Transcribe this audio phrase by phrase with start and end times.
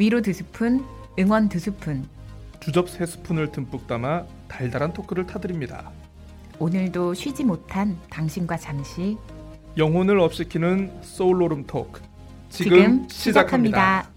[0.00, 0.82] 위로 두 스푼,
[1.18, 2.08] 응원 두 스푼.
[2.58, 5.92] 주접 세 스푼을 듬뿍 담아 달달한 토크를 타드립니다.
[6.58, 9.18] 오늘도 쉬지 못한 당신과 잠시
[9.76, 12.00] 영혼을 up시키는 소울오름 토크
[12.48, 14.08] 지금, 지금 시작합니다.
[14.08, 14.10] 시작합니다.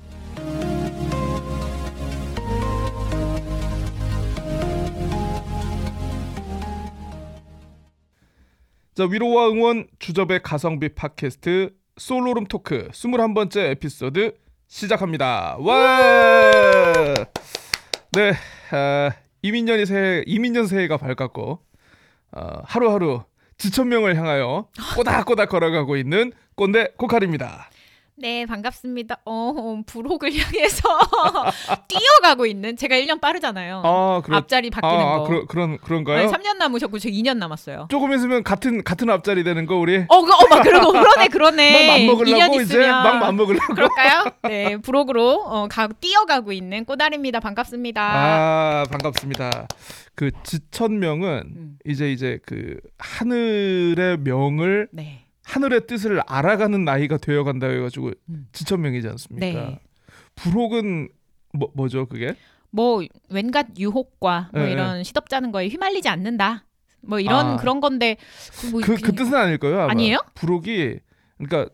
[8.95, 14.42] 자 위로와 응원 주접의 가성비 팟캐스트 소울오름 토크 21번째 에피소드
[14.73, 15.55] 시작합니다.
[15.59, 17.13] 와!
[18.11, 18.33] 네,
[18.71, 19.11] 아,
[19.43, 21.59] 이민년이 새해 이민년 새해가 밝았고
[22.31, 23.23] 어, 하루하루
[23.59, 27.69] 지천명을 향하여 꼬닥꼬닥 걸어가고 있는 꼰대 코칼입니다.
[28.23, 29.17] 네, 반갑습니다.
[29.25, 30.87] 어, 부록을 향해서
[31.89, 33.81] 뛰어가고 있는 제가 1년 빠르잖아요.
[33.83, 35.23] 아, 그렇 앞자리 바뀌는 아, 아, 거.
[35.27, 36.19] 그런 그런 그런가요?
[36.19, 37.89] 아니, 3년 남으셨고 저 2년 남았어요.
[37.91, 41.31] 조금 있으면 같은 같은 앞자리 되는 거 우리 어, 그, 어, 막 그러고 그러네, 막
[41.31, 41.73] 그러네.
[41.73, 44.23] 2년 맘먹으려고 이제 있으면 막 맘먹으려고 그럴까요?
[44.43, 47.41] 네, 부록으로 어, 가, 뛰어가고 있는 꼬다리입니다.
[47.41, 48.01] 반갑습니다.
[48.01, 49.67] 아 반갑습니다.
[50.15, 51.77] 그 지천명은 음.
[51.85, 55.22] 이제 이제 그 하늘의 명을 네.
[55.43, 58.47] 하늘의 뜻을 알아가는 나이가 되어간다 해가지고 음.
[58.51, 59.45] 지천명이지 않습니까?
[59.45, 59.79] 네.
[60.35, 61.09] 부록은
[61.53, 62.35] 뭐 뭐죠 그게?
[62.71, 66.65] 뭐 웬갓 유혹과 뭐 네, 이런 시덥잖은 거에 휘말리지 않는다.
[67.01, 67.55] 뭐 이런 아.
[67.57, 68.17] 그런 건데
[68.59, 69.81] 그, 뭐 그, 그 뜻은 아닐 거예요.
[69.81, 69.91] 아마.
[69.91, 70.17] 아니에요?
[70.33, 70.99] 부록이
[71.37, 71.71] 그러니까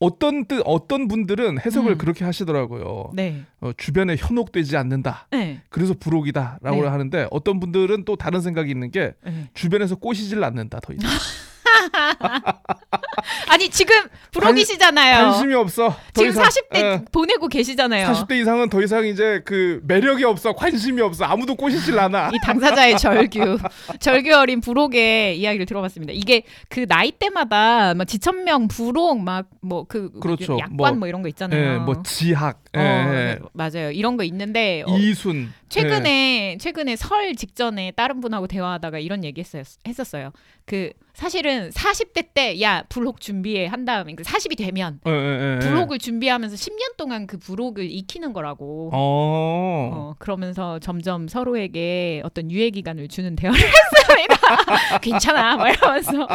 [0.00, 1.98] 어떤 뜻 어떤 분들은 해석을 음.
[1.98, 3.10] 그렇게 하시더라고요.
[3.12, 3.44] 네.
[3.60, 5.28] 어, 주변에 현혹되지 않는다.
[5.30, 5.60] 네.
[5.68, 6.88] 그래서 부록이다라고 네.
[6.88, 9.50] 하는데 어떤 분들은 또 다른 생각이 있는 게 네.
[9.52, 11.10] 주변에서 꼬시질 않는다 더 이상
[13.48, 13.94] 아니 지금
[14.32, 15.30] 부록이시잖아요.
[15.30, 18.08] 관심이 없어 더 지금 이상 40대 어, 보내고 계시잖아요.
[18.08, 22.98] 40대 이상은 더 이상 이제 그 매력이 없어 관심이 없어 아무도 꼬시질 않아 이 당사자의
[22.98, 23.58] 절규,
[24.00, 26.12] 절규 어린 부록의 이야기를 들어봤습니다.
[26.14, 30.58] 이게 그 나이 때마다 막 지천명, 부록, 막 뭐그 그렇죠.
[30.58, 31.74] 약관 뭐, 뭐, 이런 거 있잖아요.
[31.74, 33.38] 예, 뭐 지학 예, 어, 예.
[33.52, 33.90] 맞아요.
[33.90, 39.62] 이런 거 있는데 어, 이순 최근에 최근에 설 직전에 다른 분하고 대화하다가 이런 얘기 했어요.
[39.86, 40.32] 했었어요.
[40.66, 45.58] 그 사실은 40대 때야 부록 준비해 한 다음에 그 40이 되면 예, 예, 예.
[45.58, 48.90] 부록을 준비하면서 10년 동안 그 부록을 익히는 거라고.
[48.92, 49.90] 어.
[49.92, 54.98] 어, 그러면서 점점 서로에게 어떤 유예 기간을 주는 대화를 했 습니다.
[55.00, 56.26] 괜찮아, 막 이러면서.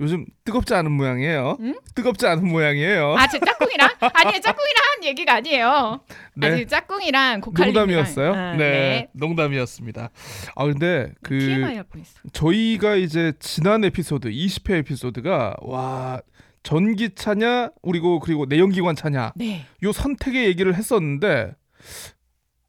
[0.00, 1.74] 요즘 뜨겁지 않은 모양이에요 응?
[1.94, 3.88] 뜨겁지 않은 모양이에요 아, 제 짝꿍이랑?
[4.00, 6.00] 아니요, 짝꿍이랑 한 얘기가 아니에요.
[6.36, 6.46] 네.
[6.46, 7.66] 아니, 짝꿍이랑 고칼리.
[7.72, 9.08] 농담이었어요 아, 네.
[9.12, 10.10] 농담이었습니다
[10.56, 12.18] 아 근데 그 TMI 할 뻔했어.
[12.32, 16.20] 저희가 이제 지난 에피소드 20회 에피소드가 와
[16.62, 19.66] 전기 차냐 그리고 그리고 내연기관 차냐 네.
[19.82, 21.52] 요 선택의 얘기를 했었는데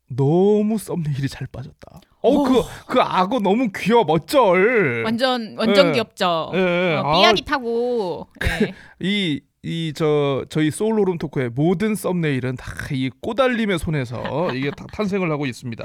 [0.10, 2.02] 너무 썸네일이 잘 빠졌다.
[2.22, 5.04] 어그그 악어 너무 귀여워 멋쩔.
[5.04, 5.92] 완전, 완전 네.
[5.94, 6.52] 귀엽죠.
[6.54, 6.96] 예, 예.
[6.96, 8.28] 어, 아, 삐약이 타고.
[8.40, 8.74] 네.
[9.64, 15.46] 이이 저 저희 소울오름 토크의 모든 썸네일은 다 이 꼬달림의 손에서 이게 다 탄생을 하고
[15.46, 15.84] 있습니다.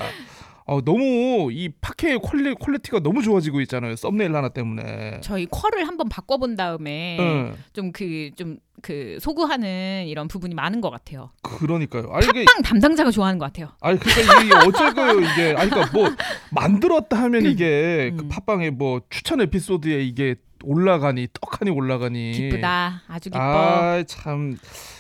[0.67, 3.97] 어, 너무 이 팟캐의 퀄리, 퀄리티가 너무 좋아지고 있잖아요.
[3.97, 5.21] 썸네일 하나 때문에.
[5.23, 10.91] 저희 퀄을 한번 바꿔본 다음에 응, 좀 그, 좀 그 소구하는 이런 부분이 많은 것
[10.91, 11.31] 같아요.
[11.43, 12.11] 그러니까요.
[12.13, 13.73] 아니 이게 팟빵 담당자가 좋아하는 것 같아요.
[13.81, 16.09] 아니 그러니까 이게 어쩔 거예요 이게 아니 그러니까 뭐
[16.51, 18.29] 만들었다 하면 이게 그 음.
[18.29, 23.03] 팟빵에 뭐 추천 에피소드에 이게 올라가니 떡하니 올라가니 기쁘다.
[23.09, 23.41] 아주 기뻐.
[23.41, 24.57] 아참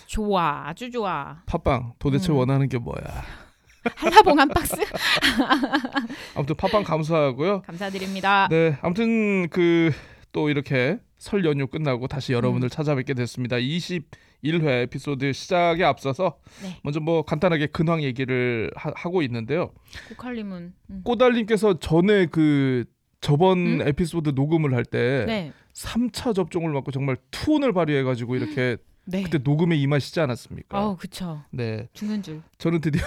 [0.06, 0.64] 좋아.
[0.66, 1.42] 아주 좋아.
[1.46, 2.38] 팟빵 도대체 음.
[2.38, 3.45] 원하는 게 뭐야
[3.94, 4.76] 한라봉 한 박스
[6.34, 8.48] 아무튼 팟빵 감사하고요 감사드립니다.
[8.50, 9.92] 네 아무튼 그
[10.36, 12.36] 또 이렇게 설 연휴 끝나고 다시 음.
[12.36, 16.78] 여러분들 찾아뵙게 됐습니다 21회 에피소드 시작에 앞서서 네.
[16.82, 19.72] 먼저 뭐 간단하게 근황 얘기를 하, 고 있는데요
[20.10, 21.00] 고칼님은 음.
[21.04, 22.84] 꼬달님께서 전에 그
[23.22, 23.88] 저번 음?
[23.88, 25.52] 에피소드 녹음을 할때 네.
[25.72, 29.22] 3차 접종을 맞고 정말 투혼을 발휘해가지고 이렇게 네.
[29.22, 30.76] 그때 녹음에 임하시지 않았습니까?
[30.76, 31.44] 아우 그쵸.
[31.50, 32.42] 네, 죽는 줄.
[32.58, 33.02] 저는 드디어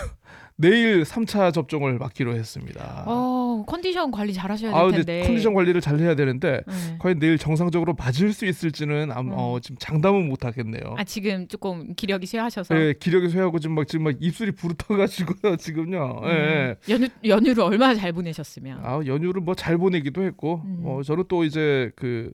[0.64, 3.06] 내일 3차 접종을 맞기로 했습니다.
[3.08, 5.28] 어 컨디션 관리 잘 하셔야 아, 될 근데 텐데.
[5.28, 6.98] 컨디션 관리를 잘 해야 되는데 네.
[7.00, 9.36] 과연 내일 정상적으로 맞을 수 있을지는 아마 음.
[9.38, 10.96] 어, 지금 장담은 못 하겠네요.
[10.98, 15.56] 아 지금 조금 기력이 쇠하셔서 네, 기력이 쇠하고 지금 막 지금 막 입술이 부르터 가지고요
[15.56, 16.22] 지금요.
[16.26, 16.36] 예, 예.
[16.36, 18.80] 음, 연휴 연휴를 얼마나 잘 보내셨으면.
[18.84, 20.82] 아 연휴를 뭐 잘 보내기도 했고 음.
[20.86, 22.32] 어 저는 또 이제 그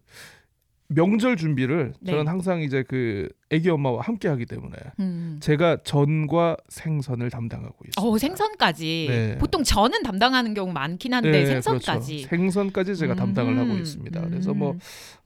[0.87, 2.11] 명절 준비를 네.
[2.11, 5.37] 저는 항상 이제 그 아기 엄마와 함께 하기 때문에 음.
[5.41, 8.01] 제가 전과 생선을 담당하고 있습니다.
[8.01, 9.37] 어 생선까지 네.
[9.39, 12.17] 보통 저는 담당하는 경우 많긴 한데 네, 생선까지.
[12.17, 12.27] 그렇죠.
[12.29, 14.19] 생선까지 제가 담당을 하고 음, 있습니다.
[14.19, 14.29] 음.
[14.29, 14.77] 그래서 뭐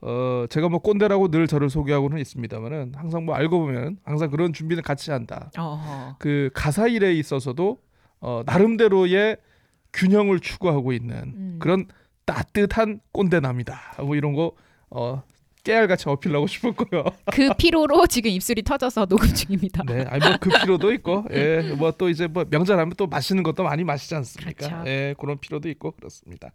[0.01, 4.81] 어, 제가 뭐 꼰대라고 늘 저를 소개하고는 있습니다만은 항상 뭐 알고 보면 항상 그런 준비는
[4.83, 5.51] 같이 한다.
[5.57, 6.15] 어허.
[6.19, 7.79] 그 가사 일에 있어서도
[8.21, 9.38] 어, 나름대로의
[9.91, 11.55] 균형을 추구하고 있는 음.
[11.59, 11.85] 그런
[12.25, 14.03] 따뜻한 꼰대남이다.
[14.03, 14.53] 뭐 이런 거
[14.89, 15.23] 어,
[15.69, 17.04] 깨알같이 어필하고 싶었고요.
[17.31, 19.83] 그 피로로 지금 입술이 터져서 녹음 중입니다.
[19.83, 23.83] 네, 아니 뭐그 피로도 있고, 예, 뭐 또 이제 뭐 명절하면 또 맛있는 것도 많이
[23.83, 24.68] 마시지 않습니까?
[24.68, 24.89] 그렇죠.
[24.89, 26.50] 예, 그런 피로도 있고 그렇습니다.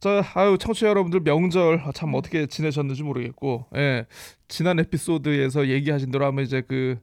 [0.00, 4.06] 저 아유 청취자 여러분들 명절 참 어떻게 지내셨는지 모르겠고, 예,
[4.48, 6.98] 지난 에피소드에서 얘기하신 대로 아마 이제 그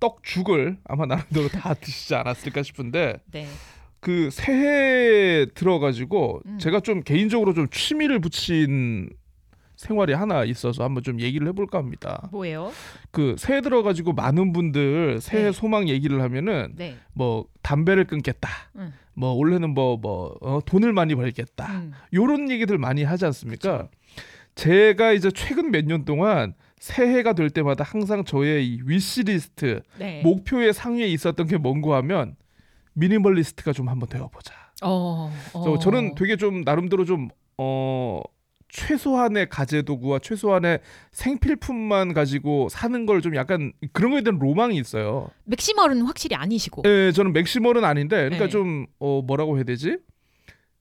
[0.00, 3.46] 떡죽을 아마 나름대로 다 드시지 않았을까 싶은데 네.
[4.00, 6.58] 그 새해 들어가지고 음.
[6.58, 9.10] 제가 좀 개인적으로 좀 취미를 붙인
[9.82, 12.28] 생활이 하나 있어서 한번 좀 얘기를 해볼까 합니다.
[12.30, 12.70] 뭐예요?
[13.10, 15.52] 그 새해 들어가지고 많은 분들 새해 네.
[15.52, 16.96] 소망 얘기를 하면은 네.
[17.12, 18.48] 뭐 담배를 끊겠다.
[18.76, 18.92] 음.
[19.14, 21.66] 뭐 올해는 뭐뭐 돈을 많이 벌겠다.
[21.72, 21.92] 음.
[22.14, 23.88] 요런 얘기들 많이 하지 않습니까?
[24.54, 30.20] 제가 이제 최근 몇 년 동안 새해가 될 때마다 항상 저의 이 위시리스트 네.
[30.22, 32.36] 목표의 상위에 있었던 게 뭔고 하면
[32.94, 34.54] 미니멀리스트가 좀 한번 되어보자.
[34.84, 35.32] 어.
[35.54, 35.78] 어.
[35.80, 37.28] 저는 되게 좀 나름대로 좀
[37.58, 38.20] 어.
[38.72, 40.80] 최소한의 가재 도구와 최소한의
[41.12, 45.28] 생필품만 가지고 사는 걸 좀 약간 그런 거에 대한 로망이 있어요.
[45.44, 46.82] maximal은 확실히 아니시고.
[46.86, 48.48] 예, 저는 maximal은 아닌데, 그러니까 네.
[48.50, 49.98] 좀 어, 뭐라고 해야 되지?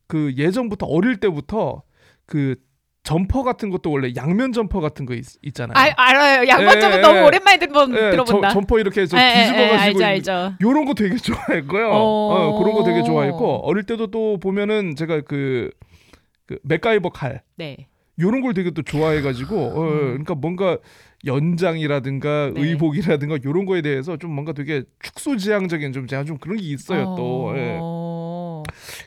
[0.07, 1.83] 그 예전부터 어릴 때부터
[2.25, 2.55] 그
[3.03, 5.73] 점퍼 같은 것도 원래 양면 점퍼 같은 거 있, 있잖아요.
[5.77, 6.47] 아, 알아요.
[6.47, 7.21] 양면 점퍼 예, 너무 예.
[7.23, 8.47] 오랜만에 들어본, 예, 들어본다.
[8.49, 10.53] 저, 점퍼 이렇게 해서 예, 예, 예, 뒤집어가지고 알죠, 알죠.
[10.61, 11.89] 요런 거 되게 좋아했고요.
[11.89, 11.97] 어.
[12.55, 15.69] 어, 그런 거 되게 좋아했고 어릴 때도 또 보면은 제가 그,
[16.51, 17.87] 그 맥가이버 칼 네.
[18.19, 20.77] 요런 걸 되게 또 좋아해가지고 어, 그러니까 뭔가
[21.25, 22.61] 연장이라든가 네.
[22.61, 27.53] 의복이라든가 요런 거에 대해서 좀 뭔가 되게 축소지향적인 좀 제가 좀 그런 게 있어요 또
[27.55, 27.79] 예.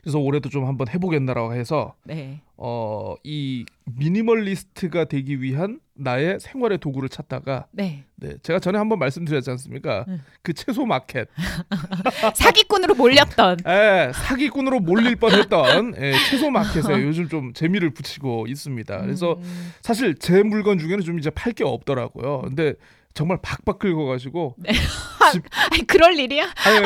[0.05, 0.15] 어.
[0.15, 2.41] 그래서 올해도 좀 한번 해보겠나라고 해서 네.
[2.57, 8.05] 어, 이 미니멀리스트가 되기 위한 나의 생활의 도구를 찾다가 네.
[8.17, 10.05] 네, 제가 전에 한번 말씀드렸지 않습니까?
[10.09, 10.21] 응.
[10.43, 11.29] 그 채소 마켓
[12.35, 13.59] 사기꾼으로 몰렸던.
[13.67, 19.01] 예, 사기꾼으로 몰릴 뻔했던 예, 채소 마켓에 요즘 좀 재미를 붙이고 있습니다.
[19.01, 19.73] 그래서 음.
[19.83, 22.41] 사실 제 물건 중에는 좀 이제 팔 게 없더라고요.
[22.43, 22.75] 근데
[23.15, 24.57] 정말 박박 긁어가지고
[25.71, 26.45] 아니 그럴 일이야?
[26.67, 26.81] 아니,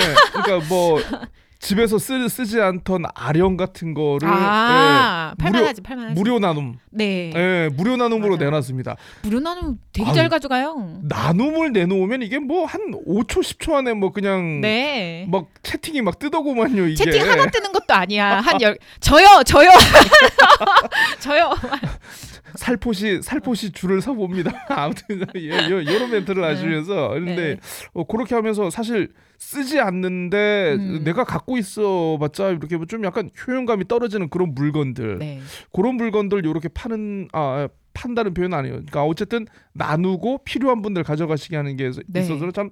[0.45, 1.01] 그러니까 뭐
[1.61, 6.15] 집에서 쓰, 쓰지 않던 아령 같은 거를 아, 예, 팔만하지, 팔만하지.
[6.15, 7.33] 무료 나눔, 네.
[7.35, 8.51] 예, 무료 나눔으로 맞아요.
[8.51, 8.97] 내놨습니다.
[9.23, 11.01] 무료 나눔 되게 아유, 잘 가져가요.
[11.03, 15.27] 나눔을 내놓으면 이게 뭐 한 5초 10초 안에 뭐 그냥 네.
[15.31, 16.95] 막 채팅이 막 뜨더구만요 이게.
[17.05, 18.41] 채팅 하나 뜨는 것도 아니야.
[18.41, 18.79] 한 열.
[19.01, 19.71] 저요, 저요.
[21.21, 21.55] 저요.
[22.59, 24.51] 살포시 살포시 줄을 서 봅니다.
[24.69, 26.49] 아무튼 예, 요, 요런 멘트를 네.
[26.49, 27.57] 하시면서 근데 네.
[27.93, 31.05] 어, 그렇게 하면서 사실 쓰지 않는데 음.
[31.05, 35.41] 내가 갖고 있어봤자 이렇게 뭐좀 약간 효용감이 떨어지는 그런 물건들 네.
[35.73, 38.75] 그런 물건들 이렇게 파는 아 판다는 표현 아니에요.
[38.75, 42.21] 그러니까 어쨌든 나누고 필요한 분들 가져가시게 하는 게 있- 네.
[42.21, 42.71] 있어서 참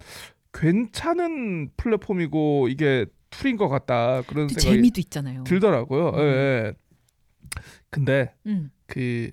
[0.52, 5.44] 괜찮은 플랫폼이고 이게 툴인 것 같다 그런 또 생각이 재미도 있잖아요.
[5.44, 6.08] 들더라고요.
[6.10, 6.18] 음.
[6.18, 6.72] 예, 예.
[7.90, 8.70] 근데 음.
[8.86, 9.30] 그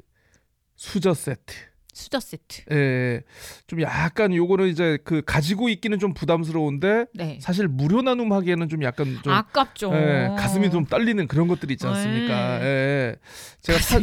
[0.84, 1.56] 수저 세트.
[1.94, 2.64] 수저 세트.
[2.72, 3.22] 예,
[3.68, 7.40] 좀 약간 요거는 이제 그 가지고 있기는 좀 부담스러운데 네.
[7.42, 9.94] 사실 무료 나눔하기에는 좀 약간 좀 아깝죠.
[9.94, 12.60] 예, 가슴이 좀 떨리는 그런 것들이 있지 않습니까?
[12.60, 12.66] 네.
[12.66, 13.16] 예,
[13.62, 14.02] 제가 사.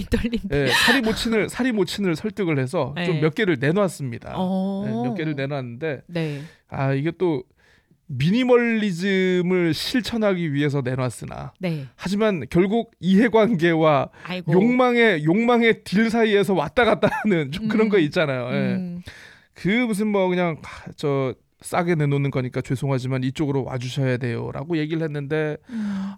[0.52, 3.04] 예, 사리 모친을 사리 모친을 설득을 해서 네.
[3.04, 4.32] 좀몇 개를 내놨습니다.
[4.36, 4.84] 어.
[4.86, 6.42] 예, 몇 개를 내놨는데 네.
[6.68, 7.44] 아 이게 또
[8.10, 11.86] 미니멀리즘을 실천하기 위해서 내놨으나 네.
[11.94, 14.52] 하지만 결국 이해관계와 아이고.
[14.52, 17.90] 욕망의 욕망의 딜 사이에서 왔다 갔다 하는 좀 그런 음.
[17.90, 18.48] 거 있잖아요.
[18.52, 18.74] 예.
[18.74, 19.02] 음.
[19.54, 25.56] 그 무슨 뭐 그냥 하, 저 싸게 내놓는 거니까 죄송하지만 이쪽으로 와주셔야 돼요라고 얘기를 했는데
[25.68, 26.12] 음.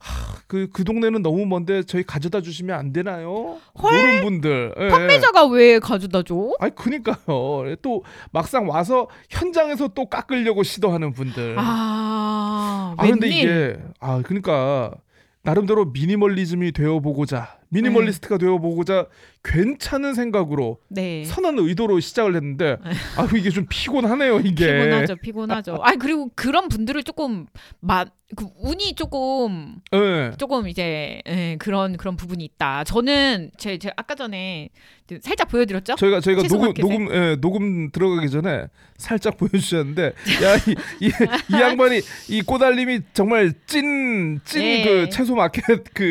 [0.46, 3.58] 그그 동네는 너무 먼데 저희 가져다 주시면 안 되나요?
[3.82, 3.92] 헐?
[3.92, 4.88] 이런 분들 예, 예.
[4.88, 6.52] 판매자가 왜 가져다 줘?
[6.60, 7.74] 아니 그니까요.
[7.82, 11.56] 또 막상 와서 현장에서 또 깎으려고 시도하는 분들.
[11.58, 13.28] 아, 아 근데?
[13.28, 14.92] 이게 아 그러니까
[15.42, 19.06] 나름대로 미니멀리즘이 되어보고자 미니멀리스트가 되어보고자
[19.44, 21.24] 괜찮은 생각으로 네.
[21.24, 22.76] 선한 의도로 시작을 했는데
[23.16, 24.66] 아 이게 좀 피곤하네요 이게.
[24.66, 25.78] 피곤하죠, 피곤하죠.
[25.82, 27.46] 아 그리고 그런 분들을 조금
[27.80, 28.04] 마,
[28.36, 30.30] 그 운이 조금 예.
[30.38, 32.84] 조금 이제 예, 그런 그런 부분이 있다.
[32.84, 34.68] 저는 제, 제 아까 전에
[35.20, 35.96] 살짝 보여드렸죠?
[35.96, 36.72] 저희가 저희가 녹음?
[36.74, 40.12] 녹음 예, 녹음 들어가기 전에 살짝 보여주셨는데
[40.42, 44.84] 야이 이, 이 양반이 이 꼬달림이 정말 찐찐 네.
[44.84, 45.62] 그 채소 마켓
[45.92, 46.04] 그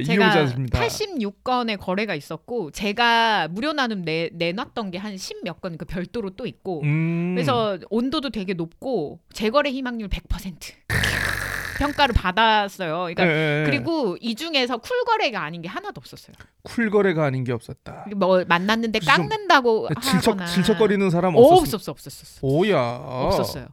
[0.00, 0.78] 예, 제가 이용자십니다.
[1.08, 6.46] 86건의 거래가 있었고 제가 무료 나눔 내 내놨던 게 한 10몇 건 그 별도로 또
[6.46, 7.34] 있고 음.
[7.34, 10.56] 그래서 온도도 되게 높고 재거래 희망률 100%
[11.78, 12.98] 평가를 받았어요.
[13.14, 13.64] 그러니까 예, 예.
[13.66, 16.34] 그리고 이 중에서 쿨 거래가 아닌 게 하나도 없었어요.
[16.62, 18.06] 쿨 거래가 아닌 게 없었다.
[18.16, 21.76] 뭐 만났는데 좀 깎는다고 질척 하거나 질척거리는 사람 어, 없었어.
[21.76, 22.78] 없었어 없었어 오야.
[22.80, 23.66] 없었어요.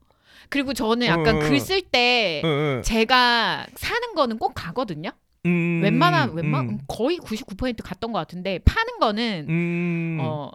[0.50, 1.42] 그리고 저는 약간 어, 어.
[1.42, 2.42] 글쓸 때.
[2.84, 5.12] 제가 사는 거는 꼭 가거든요.
[5.46, 10.18] 음, 웬만한 웬만 음, 거의 99% 갔던 것 같은데 파는 거는 음.
[10.22, 10.52] 어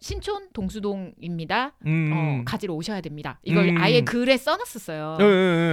[0.00, 1.72] 신촌 동수동입니다.
[1.86, 2.10] 음.
[2.12, 3.38] 어, 가지러 오셔야 됩니다.
[3.42, 3.78] 이걸 음.
[3.78, 5.16] 아예 글에 써놨었어요.
[5.18, 5.28] 예, 예,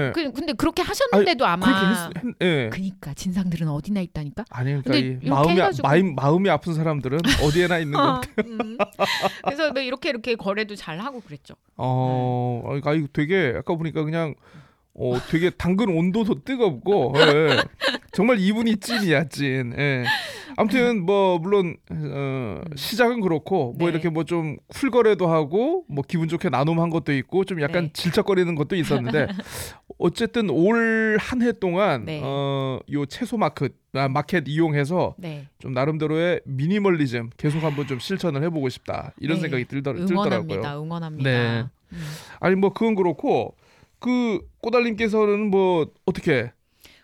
[0.07, 0.11] 예.
[0.15, 1.85] 그, 근데 그렇게 하셨는데도 아마 그렇게
[2.21, 2.69] 했, 했, 예.
[2.69, 4.45] 그니까 진상들은 어디나 있다니까.
[4.49, 8.77] 아니 그러니까 마음이 해가지고- 마음, 마음이 아픈 사람들은 어디에나 있는 것 어, 음.
[9.43, 11.55] 그래서 뭐 이렇게 이렇게 거래도 잘 하고 그랬죠.
[11.75, 14.35] 어, 아 이거 되게 아까 보니까 그냥
[14.93, 17.63] 어 되게 당근 온도도 뜨겁고 예.
[18.11, 19.73] 정말 이분이 찐이야 찐.
[19.77, 20.03] 예.
[20.57, 23.93] 아무튼 뭐 물론 어, 시작은 그렇고 뭐 네.
[23.93, 27.89] 이렇게 뭐 좀 쿨거래도 하고 뭐 기분 좋게 나눔한 것도 있고 좀 약간 네.
[27.93, 29.27] 질척거리는 것도 있었는데
[29.97, 32.21] 어쨌든 올 한 해 동안 네.
[32.23, 35.47] 어 요 채소 마켓 아, 마켓 이용해서 네.
[35.59, 39.41] 좀 나름대로의 미니멀리즘 계속 한번 좀 실천을 해보고 싶다 이런 네.
[39.43, 40.55] 생각이 들더, 응원합니다.
[40.55, 40.83] 들더라고요.
[40.83, 41.29] 응원합니다.
[41.29, 41.63] 네.
[41.93, 42.01] 음.
[42.41, 43.55] 아니 뭐 그건 그렇고
[44.01, 46.51] 그 꼬달님께서는 뭐 어떻게?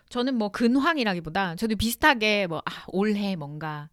[0.08, 3.88] 저는 뭐 근황이라기보다 저도 비슷하게 뭐 아, 올해 뭔가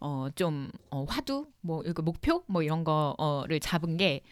[0.00, 1.46] 어좀 어, 화두?
[1.60, 2.42] 뭐 이거 목표?
[2.48, 4.22] 뭐 이런 거를 잡은 게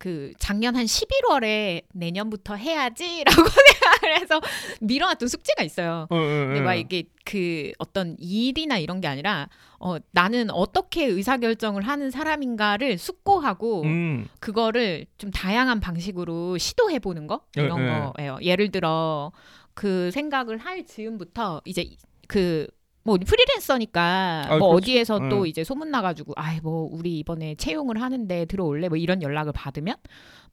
[0.00, 3.42] 그 작년 한 11월에 내년부터 해야지라고
[4.00, 4.40] 생각을 해서
[4.80, 6.06] 미뤄놨던 숙제가 있어요.
[6.08, 6.62] 어, 어, 근데 어.
[6.62, 12.96] 막 이게 그 어떤 일이나 이런 게 아니라 어 나는 어떻게 의사 결정을 하는 사람인가를
[12.96, 14.26] 숙고하고 음.
[14.40, 18.10] 그거를 좀 다양한 방식으로 시도해 보는 거 예, 이런 예.
[18.16, 18.38] 거예요.
[18.40, 19.32] 예를 들어
[19.74, 21.90] 그 생각을 할 즈음부터 이제
[22.26, 22.66] 그
[23.02, 24.76] 뭐 프리랜서니까 아, 뭐 그렇죠.
[24.76, 25.50] 어디에서 또 예.
[25.50, 29.96] 이제 소문 나가지고 아이 뭐 우리 이번에 채용을 하는데 들어올래 뭐 이런 연락을 받으면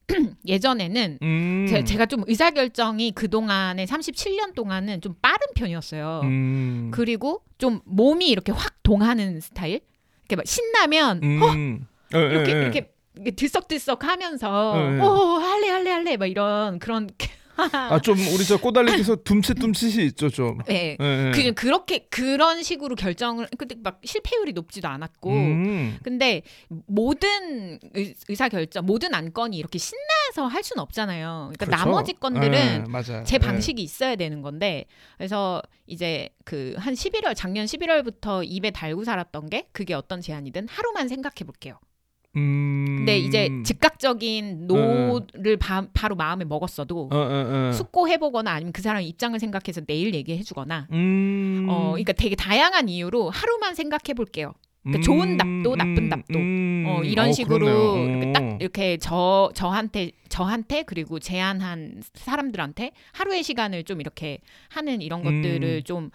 [0.47, 1.65] 예전에는 음.
[1.67, 6.21] 제, 제가 좀 의사 결정이 그 동안에 37년 동안은 좀 빠른 편이었어요.
[6.23, 6.91] 음.
[6.93, 9.81] 그리고 좀 몸이 이렇게 확 동하는 스타일.
[10.23, 11.87] 이렇게 막 신나면 어 음.
[12.15, 12.61] 예, 예, 이렇게 예.
[12.61, 15.01] 이렇게 이렇게 들썩들썩 하면서 예, 예.
[15.01, 15.07] 오
[15.39, 17.09] 할래 할래 할래 막 이런 그런
[17.57, 20.59] 아 좀 우리 저 꼬달님께서 둠칫둠칫이 있죠 좀.
[20.69, 20.95] 예.
[20.99, 21.31] 예, 예.
[21.33, 25.97] 그 그렇게 그런 식으로 결정을 근데 막 실패율이 높지도 않았고 음.
[26.03, 26.43] 근데
[26.85, 31.51] 모든 의, 의사 결정 모든 안건이 이렇게 신나서 할 수는 없잖아요.
[31.55, 31.83] 그러니까 그렇죠.
[31.85, 33.23] 나머지 건들은 예, 맞아요.
[33.25, 33.39] 제 예.
[33.39, 34.85] 방식이 있어야 되는 건데
[35.17, 41.07] 그래서 이제 그 한 11월 작년 11월부터 입에 달고 살았던 게 그게 어떤 제안이든 하루만
[41.07, 41.79] 생각해 볼게요.
[42.37, 42.95] 음.
[42.97, 47.71] 근데 이제 즉각적인 no를 바, 바로 마음에 먹었어도 어, 어, 어.
[47.73, 51.65] 숙고해 보거나 아니면 그 사람 입장을 생각해서 내일 얘기해 주거나 음.
[51.69, 54.53] 어 그러니까 되게 다양한 이유로 하루만 생각해 볼게요.
[54.87, 56.39] 그러니까 좋은 답도 나쁜 답도.
[56.39, 56.85] 음.
[56.87, 57.97] 어, 이런 어, 식으로.
[57.97, 58.33] 이렇게 어.
[58.33, 64.39] 딱 이렇게 저 저한테 저한테 그리고 제안한 사람들한테 하루의 시간을 좀 이렇게
[64.69, 65.41] 하는 이런 음.
[65.41, 66.09] 것들을 좀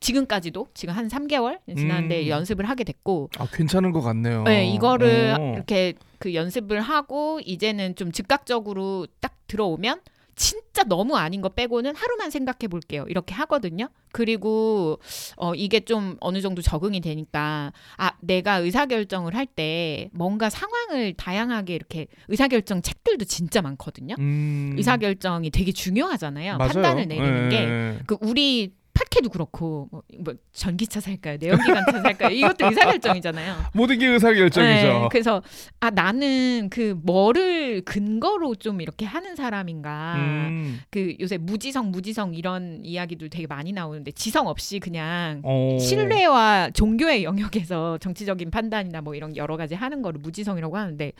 [0.00, 2.28] 지금까지도 지금 한 3개월 지났는데 음.
[2.28, 4.42] 연습을 하게 됐고 아 괜찮은 것 같네요.
[4.44, 5.52] 네, 이거를 어.
[5.54, 10.00] 이렇게 그 연습을 하고 이제는 좀 즉각적으로 딱 들어오면
[10.38, 13.06] 진짜 너무 아닌 거 빼고는 하루만 생각해 볼게요.
[13.08, 13.88] 이렇게 하거든요.
[14.12, 14.98] 그리고
[15.36, 21.14] 어 이게 좀 어느 정도 적응이 되니까 아 내가 의사 결정을 할 때 뭔가 상황을
[21.14, 24.14] 다양하게 이렇게 의사 결정 책들도 진짜 많거든요.
[24.18, 24.74] 음.
[24.76, 26.58] 의사 결정이 되게 중요하잖아요.
[26.58, 26.72] 맞아요.
[26.72, 27.98] 판단을 내리는 예, 게 예.
[28.06, 31.36] 그 우리 팟캐도 그렇고 뭐, 뭐 전기차 살까요?
[31.38, 32.30] 내연기관차 살까요?
[32.30, 33.56] 이것도 의사결정이잖아요.
[33.74, 34.86] 모든 게 의사 결정이죠.
[34.86, 35.42] 네, 그래서
[35.80, 40.14] 아 나는 그 뭐를 근거로 좀 이렇게 하는 사람인가.
[40.16, 40.80] 음.
[40.90, 45.76] 그 요새 무지성 무지성 이런 이야기들 되게 많이 나오는데 지성 없이 그냥 어.
[45.78, 51.12] 신뢰와 종교의 영역에서 정치적인 판단이나 뭐 이런 여러 가지 하는 거를 무지성이라고 하는데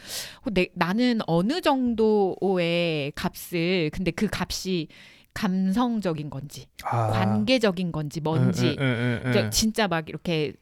[0.43, 4.89] 어, 내, 나는 어느 정도의 값을 근데 그 값이
[5.37, 7.09] 감성적인 건지 아.
[7.09, 9.21] 관계적인 건지 뭔지 예, 예, 예, 예.
[9.21, 10.55] 그러니까 진짜 막 이렇게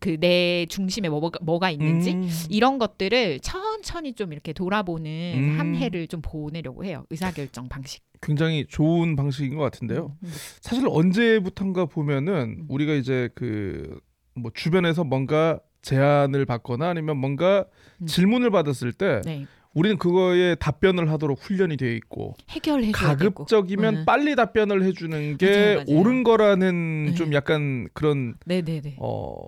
[0.00, 2.28] 그 내 중심에 뭐가, 뭐가 있는지 음.
[2.48, 5.58] 이런 것들을 천천히 좀 이렇게 돌아보는 음.
[5.58, 8.02] 한 해를 좀 보내려고 해요 의사결정 방식.
[8.20, 10.06] 굉장히 좋은 방식인 것 같은데요.
[10.06, 10.32] 음, 음.
[10.60, 12.66] 사실 언제부턴가 보면은 음.
[12.68, 14.00] 우리가 이제 그
[14.34, 17.66] 뭐 주변에서 뭔가 제안을 받거나 아니면 뭔가
[18.00, 18.06] 음.
[18.06, 23.32] 질문을 받았을 때 네 우리는 그거에 답변을 하도록 훈련이 되어 있고 해결해 줘야 되고.
[23.32, 24.04] 가급적이면 음.
[24.04, 25.98] 빨리 답변을 해주는 게 맞아요, 맞아요.
[25.98, 27.14] 옳은 거라는 네.
[27.14, 28.96] 좀 약간 그런 네네네.
[29.00, 29.38] 어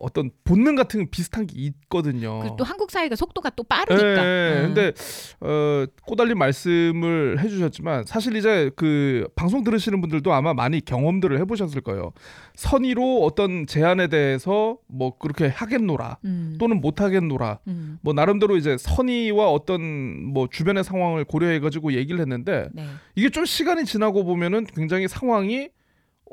[0.00, 2.40] 어떤 본능 같은 게 비슷한 게 있거든요.
[2.40, 4.24] 그리고 또 한국 사회가 속도가 또 빠르니까.
[4.24, 4.74] 예, 음.
[4.74, 4.92] 근데
[5.40, 12.12] 어 꼬달린 말씀을 해주셨지만 사실 이제 그 방송 들으시는 분들도 아마 많이 경험들을 해보셨을 거예요.
[12.54, 16.56] 선의로 어떤 제안에 대해서 뭐 그렇게 하겠노라 음.
[16.58, 17.98] 또는 못 하겠노라 음.
[18.02, 22.84] 뭐 나름대로 이제 선의와 어떤 뭐 주변의 상황을 고려해 가지고 얘기를 했는데 네.
[23.14, 25.68] 이게 좀 시간이 지나고 보면은 굉장히 상황이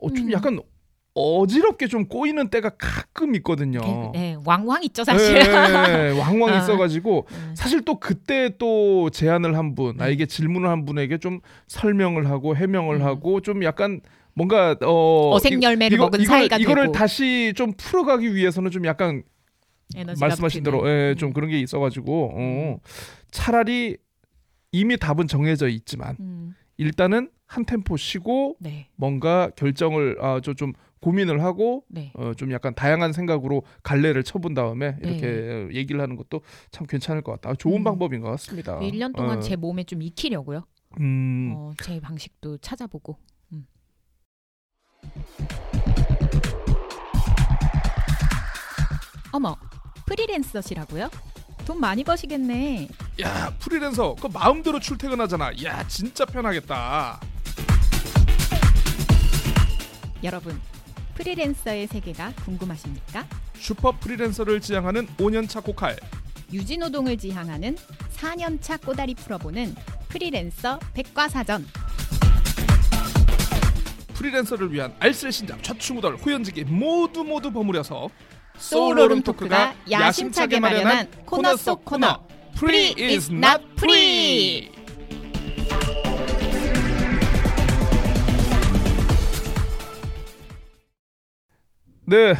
[0.02, 0.32] 어, 좀 음.
[0.32, 0.60] 약간
[1.14, 3.80] 어지럽게 좀 꼬이는 때가 가끔 있거든요.
[3.82, 5.36] 그- 네, 왕왕 있죠 사실.
[5.38, 6.58] 예, 왕왕 아.
[6.60, 7.54] 있어가지고 음.
[7.56, 10.04] 사실 또 그때 또 제안을 한 분, 네.
[10.04, 13.02] 나에게 질문을 한 분에게 좀 설명을 하고 해명을 음.
[13.02, 14.02] 하고 좀 약간
[14.36, 16.92] 뭔가 어 어색 열매를 이거- 먹은 이거를- 사이가 이거를 되고.
[16.94, 19.24] 다시 좀 풀어가기 위해서는 좀 약간
[20.20, 20.63] 말씀하신.
[20.63, 21.34] 대로 예, 좀 음.
[21.34, 22.79] 그런 게 있어가지고 어,
[23.32, 23.98] 차라리
[24.72, 31.41] 이미 답은 정해져 있지만 음, 일단은 한 템포 쉬고 네, 뭔가 결정을 아, 저좀 고민을
[31.44, 32.12] 하고 네.
[32.15, 35.10] 어, 좀 약간 다양한 생각으로 갈래를 쳐본 다음에 네.
[35.10, 36.41] 이렇게 얘기를 하는 것도
[36.72, 37.51] 참 괜찮을 것 같다.
[37.51, 37.84] 아, 좋은 음.
[37.84, 38.79] 방법인 것 같습니다.
[38.79, 40.65] 1년 동안 어, 제 몸에 좀 익히려고요.
[41.00, 43.17] 음, 어, 제 방식도 찾아보고.
[43.53, 43.65] 음.
[49.32, 49.56] 어머,
[50.08, 51.10] 프리랜서시라고요?
[51.66, 52.88] 돈 많이 버시겠네.
[53.22, 55.52] 야 프리랜서 그 마음대로 출퇴근하잖아.
[55.64, 57.20] 야 진짜 편하겠다.
[60.24, 60.60] 여러분,
[61.16, 63.28] 프리랜서의 세계가 궁금하십니까?
[63.56, 65.98] 슈퍼 프리랜서를 지향하는 5년차 고칼
[66.52, 67.76] 유지노동을 지향하는
[68.16, 69.76] 4년차 꼬달이 풀어보는
[70.08, 71.68] 프리랜서 백과사전.
[74.14, 78.08] 프리랜서를 위한 알쓸신잡 좌충우돌 호연지기 모두 모두 버무려서
[78.58, 82.26] 소울 오름 토크가 야심차게 마련한 코너 속 코너.
[82.56, 84.72] Free is not free.
[92.06, 92.34] 네,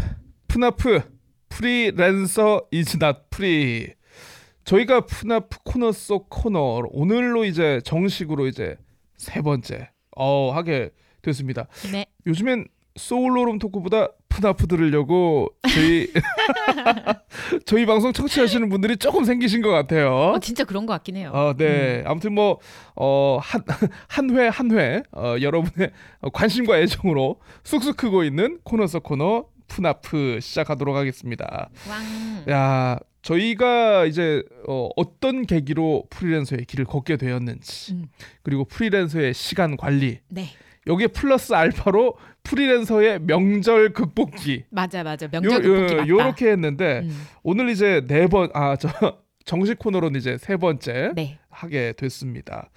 [0.48, 1.02] 프낫프
[1.50, 3.94] Freelancer is not free.
[4.64, 8.78] 저희가 프낫프 코너 속 코너 오늘로 이제 정식으로 이제
[9.18, 11.68] 세 번째 어 하게 됐습니다.
[11.92, 16.12] 네, 요즘엔 소울오름 토크보다 프낫프 들으려고 저희
[17.66, 20.14] 저희 방송 청취하시는 분들이 조금 생기신 것 같아요.
[20.14, 21.32] 어, 진짜 그런 것 같긴 해요.
[21.34, 22.04] 어, 네.
[22.06, 22.60] 아무튼 뭐,
[22.96, 23.64] 어, 한,
[24.08, 25.92] 한 회, 한 회, 어, 여러분의
[26.34, 31.70] 관심과 애정으로 쑥쑥 크고 있는 코너 속 코너, 푸나프 시작하도록 하겠습니다.
[31.90, 32.44] 왕.
[32.50, 38.06] 야, 저희가 이제, 어, 어떤 계기로 프리랜서의 길을 걷게 되었는지, 음.
[38.44, 40.50] 그리고 프리랜서의 시간 관리, 네,
[40.88, 44.66] 여기에 플러스 알파로 프리랜서의 명절 극복기.
[44.70, 45.28] 맞아, 맞아.
[45.28, 46.08] 명절 극복기 맞다.
[46.08, 48.88] 요렇게 했는데, 음, 오늘 이제 네 번, 아, 저,
[49.46, 51.12] 정식 코너로는 이제 세 번째.
[51.16, 52.70] 네, 하게 됐습니다.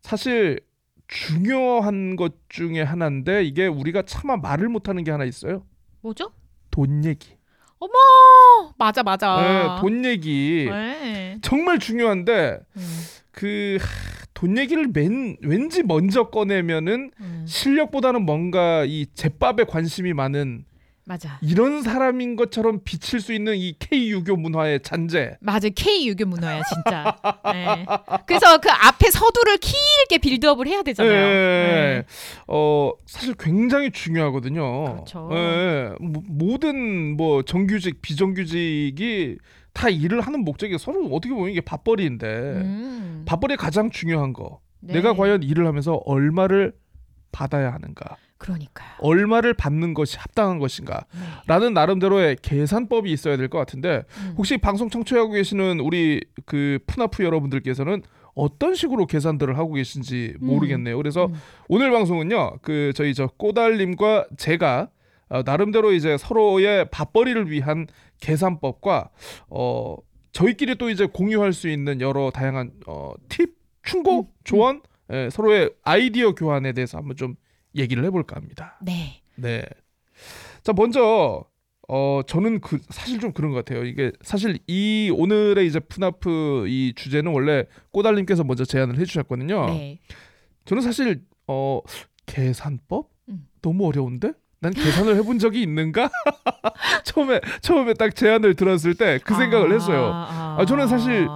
[0.00, 0.60] 사실
[1.08, 5.64] 중요한 것 중에 하나인데 이게 우리가 차마 말을 못 하는 게 하나 있어요.
[6.02, 6.32] 뭐죠?
[6.70, 7.36] 돈 얘기.
[7.78, 7.92] 어머,
[8.78, 9.40] 맞아, 맞아.
[9.40, 11.38] 네, 돈 얘기 네.
[11.42, 13.00] 정말 중요한데 음,
[13.32, 13.78] 그
[14.36, 20.66] 돈 얘기를 맨, 왠지 먼저 꺼내면은 음, 실력보다는 뭔가 이 제밥에 관심이 많은
[21.06, 21.38] 맞아.
[21.40, 25.36] 이런 사람인 것처럼 비칠 수 있는 이 K 유교 문화의 잔재.
[25.40, 27.16] 맞아 K 유교 문화야 진짜.
[27.52, 27.86] 네.
[28.26, 31.14] 그래서 그 앞에 서두를 길게 빌드업을 해야 되잖아요.
[31.14, 31.94] 예.
[32.00, 32.04] 네.
[32.48, 34.84] 어 사실 굉장히 중요하거든요.
[34.84, 35.30] 그렇죠.
[35.32, 35.92] 예.
[36.00, 39.38] 모- 모든 뭐 정규직 비정규직이
[39.76, 43.22] 다 일을 하는 목적이 서로 어떻게 보면 이게 밥벌이인데 음.
[43.26, 44.60] 밥벌이 가장 중요한 거.
[44.80, 44.94] 네.
[44.94, 46.72] 내가 과연 일을 하면서 얼마를
[47.30, 48.88] 받아야 하는가, 그러니까요.
[49.00, 51.20] 얼마를 받는 것이 합당한 것인가, 네.
[51.46, 54.34] 라는 나름대로의 계산법이 있어야 될 것 같은데 음.
[54.38, 58.02] 혹시 방송 청취하고 계시는 우리 그 푸나프 여러분들께서는
[58.34, 60.96] 어떤 식으로 계산들을 하고 계신지 모르겠네요.
[60.96, 61.34] 그래서 음.
[61.68, 64.88] 오늘 방송은요, 그 저희 저 꼬달님과 제가
[65.28, 67.86] 어, 나름대로 이제 서로의 밥벌이를 위한
[68.20, 69.10] 계산법과
[69.48, 69.96] 어
[70.32, 75.72] 저희끼리 또 이제 공유할 수 있는 여러 다양한 어, 팁, 충고, 음, 조언, 예, 서로의
[75.82, 77.36] 아이디어 교환에 대해서 한번 좀
[77.74, 78.78] 얘기를 해볼까 합니다.
[78.82, 79.22] 네.
[79.36, 79.64] 네.
[80.62, 81.44] 자 먼저
[81.88, 83.84] 어 저는 그 사실 좀 그런 것 같아요.
[83.84, 89.66] 이게 사실 이 오늘의 이제 푸나프 이 주제는 원래 꼬달님께서 먼저 제안을 해주셨거든요.
[89.66, 90.00] 네.
[90.64, 91.80] 저는 사실 어
[92.26, 93.46] 계산법 음.
[93.62, 94.32] 너무 어려운데
[94.66, 96.10] 난 계산을 해본 적이 있는가
[97.04, 100.10] 처음에 처음에 딱 제안을 들었을 때 그 생각을 했어요.
[100.12, 101.28] 아, 아, 저는 사실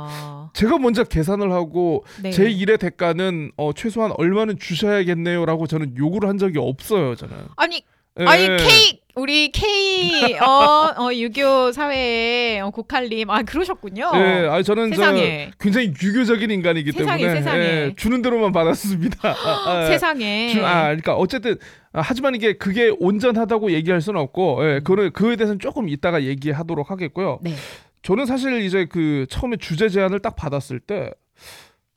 [0.53, 2.33] 제가 먼저 계산을 하고 네.
[2.33, 7.15] 제 일의 대가는 어 최소한 얼마는 주셔야겠네요라고 저는 요구를 한 적이 없어요.
[7.15, 7.37] 저는.
[7.57, 7.83] 아니
[8.19, 8.57] 예, 아니 예.
[8.57, 14.11] K 우리 K 어, 어 유교 사회의 어, 고칼님 아 그러셨군요.
[14.15, 15.51] 예, 아니 저는 세상에.
[15.51, 17.61] 저 굉장히 유교적인 인간이기 세상에, 때문에 세상에.
[17.61, 19.29] 예, 주는 대로만 받았습니다.
[19.29, 19.35] 아,
[19.69, 20.49] 아, 세상에.
[20.49, 21.57] 주- 아, 그러니까 어쨌든
[21.93, 24.85] 아, 하지만 이게 그게 온전하다고 얘기할 수는 없고, 예, 음.
[24.85, 27.41] 그거는 그에 대해서는 조금 이따가 얘기하도록 하겠고요.
[27.43, 27.55] 네.
[28.03, 31.11] 저는 사실 이제 그 처음에 주제 제안을 딱 받았을 때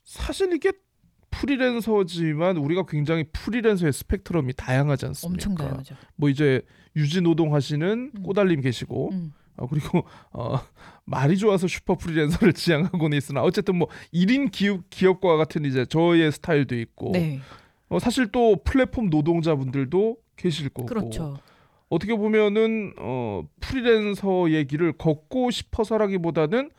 [0.04, 0.74] 사실 이게
[1.32, 5.34] 프리랜서지만 우리가 굉장히 프리랜서의 스펙트럼이 다양하지 않습니까?
[5.34, 5.96] 엄청 다양하죠.
[6.16, 6.62] 뭐 이제
[6.96, 8.24] 유지 노동하시는 음.
[8.24, 9.34] 꼬달님 계시고, 음.
[9.58, 10.60] 어, 그리고 어,
[11.06, 16.76] 말이 좋아서 슈퍼 프리랜서를 지향하고는 있으나 어쨌든 뭐 1인 기업, 기업과 같은 이제 저의 스타일도
[16.80, 17.40] 있고 네.
[17.90, 21.38] 어, 사실 또 플랫폼 노동자분들도 계실 거고 그렇죠.
[21.90, 26.72] 어떻게 보면은 어, 프리랜서의 길을 걷고 싶어서라기보다는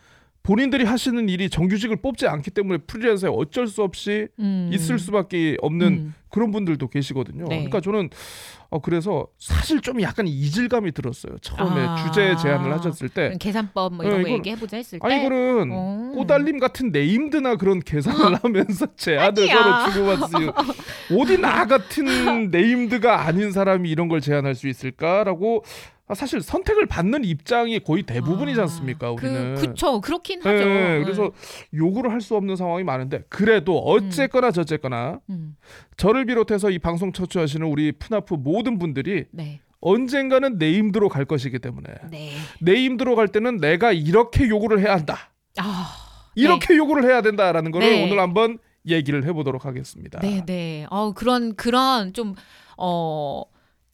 [0.45, 4.69] 본인들이 하시는 일이 정규직을 뽑지 않기 때문에 프리랜서에 어쩔 수 없이 음.
[4.73, 6.15] 있을 수밖에 없는 음.
[6.29, 7.45] 그런 분들도 계시거든요.
[7.49, 7.57] 네.
[7.57, 8.11] 그러니까 저는
[8.69, 11.39] 어 그래서 사실 좀 약간 이질감이 들었어요.
[11.41, 11.97] 처음에 아.
[11.97, 13.37] 주제 제안을 하셨을 때.
[13.41, 16.13] 계산법 뭐 이런 네, 거 이건- 얘기해 보자 했을 때 아니 이거는 어.
[16.15, 19.47] 꼬달님 같은 named나 그런 계산을 하면서 제안을.
[19.49, 20.53] 서로 주고받으세요.
[21.19, 22.05] 어디 나 같은
[22.51, 28.61] named가 아닌 사람이 이런 걸 제안할 수 있을까라고 아, 사실 선택을 받는 입장이 거의 대부분이지
[28.61, 29.13] 않습니까?
[29.13, 29.55] 우리는.
[29.55, 30.65] 그, 그쵸 그렇긴 예, 하죠.
[30.69, 31.31] 예, 그래서
[31.73, 35.57] 요구를 할 수 없는 상황이 많은데 그래도 어쨌거나 저쨌거나 음.
[35.97, 39.61] 저를 비롯해서 이 방송 청취하시는 우리 프낫프 모든 분들이 네.
[39.81, 42.33] 언젠가는 named로 갈 것이기 때문에 네.
[42.61, 45.33] named로 갈 때는 내가 이렇게 요구를 해야 한다.
[45.59, 45.93] 아.
[46.35, 48.05] 이렇게 요구를 해야 된다라는 거를 네.
[48.05, 50.21] 오늘 한번 얘기를 해보도록 하겠습니다.
[50.21, 50.87] 네, 네.
[50.91, 52.35] 어 그런 그런 좀
[52.77, 53.45] 어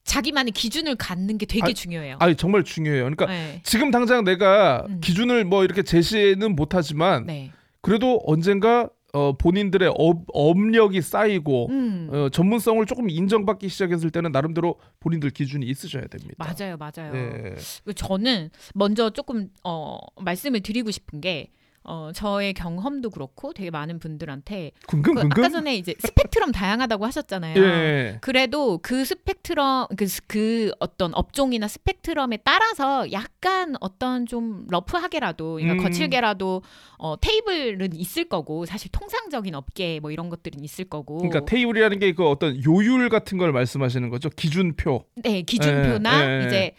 [0.04, 2.16] 자기만의 기준을 갖는 게 되게 아, 중요해요.
[2.20, 3.02] 아니 정말 중요해요.
[3.02, 3.60] 그러니까 네.
[3.64, 5.00] 지금 당장 내가 음.
[5.00, 7.50] 기준을 뭐 이렇게 제시는 못하지만 네.
[7.80, 12.08] 그래도 언젠가 어, 본인들의 업, 업력이 쌓이고 음.
[12.12, 16.36] 어, 전문성을 조금 인정받기 시작했을 때는 나름대로 본인들 기준이 있으셔야 됩니다.
[16.38, 17.12] 맞아요, 맞아요.
[17.14, 17.54] 예.
[17.84, 21.50] 그 저는 먼저 조금 어 말씀을 드리고 싶은 게
[21.82, 25.26] 어, 저의 경험도 그렇고 되게 많은 분들한테 그 긍긍긍긍.
[25.32, 27.56] 아까 전에 이제 스펙트럼 다양하다고 하셨잖아요.
[27.62, 28.18] 예.
[28.20, 35.82] 그래도 그 스펙트럼 그, 스- 그 어떤 업종이나 스펙트럼에 따라서 약간 어떤 좀 rough하게라도 그러니까
[35.82, 35.82] 음.
[35.84, 36.62] 거칠게라도
[36.98, 42.10] 어, 테이블은 있을 거고 사실 통상적인 업계 뭐 이런 것들은 있을 거고 그러니까 테이블이라는 게
[42.10, 44.28] 그 어떤 요율 같은 걸 말씀하시는 거죠.
[44.30, 45.04] 기준표.
[45.14, 46.46] 네 기준표나 예, 예, 예.
[46.46, 46.74] 이제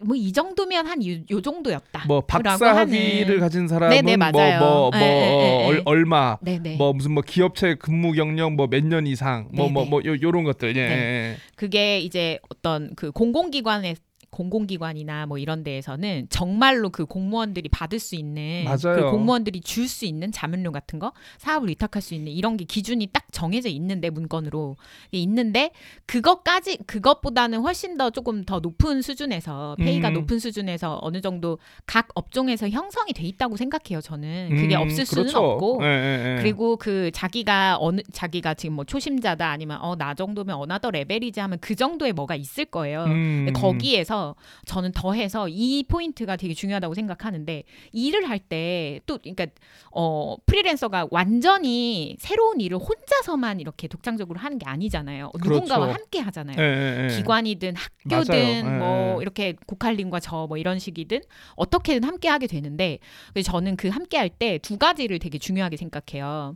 [0.00, 2.04] 뭐 이 정도면 한 요 정도였다.
[2.06, 4.60] 뭐 박사 학위를 가진 사람은 네네, 맞아요.
[4.60, 5.82] 뭐뭐뭐 예, 예, 예, 예.
[5.84, 6.76] 얼마 네네.
[6.76, 9.90] 뭐 무슨 뭐 기업체 근무 경력 뭐 몇 년 이상 뭐뭐 네네.
[9.90, 10.88] 뭐 요런 것들 예.
[10.88, 10.92] 네.
[10.92, 11.36] 예.
[11.56, 13.96] 그게 이제 어떤 그 공공기관에
[14.32, 18.96] 공공기관이나 뭐 이런 데에서는 정말로 그 공무원들이 받을 수 있는 맞아요.
[18.96, 23.08] 그 공무원들이 줄 수 있는 자문료 같은 거 사업을 위탁할 수 있는 이런 게 기준이
[23.12, 24.76] 딱 정해져 있는데 문건으로
[25.12, 25.70] 있는데
[26.06, 30.14] 그것까지 그것보다는 훨씬 더 조금 더 높은 수준에서 페이가 음.
[30.14, 35.24] 높은 수준에서 어느 정도 각 업종에서 형성이 돼 있다고 생각해요 저는 그게 음, 없을 수는
[35.24, 35.38] 그렇죠.
[35.38, 36.42] 없고 예, 예, 예.
[36.42, 41.58] 그리고 그 자기가 어느 자기가 지금 뭐 초심자다 아니면 어 나 정도면 another level이지 하면
[41.60, 43.04] 그 정도의 뭐가 있을 거예요.
[43.04, 43.52] 음.
[43.54, 44.21] 거기에서
[44.66, 49.46] 저는 더해서 이 포인트가 되게 중요하다고 생각하는데 일을 할 때 또 그러니까
[49.92, 55.30] 어 프리랜서가 완전히 새로운 일을 혼자서만 이렇게 독창적으로 하는 게 아니잖아요.
[55.42, 55.92] 누군가와 그렇죠.
[56.00, 56.56] 함께 하잖아요.
[56.58, 57.16] 예, 예, 예.
[57.16, 58.78] 기관이든 학교든 맞아요.
[58.78, 59.22] 뭐 예.
[59.22, 61.20] 이렇게 고칼림과 저 뭐 이런 식이든
[61.56, 62.98] 어떻게든 함께 하게 되는데
[63.44, 66.54] 저는 그 함께 할 때 두 가지를 되게 중요하게 생각해요.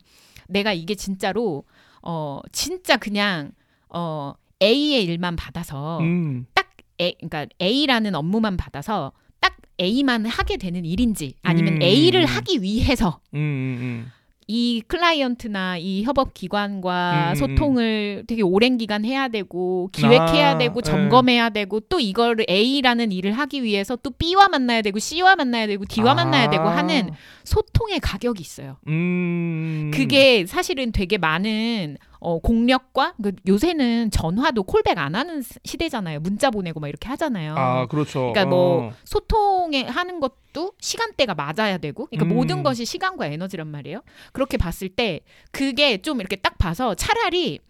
[0.48, 1.64] 내가 이게 진짜로
[2.02, 3.52] 어 진짜 그냥
[3.88, 6.46] 어 A의 일만 받아서 음.
[6.54, 6.65] 딱
[7.00, 11.82] A 그러니까 A라는 업무만 받아서 딱 A만 하게 되는 일인지 아니면 음.
[11.82, 14.12] A를 하기 위해서 음, 음, 음.
[14.48, 20.58] 이 클라이언트나 이 협업 기관과 음, 음, 소통을 되게 오랜 기간 해야 되고 기획해야 아,
[20.58, 20.82] 되고 예.
[20.82, 25.84] 점검해야 되고 또 이거를 A라는 일을 하기 위해서 또 B와 만나야 되고 C와 만나야 되고
[25.84, 26.76] D와 만나야 되고 아.
[26.76, 27.10] 하는
[27.42, 28.76] 소통의 가격이 있어요.
[28.86, 29.90] 음.
[29.92, 36.20] 그게 사실은 되게 많은 어, 공력과 그 요새는 전화도 콜백 안 하는 시- 시대잖아요.
[36.20, 37.54] 문자 보내고 막 이렇게 하잖아요.
[37.56, 38.32] 아, 그렇죠.
[38.32, 38.92] 그러니까 뭐 어.
[39.04, 42.36] 소통에 하는 것도 시간대가 맞아야 되고 그러니까 음.
[42.36, 44.02] 모든 것이 시간과 에너지란 말이에요.
[44.32, 45.20] 그렇게 봤을 때
[45.52, 47.60] 그게 좀 이렇게 딱 봐서 차라리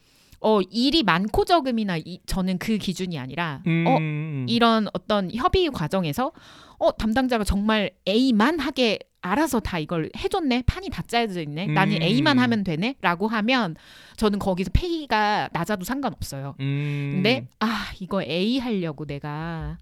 [0.41, 3.85] 어 일이 많고 적음이나 이, 저는 그 기준이 아니라 음.
[3.89, 4.47] 어 음.
[4.49, 6.31] 이런 어떤 협의 과정에서
[6.79, 12.03] 어 담당자가 정말 A만 하게 알아서 다 이걸 해줬네 판이 다 짜여져 있네 나는 음.
[12.03, 13.75] A만 하면 되네라고 하면
[14.17, 16.55] 저는 거기서 페이가 낮아도 상관없어요.
[16.61, 17.11] 음.
[17.15, 19.79] 근데 아 이거 A 하려고 내가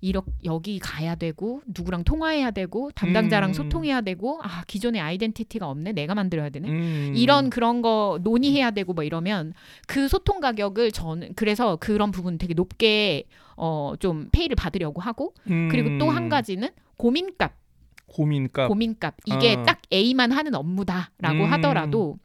[0.00, 3.54] 이렇게 여기 가야 되고 누구랑 통화해야 되고 담당자랑 음.
[3.54, 7.12] 소통해야 되고 아 기존의 아이덴티티가 없네 내가 만들어야 되네 음.
[7.16, 9.54] 이런 그런 거 논의해야 되고 뭐 이러면
[9.86, 13.24] 그 소통 가격을 저는 그래서 그런 부분 되게 높게
[13.56, 15.68] 어 좀 페이를 받으려고 하고 음.
[15.70, 16.68] 그리고 또 한 가지는
[16.98, 17.52] 고민값
[18.14, 18.68] 고민값.
[18.68, 19.62] 고민값 이게 어.
[19.64, 21.52] 딱 A만 하는 업무다라고 음.
[21.52, 22.16] 하더라도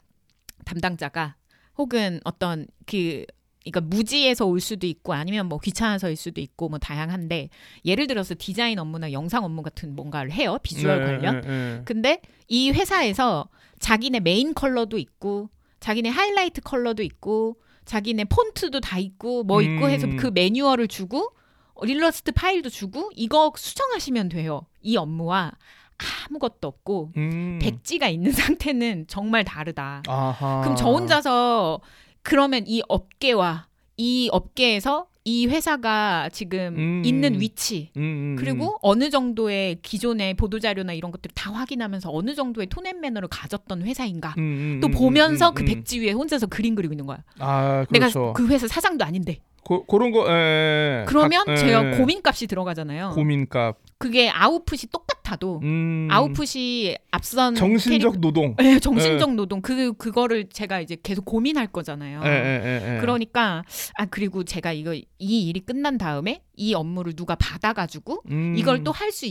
[0.66, 1.36] 담당자가
[1.78, 3.26] 혹은 어떤 그
[3.64, 7.50] 그러니까 무지에서 올 수도 있고 아니면 뭐 귀찮아서일 수도 있고 뭐 다양한데
[7.86, 11.82] 예를 들어서 디자인 업무나 영상 업무 같은 뭔가를 해요 비주얼 네, 관련 네, 네.
[11.86, 13.50] 근데 이 회사에서
[13.80, 15.50] 자기네 메인 컬러도 있고
[15.80, 20.18] 자기네 하이라이트 컬러도 있고 자기네 폰트도 다 있고 뭐 있고 해서 음.
[20.18, 21.32] 그 매뉴얼을 주고
[21.74, 25.52] 어, 일러스트 파일도 주고 이거 수정하시면 돼요 이 업무와
[26.00, 27.60] 아무것도 없고 음.
[27.62, 30.04] 백지가 있는 상태는 정말 다르다.
[30.08, 30.62] 아하.
[30.62, 31.82] 그럼 저 혼자서
[32.22, 37.02] 그러면 이 업계와 이 업계에서 이 회사가 지금 음.
[37.06, 42.34] 있는 위치 음, 음, 그리고 어느 정도의 기존의 보도 자료나 이런 것들 다 확인하면서 어느
[42.34, 45.66] 정도의 tone and manner를 가졌던 회사인가 음, 음, 또 음, 보면서 음, 그 음.
[45.66, 47.20] 백지 위에 혼자서 그림 그리고 있는 거야.
[47.38, 48.20] 아 그렇죠.
[48.20, 49.40] 내가 그 회사 사장도 아닌데.
[49.62, 53.12] 고, 그런 거 에, 그러면 각- 에, 제가 고민값이 들어가잖아요.
[53.14, 53.78] 고민값.
[54.00, 58.56] 그게 output이 똑같 아도 음, output이 앞선 정신적 노동.
[58.56, 62.22] 캐릭- 네, 정신적 노동 그 그거를 제가 이제 계속 고민할 거잖아요.
[62.24, 63.02] 예, 예, 예, 예.
[63.02, 63.64] 그러니까
[63.96, 68.92] 아 그리고 제가 이거 이 일이 끝난 다음에 이 업무를 누가 받아가지고 음, 이걸 또
[68.92, 69.26] 할수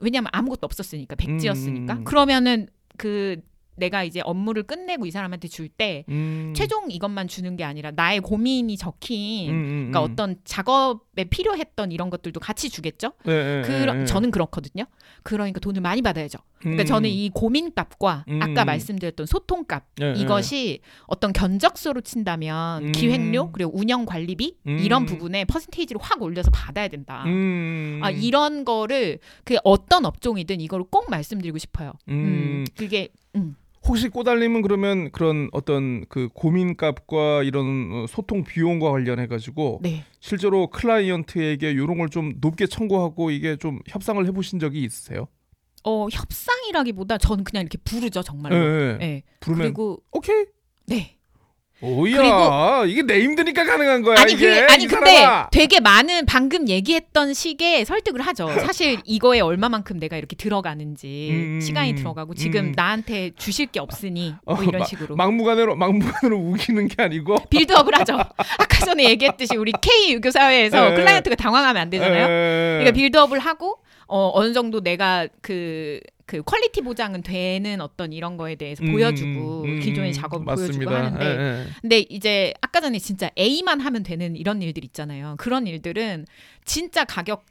[0.00, 2.04] 왜냐면 아무것도 없었으니까 백지였으니까 음.
[2.04, 3.40] 그러면은 그
[3.74, 8.76] 내가 이제 업무를 끝내고 이 사람한테 줄때 음, 최종 이것만 주는 게 아니라 나의 고민이
[8.76, 10.12] 적힌 음, 음, 그러니까 음.
[10.12, 13.12] 어떤 작업에 필요했던 이런 것들도 같이 주겠죠.
[13.26, 14.04] 예, 예, 그 예, 예.
[14.04, 14.84] 저는 그렇거든요.
[15.22, 16.38] 그러니까 돈을 많이 받아야죠.
[16.58, 16.86] 그러니까 음.
[16.86, 18.40] 저는 이 고민값과 음.
[18.42, 22.92] 아까 말씀드렸던 소통값 예, 이것이 어떤 견적소로 친다면 음.
[22.92, 24.78] 기획료 그리고 운영 관리비 음.
[24.78, 27.24] 이런 부분에 퍼센테이지를 확 올려서 받아야 된다.
[27.26, 31.92] 음, 아 이런 거를 그 어떤 업종이든 이거를 꼭 말씀드리고 싶어요.
[32.08, 32.12] 음.
[32.12, 33.56] 음, 그게 음.
[33.86, 40.04] 혹시 꼬달님은 그러면 그런 어떤 그 고민값과 이런 어, 소통 비용과 관련해 가지고 네.
[40.20, 45.26] 실제로 클라이언트에게 이런 걸 좀 높게 청구하고 이게 좀 협상을 해보신 적이 있으세요?
[45.84, 48.54] 어 협상이라기보다 저는 그냥 이렇게 부르죠 정말로.
[48.56, 48.60] 예,
[48.92, 48.96] 예.
[48.98, 49.22] 네.
[49.40, 50.44] 부르면 그리고 오케이.
[50.86, 51.16] 네.
[51.82, 55.48] 오야 이게 내 힘드니까 가능한 거야 아니 이게 그게 아니 이 근데 사람아.
[55.50, 58.48] 되게 많은 방금 얘기했던 식의 설득을 하죠.
[58.64, 62.72] 사실 이거에 얼마만큼 내가 이렇게 들어가는지 음, 시간이 들어가고 지금 음.
[62.76, 67.98] 나한테 주실 게 없으니 뭐 어, 이런 마- 식으로 막무가내로 막무가내로 우기는 게 아니고 빌드업을
[68.00, 68.14] 하죠.
[68.16, 70.94] 아까 전에 얘기했듯이 우리 K 유교 사회에서 예.
[70.94, 72.24] 클라이언트가 당황하면 안 되잖아요.
[72.24, 78.36] 에, 그러니까 빌드업을 하고 어, 어느 정도 내가 그, 그 퀄리티 보장은 되는 어떤 이런
[78.36, 80.90] 거에 대해서 음, 보여주고 음, 기존의 작업을 보여주고.
[80.90, 81.66] 하는데 예, 예.
[81.80, 85.36] 근데 이제 아까 전에 진짜 A만 하면 되는 이런 일들 있잖아요.
[85.38, 86.26] 그런 일들은
[86.64, 87.44] 진짜 가격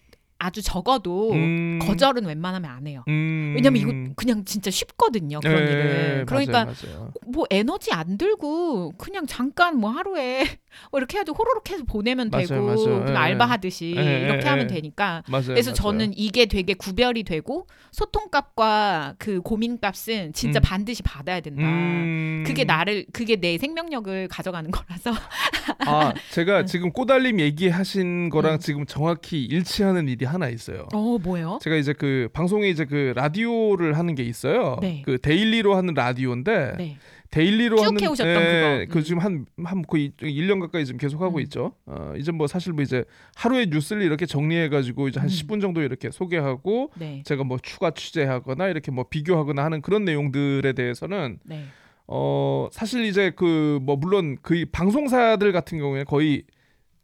[0.43, 3.03] 아주 적어도 음, 거절은 웬만하면 안 해요.
[3.07, 5.39] 음, 왜냐면 이거 그냥 진짜 쉽거든요.
[5.39, 6.25] 그런 예, 일은.
[6.25, 7.13] 그러니까 맞아요, 맞아요.
[7.27, 10.45] 뭐 에너지 안 들고 그냥 잠깐 뭐 하루에
[10.91, 13.05] 뭐 이렇게 해도 호로록 해서 보내면 맞아요, 되고 맞아요.
[13.05, 14.49] 그냥 예, 알바 하듯이 예, 예, 이렇게 예.
[14.49, 15.47] 하면 되니까 맞아요.
[15.47, 15.73] 그래서.
[15.73, 20.61] 저는 이게 되게 구별이 되고 소통값과 그 고민값은 진짜 음.
[20.63, 21.63] 반드시 받아야 된다.
[21.63, 25.11] 음, 그게 나를 그게 내 생명력을 가져가는 거라서
[25.87, 28.59] 아 제가 지금 꼬달님 얘기하신 거랑 음.
[28.59, 30.87] 지금 정확히 일치하는 일이 하나 있어요.
[30.93, 31.59] 어 뭐예요?
[31.61, 34.77] 제가 이제 그 방송에 이제 그 라디오를 하는 게 있어요.
[34.81, 35.01] 네.
[35.05, 36.97] 그 데일리로 하는 라디오인데 네.
[37.31, 38.93] 데일리로 쭉 하는 해오셨던 예, 그거.
[38.93, 39.03] 그 음.
[39.03, 41.41] 지금 한 한 거의 1년 가까이 지금 계속 하고 음.
[41.43, 41.73] 있죠.
[41.85, 45.31] 어, 이제 뭐 사실 뭐 이제 하루의 뉴스를 이렇게 정리해 가지고 이제 한 음.
[45.33, 47.23] 10분 정도 이렇게 소개하고 네.
[47.25, 51.65] 제가 뭐 추가 취재하거나 이렇게 뭐 비교하거나 하는 그런 내용들에 대해서는 네.
[52.07, 56.43] 어 사실 이제 그 뭐 물론 그 방송사들 같은 경우에 거의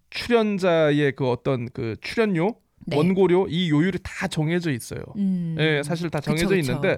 [0.10, 2.56] 출연자의 그 어떤 그 출연료
[2.88, 2.96] 네.
[2.96, 5.02] 원고료 이 요율이 다 정해져 있어요.
[5.18, 5.56] 음.
[5.60, 6.72] 예, 사실 다 정해져 그쵸, 그쵸.
[6.72, 6.98] 있는데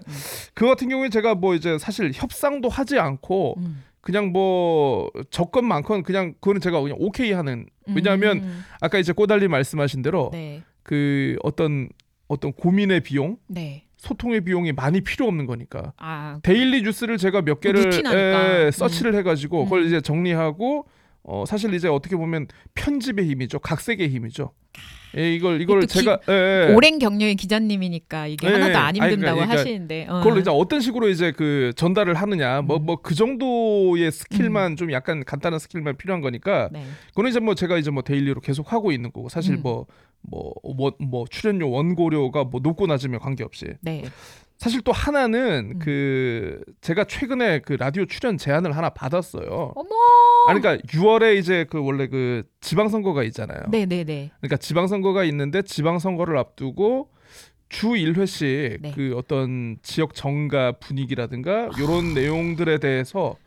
[0.54, 3.84] 그 같은 경우에 제가 뭐 이제 사실 협상도 하지 않고 음.
[4.00, 8.64] 그냥 뭐 적건 많건 그냥 그거는 제가 그냥 오케이 하는 왜냐하면 음.
[8.80, 10.62] 아까 이제 꼬달님이 말씀하신 대로 네.
[10.84, 11.90] 그 어떤
[12.28, 13.86] 어떤 고민의 비용, 네.
[13.98, 18.66] 소통의 비용이 많이 필요 없는 거니까 아 데일리 뉴스를 제가 몇 개를 루틴하니까.
[18.66, 19.88] 예, 서치를 해가지고 그걸 음.
[19.88, 20.86] 이제 정리하고
[21.30, 24.52] 어 사실 이제 어떻게 보면 편집의 힘이죠, 각색의 힘이죠.
[25.18, 26.74] 예, 이걸 이걸 제가 예, 예.
[26.74, 30.22] 오랜 경력의 기자님이니까 이게 네, 하나도 안 아니, 힘든다고 그러니까 하시는데 어.
[30.22, 32.86] 그걸 이제 어떤 식으로 이제 그 전달을 하느냐, 뭐 음.
[32.86, 36.84] 뭐그 정도의 스킬만 좀 약간 간단한 스킬만 필요한 거니까 네.
[37.10, 39.62] 그거는 이제 뭐 제가 이제 뭐 데일리로 계속 하고 있는 거고 사실 음.
[39.62, 39.86] 뭐
[40.22, 44.04] 뭐 뭐 뭐 출연료 원고료가 뭐 높고 낮으면 관계없이 네.
[44.60, 45.80] 사실 또 하나는 음.
[45.80, 49.72] 그 제가 최근에 그 라디오 출연 제안을 하나 받았어요.
[49.74, 49.90] 어머.
[50.50, 53.62] 아니 그러니까 6월에 이제 그 원래 그 지방 선거가 있잖아요.
[53.70, 54.32] 네, 네, 네.
[54.42, 57.10] 그러니까 지방 선거가 있는데 지방 선거를 앞두고
[57.70, 58.92] 주 1회씩 네.
[58.94, 63.38] 그 어떤 지역 정가 분위기라든가 이런 내용들에 대해서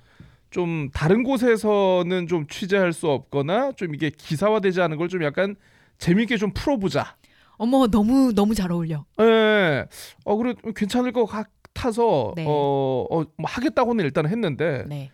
[0.48, 5.56] 좀 다른 곳에서는 좀 취재할 수 없거나 좀 이게 기사화되지 않은 걸 좀 약간
[5.98, 7.16] 재밌게 좀 풀어보자.
[7.56, 9.04] 어머 너무 너무 잘 어울려.
[9.20, 9.86] 예.
[10.24, 12.44] 어 그래 괜찮을 것 같아서 네.
[12.46, 15.10] 어, 어, 뭐 하겠다고는 일단 했는데 네.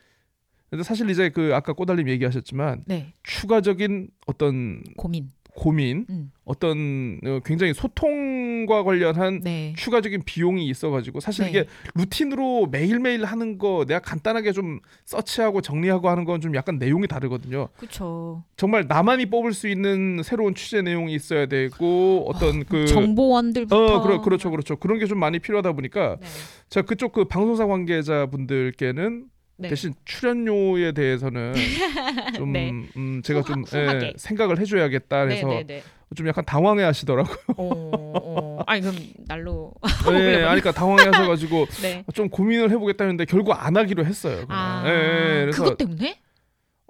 [0.71, 3.15] 근데 사실 이제 그 아까 꼬달림 얘기하셨지만 네.
[3.23, 5.31] 추가적인 어떤 고민.
[5.59, 6.31] 고민 음.
[6.45, 9.75] 어떤 어, 굉장히 소통과 관련한 네.
[9.77, 11.51] 추가적인 비용이 있어가지고 사실 네.
[11.51, 17.09] 이게 루틴으로 매일매일 하는 거 내가 간단하게 좀 서치하고 정리하고 하는 건 좀 약간 내용이
[17.09, 17.69] 다르거든요.
[17.77, 18.45] 그렇죠.
[18.57, 24.21] 정말 나만이 뽑을 수 있는 새로운 취재 내용이 있어야 되고 어떤 그 정보원들부터 어, 그러,
[24.21, 24.77] 그렇죠, 그렇죠.
[24.77, 26.27] 그런 게 좀 많이 필요하다 보니까 네.
[26.71, 29.25] 제가 그쪽 그 방송사 관계자분들께는
[29.59, 29.69] 네.
[29.69, 31.53] 대신 출연료에 대해서는
[32.37, 32.71] 좀 네.
[32.97, 33.95] 음, 제가 좀 후하-.
[34.03, 35.83] 예, 생각을 해줘야겠다 네, 해서 네, 네.
[36.15, 37.37] 좀 약간 당황해 하시더라고요.
[37.57, 38.63] 어, 어.
[38.67, 39.75] 아니 그럼 날로
[40.13, 42.05] 예, 아니 그러니까 당황해 하셔가지고 네.
[42.15, 44.47] 좀 고민을 해보겠다는데 결국 안 하기로 했어요.
[44.47, 44.49] 그냥.
[44.51, 46.19] 아, 예, 예, 그래서 그것 때문에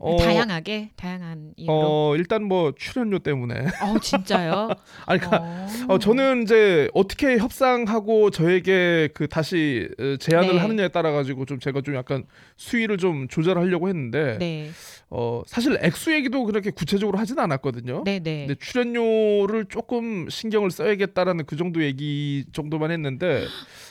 [0.00, 1.72] 어, 다양하게 다양한 이유로.
[1.72, 3.66] 어, 어 일단 뭐 출연료 때문에
[4.00, 4.68] 진짜요?
[5.06, 5.66] 아니 그러니까 어.
[5.88, 10.58] 어, 저는 이제 어떻게 협상하고 저에게 그 다시 어, 제안을 네.
[10.60, 12.24] 하느냐에 따라 가지고 좀 제가 좀 약간
[12.56, 14.70] 수위를 좀 조절하려고 했는데 네,
[15.10, 18.04] 어 사실 액수 얘기도 그렇게 구체적으로 하진 않았거든요.
[18.04, 18.46] 네, 네.
[18.46, 23.46] 근데 출연료를 조금 신경을 써야겠다라는 그 정도 얘기 정도만 했는데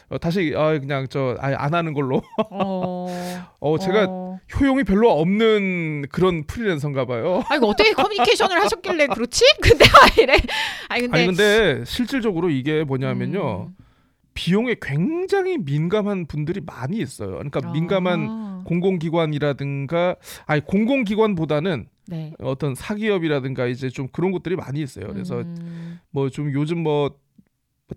[0.09, 3.07] 어, 다시 아 그냥 저 아예 안 하는 걸로 어,
[3.59, 4.39] 어 제가 어.
[4.59, 7.43] 효용이 별로 없는 그런 프리랜서인가 봐요.
[7.49, 9.43] 아 이거 어떻게 커뮤니케이션을 하셨길래 그렇지?
[9.61, 9.85] 근데
[10.17, 10.33] 왜 이래?
[10.89, 13.67] 아니 근데 아니 근데 실질적으로 이게 뭐냐면요.
[13.69, 13.75] 음.
[14.33, 17.31] 비용에 굉장히 민감한 분들이 많이 있어요.
[17.31, 17.71] 그러니까 아.
[17.71, 22.33] 민감한 공공기관이라든가 아니 공공기관보다는 네.
[22.39, 25.07] 어떤 사기업이라든가 이제 좀 그런 곳들이 많이 있어요.
[25.07, 27.15] 그래서 음, 뭐좀 요즘 뭐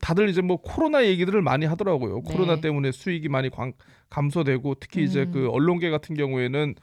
[0.01, 2.23] 다들 이제 뭐 코로나 얘기들을 많이 하더라고요.
[2.25, 2.33] 네.
[2.33, 3.73] 코로나 때문에 수익이 많이 광-
[4.09, 5.33] 감소되고 특히 이제 음.
[5.33, 6.75] 그 언론계 같은 경우에는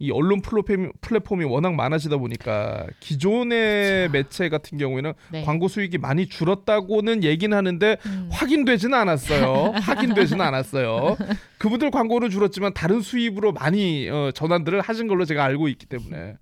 [0.00, 5.44] 이 언론 플랫폼이, 플랫폼이 워낙 많아지다 보니까 기존의 매체 같은 경우에는 네.
[5.44, 8.28] 광고 수익이 많이 줄었다고는 얘기는 하는데 음.
[8.32, 9.72] 확인되지는 않았어요.
[9.80, 11.16] 확인되지는 않았어요.
[11.58, 16.34] 그분들 광고는 줄었지만 다른 수입으로 많이 어, 전환들을 하신 걸로 제가 알고 있기 때문에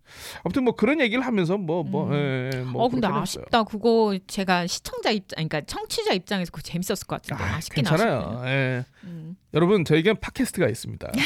[0.43, 2.15] 아무튼 뭐 그런 얘기를 하면서 뭐뭐 음.
[2.15, 3.07] 예, 예, 뭐 어 근데.
[3.07, 7.85] 아쉽다 그거 제가 시청자 입장 그러니까 청취자 입장에서 그거 재밌었을 것 같은데 아, 아, 쉽긴
[7.85, 8.39] 괜찮아요.
[8.43, 8.45] 아쉽네요.
[8.47, 8.85] 예.
[9.05, 9.37] 음.
[9.55, 11.13] 여러분 저에겐 팟캐스트가 있습니다.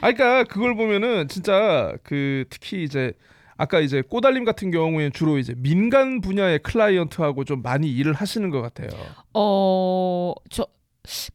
[0.00, 3.12] 아 그러니까 그걸 보면은 진짜 그 특히 이제
[3.56, 8.60] 아까 이제 꼬달림 같은 경우에는 주로 이제 민간 분야의 클라이언트하고 좀 많이 일을 하시는 것
[8.60, 8.88] 같아요.
[9.32, 10.66] 어 저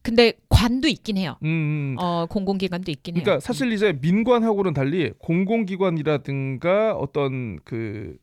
[0.02, 1.36] 근데 관도 있긴 해요.
[1.42, 1.96] 음, 음.
[1.98, 3.24] 어 공공기관도 있긴 해요.
[3.24, 8.16] 그러니까 사실 이제 민관하고는 달리 공공기관이라든가 어떤 그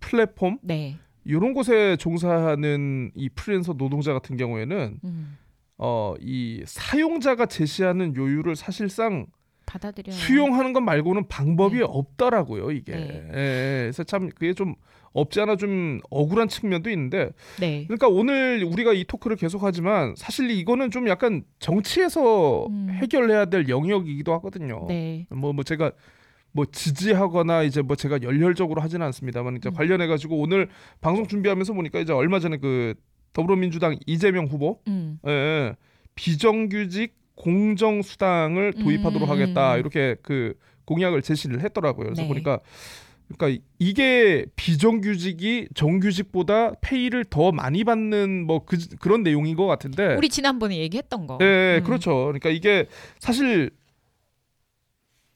[0.00, 0.96] 플랫폼 네.
[1.24, 5.36] 이런 곳에 종사하는 이 프리랜서 노동자 같은 경우에는 음.
[5.78, 9.26] 어 이 사용자가 제시하는 요율을 사실상
[9.66, 10.14] 받아들여요.
[10.16, 11.84] 수용하는 것 말고는 방법이 네.
[11.86, 12.92] 없더라고요 이게.
[12.92, 13.00] 네.
[13.34, 13.80] 예, 예.
[13.82, 14.74] 그래서 참 그게 좀
[15.12, 17.84] 없지 않아 좀 억울한 측면도 있는데 네.
[17.86, 22.88] 그러니까 오늘 우리가 이 토크를 계속하지만 사실 이거는 좀 약간 정치에서 음.
[22.92, 24.84] 해결해야 될 영역이기도 하거든요.
[24.88, 25.26] 네.
[25.30, 25.90] 뭐뭐 제가
[26.52, 29.74] 뭐 지지하거나 이제 뭐 제가 열혈적으로 하지는 않습니다만 이제 음.
[29.74, 30.68] 관련해 가지고 오늘
[31.00, 32.94] 방송 준비하면서 보니까 이제 얼마 전에 그
[33.36, 35.18] 더불어민주당 이재명 후보 음.
[35.26, 35.76] 예, 예,
[36.14, 39.30] 비정규직 공정 수당을 도입하도록 음.
[39.30, 40.54] 하겠다 이렇게 그
[40.86, 42.06] 공약을 제시를 했더라고요.
[42.06, 42.28] 그래서 네.
[42.28, 42.60] 보니까
[43.28, 50.14] 그러니까 이게 비정규직이 정규직보다 페이를 더 많이 받는 뭐 그, 그런 내용인 것 같은데.
[50.14, 51.36] 우리 지난번에 얘기했던 거.
[51.42, 51.84] 예, 예, 음.
[51.84, 52.14] 그렇죠.
[52.26, 52.86] 그러니까 이게
[53.18, 53.70] 사실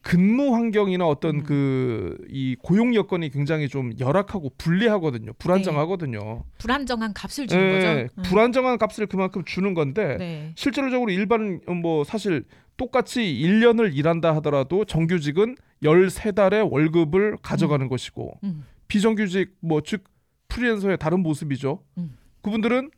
[0.03, 1.43] 근무 환경이나 어떤 음.
[1.45, 5.33] 그이 고용 여건이 굉장히 좀 열악하고 불리하거든요.
[5.35, 6.45] 불안정하거든요.
[6.59, 8.15] 불안정한 값을 주는 예, 거죠.
[8.17, 8.23] 음.
[8.23, 10.53] 불안정한 값을 그만큼 주는 건데 네.
[10.57, 12.45] 실제로적으로 일반 뭐 사실
[12.79, 18.65] 똑같이 1년을 일한다 하더라도 정규직은 13달의 월급을 가져가는 것이고 음.
[18.89, 20.05] 비정규직 뭐 즉
[20.49, 21.83] 프리랜서의 다른 모습이죠.
[21.99, 22.17] 음.
[22.43, 22.91] 그분들은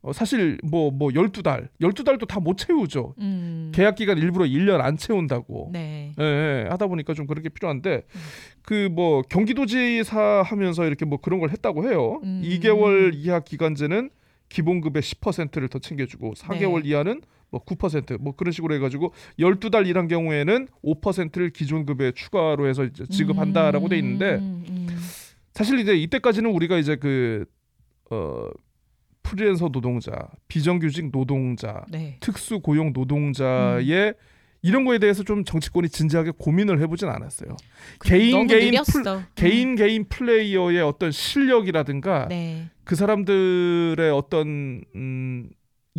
[0.00, 3.14] 어, 사실 뭐뭐 12달, 12달도 다 못 채우죠.
[3.18, 3.72] 음.
[3.74, 5.70] 계약 기간 일부러 1년 안 채운다고.
[5.72, 6.12] 네.
[6.18, 8.20] 예, 예, 하다 보니까 좀 그런 게 필요한데 음.
[8.62, 12.20] 그뭐 경기도지사 하면서 이렇게 뭐 그런 걸 했다고 해요.
[12.22, 12.42] 음.
[12.44, 14.10] 2개월 이하 기간제는
[14.48, 16.90] 기본급의 10%를 더 챙겨주고 4개월 네.
[16.90, 23.98] 이하는 뭐 9%뭐 그런 식으로 해가지고 12달 일한 경우에는 5%를 기존급에 추가로 해서 지급한다라고 돼
[23.98, 24.88] 있는데 음, 음.
[25.52, 27.44] 사실 이제 이때까지는 우리가 이제 그
[28.10, 28.46] 어,
[29.28, 30.10] 프리랜서 노동자,
[30.48, 32.16] 비정규직 노동자, 네.
[32.20, 34.12] 특수 고용 노동자의 음.
[34.62, 37.56] 이런 거에 대해서 좀 정치권이 진지하게 고민을 해보진 않았어요.
[37.98, 39.22] 그 개인, 개인 느렸어.
[39.34, 42.28] 개인 개인 플레이어의 어떤 실력이라든가 음.
[42.30, 42.70] 네.
[42.84, 45.50] 그 사람들의 어떤 음,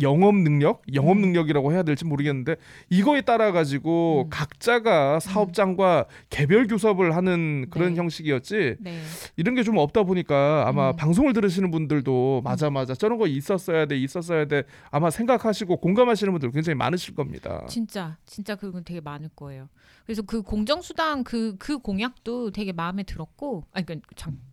[0.02, 1.20] 영업 능력, 영업 음.
[1.22, 2.56] 능력이라고 해야 될지 모르겠는데
[2.90, 4.30] 이거에 따라 가지고 음.
[4.30, 8.00] 각자가 사업장과 개별 교섭을 하는 그런 네.
[8.00, 9.00] 형식이었지 네.
[9.36, 10.96] 이런 게 좀 없다 보니까 아마 음.
[10.96, 16.50] 방송을 들으시는 분들도 맞아 맞아 저런 거 있었어야 돼 있었어야 돼 아마 생각하시고 공감하시는 분들
[16.50, 17.64] 굉장히 많으실 겁니다.
[17.68, 19.68] 진짜 진짜 그건 되게 많을 거예요.
[20.04, 23.86] 그래서 그 공정수당 그그 공약도 되게 마음에 들었고 아니
[24.16, 24.49] 참 어,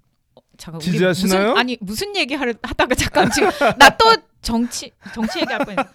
[0.58, 1.42] 잠깐 우리 지지하시나요?
[1.50, 3.50] 무슨, 아니 무슨 얘기 하다가 잠깐 지금
[3.80, 5.92] 나 또 정치 정치 얘기할 뻔했어.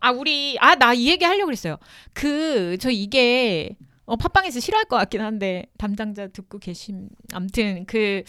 [0.00, 1.76] 아 우리 아 나 이 얘기 하려고 그랬어요.
[2.12, 3.76] 그 저 이게
[4.06, 8.22] 어 팟빵에서 싫어할 것 같긴 한데 담당자 듣고 계심 아무튼 그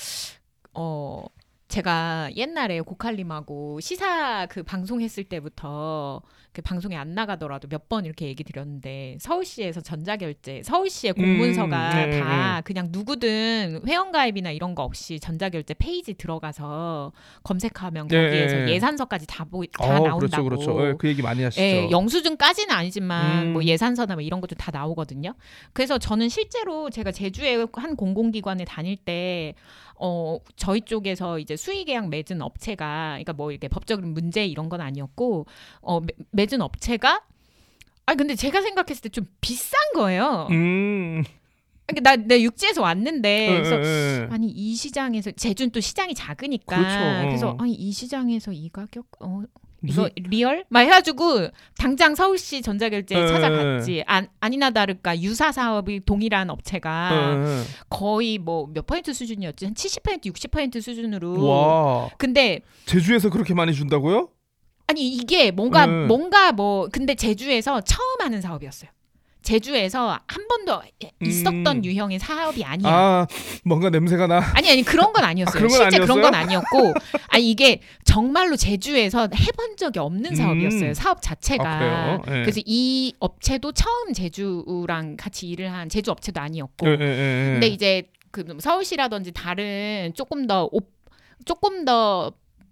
[0.73, 1.25] 어
[1.71, 8.43] 제가 옛날에 고칼님하고 시사 그 방송했을 때부터 그 방송에 안 나가더라도 몇 번 이렇게 얘기
[8.43, 15.73] 드렸는데 서울시에서 전자결제 서울시의 공문서가 음, 네, 다 그냥 누구든 회원가입이나 이런 거 없이 전자결제
[15.73, 17.11] 페이지 들어가서
[17.43, 18.69] 검색하면 예, 거기에서 예.
[18.69, 20.43] 예산서까지 다, 보, 다 어, 나온다고.
[20.49, 20.87] 그렇죠, 그렇죠.
[20.87, 21.61] 예, 그 얘기 많이 하시죠.
[21.61, 23.53] 예, 영수증까지는 아니지만 음.
[23.53, 25.33] 뭐 예산서나 뭐 이런 것도 다 나오거든요.
[25.73, 29.53] 그래서 저는 실제로 제가 제주에 한 공공기관에 다닐 때
[30.03, 34.81] 어, 저희 쪽에서 이제 수의 계약 맺은 업체가 그러니까 뭐 이렇게 법적인 문제 이런 건
[34.81, 35.45] 아니었고
[35.81, 37.21] 어, 매- 맺은 업체가
[38.07, 40.47] 아 근데 제가 생각했을 때 좀 비싼 거예요.
[40.49, 41.23] 음.
[41.85, 44.27] 그러니까 나, 내 육지에서 왔는데 예, 그래서 예, 예.
[44.31, 46.97] 아니 이 시장에서 제주는 또 시장이 작으니까 그렇죠.
[46.97, 47.25] 어.
[47.27, 49.43] 그래서 아니 이 시장에서 이 가격 어
[49.83, 50.63] 이거 리얼?
[50.69, 54.03] 막 해가지고 당장 서울시 전자결제 예, 찾아갔지.
[54.05, 57.65] 안, 아니나 다를까 유사 사업이 동일한 업체가.
[57.89, 59.65] 거의 뭐 몇 퍼센트 수준이었지?
[59.65, 61.45] 한 70% 60% 수준으로.
[61.47, 64.29] 와 근데 제주에서 그렇게 많이 준다고요?
[64.87, 66.05] 아니 이게 뭔가 네.
[66.05, 68.91] 뭔가 뭐 근데 제주에서 처음 하는 사업이었어요.
[69.43, 70.81] 제주에서 한 번도
[71.21, 71.85] 있었던 음.
[71.85, 72.89] 유형의 사업이 아니야.
[72.91, 73.27] 아
[73.65, 74.39] 뭔가 냄새가 나.
[74.53, 75.51] 아니 아니 그런 건 아니었어요.
[75.55, 76.31] 아, 그런 건 실제 그런 아니었어요?
[76.31, 76.93] 건 아니었고
[77.29, 80.89] 아니 이게 정말로 제주에서 해본 적이 없는 사업이었어요.
[80.89, 80.93] 음.
[80.93, 81.63] 사업 자체가.
[81.65, 82.19] 아?
[82.27, 82.31] 예.
[82.41, 86.87] 그래서 이 업체도 처음 제주랑 같이 일을 한 제주 업체도 아니었고.
[86.87, 87.49] 예, 예.
[87.53, 90.79] 근데 이제 그 서울시라든지 다른 조금 더 오,
[91.45, 92.31] 조금 더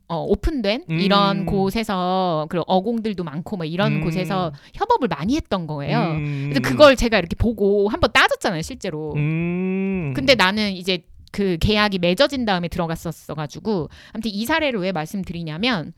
[0.09, 0.99] 어, 오픈된 음.
[0.99, 4.01] 이런 곳에서 그 어공들도 많고 뭐 이런 음.
[4.01, 5.99] 곳에서 협업을 많이 했던 거예요.
[5.99, 6.49] 음.
[6.51, 9.13] 그래서 그걸 제가 이렇게 보고 한번 따졌잖아요, 실제로.
[9.15, 10.13] 음.
[10.15, 15.93] 근데 나는 이제 그 계약이 맺어진 다음에 들어갔었어 가지고 아무튼 이 사례를 왜 말씀드리냐면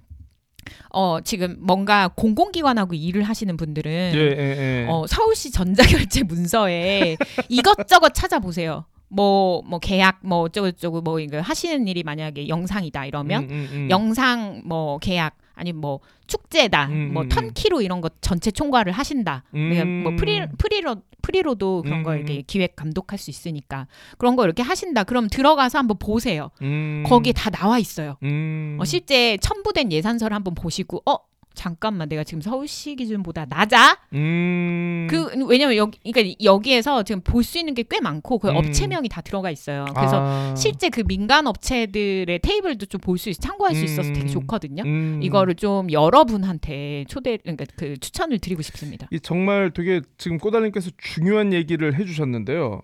[0.90, 4.88] 어 지금 뭔가 공공기관하고 일을 하시는 분들은 예, 예, 예.
[4.90, 7.16] 어 서울시 전자결제 문서에
[7.48, 8.86] 이것저것 찾아보세요.
[9.12, 13.88] 뭐 뭐 계약 뭐 어쩌고저쩌고 뭐 이거 하시는 일이 만약에 영상이다 이러면 음, 음, 음.
[13.90, 19.44] 영상 뭐 계약 아니면 뭐 축제다 음, 뭐 음, 턴키로 이런 거 전체 총괄을 하신다
[19.52, 20.16] 그러니까 뭐 음.
[20.16, 22.18] 프리 프리로 프리로도 그런 거 음.
[22.18, 23.88] 이렇게 기획 감독할 수 있으니까
[24.18, 27.04] 그런 거 이렇게 하신다 그럼 들어가서 한번 보세요 음.
[27.06, 28.78] 거기에 다 나와 있어요 음.
[28.80, 31.18] 어, 실제 첨부된 예산서를 한번 보시고 어
[31.54, 35.08] 잠깐만 내가 지금 서울시 기준보다 낮아 음.
[35.10, 38.56] 그 왜냐면 여기 그러니까 여기에서 지금 볼 수 있는 게 꽤 많고 그 음.
[38.56, 40.56] 업체명이 다 들어가 있어요 그래서 아.
[40.56, 44.28] 실제 그 민간 업체들의 테이블도 좀 볼 수 있, 참고할 수 있어서 되게 음.
[44.28, 44.84] 좋거든요.
[44.86, 45.20] 음.
[45.24, 49.08] 이거를 좀 여러분한테 초대 그러니까 그 추천을 드리고 싶습니다.
[49.12, 52.82] 이 정말 되게 지금 꼬달님께서 중요한 얘기를 해주셨는데요.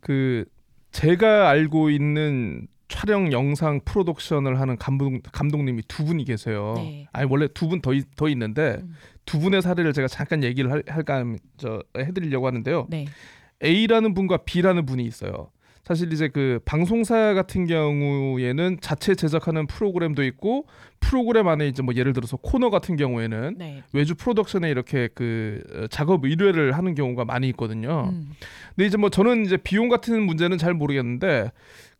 [0.00, 0.44] 그
[0.92, 6.74] 제가 알고 있는 촬영 영상 프로덕션을 하는 감독 감독님이 두 분이 계세요.
[6.76, 7.06] 네.
[7.12, 8.94] 아니 원래 두분더더 있는데 음.
[9.24, 11.24] 두 분의 사례를 제가 잠깐 얘기를 할, 할까
[11.56, 12.86] 저 해드리려고 하는데요.
[12.88, 13.06] 네.
[13.62, 15.50] A라는 분과 B라는 분이 있어요.
[15.86, 20.66] 사실 이제 그 방송사 같은 경우에는 자체 제작하는 프로그램도 있고
[20.98, 23.84] 프로그램 안에 이제 뭐 예를 들어서 코너 같은 경우에는 네.
[23.92, 28.10] 외주 프로덕션에 이렇게 그 어, 작업 의뢰를 하는 경우가 많이 있거든요.
[28.12, 28.32] 음.
[28.74, 31.52] 근데 이제 뭐 저는 이제 비용 같은 문제는 잘 모르겠는데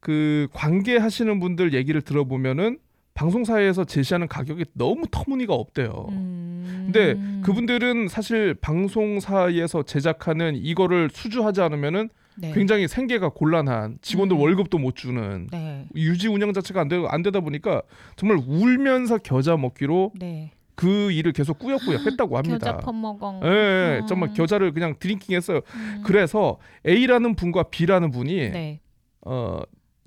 [0.07, 2.79] 그 관계하시는 분들 얘기를 들어보면은
[3.15, 6.07] 방송사에서 제시하는 가격이 너무 터무니가 없대요.
[6.11, 6.85] 음.
[6.85, 12.53] 근데 그분들은 사실 방송사에서 제작하는 이거를 수주하지 않으면은 네.
[12.53, 14.43] 굉장히 생계가 곤란한 직원들 음.
[14.43, 15.89] 월급도 못 주는 네.
[15.97, 17.83] 유지 운영 자체가 안, 되, 안 되다 보니까
[18.15, 20.53] 정말 울면서 겨자 먹기로 네.
[20.77, 22.59] 그 일을 계속 꾸역꾸역 했다고 합니다.
[22.59, 23.41] 겨자 퍼먹어.
[23.43, 24.07] 예, 예, 음.
[24.07, 25.63] 정말 겨자를 그냥 드링킹했어요.
[25.75, 26.03] 음.
[26.05, 28.81] 그래서 A라는 분과 B라는 분이 네.
[29.23, 29.63] 어,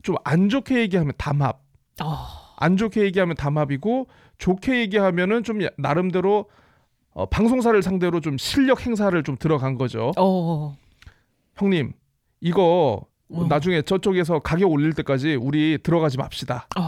[0.09, 1.61] 좀 안 좋게 얘기하면 담합,
[2.01, 2.17] 어.
[2.57, 4.07] 안 좋게 얘기하면 담합이고
[4.39, 6.49] 좋게 얘기하면은 좀 야- 나름대로
[7.11, 10.11] 어, 방송사를 상대로 좀 실력 행사를 좀 들어간 거죠.
[10.17, 10.75] 어.
[11.57, 11.93] 형님,
[12.41, 13.45] 이거 어.
[13.47, 16.67] 나중에 저쪽에서 가격 올릴 때까지 우리 들어가지 맙시다.
[16.77, 16.81] 어.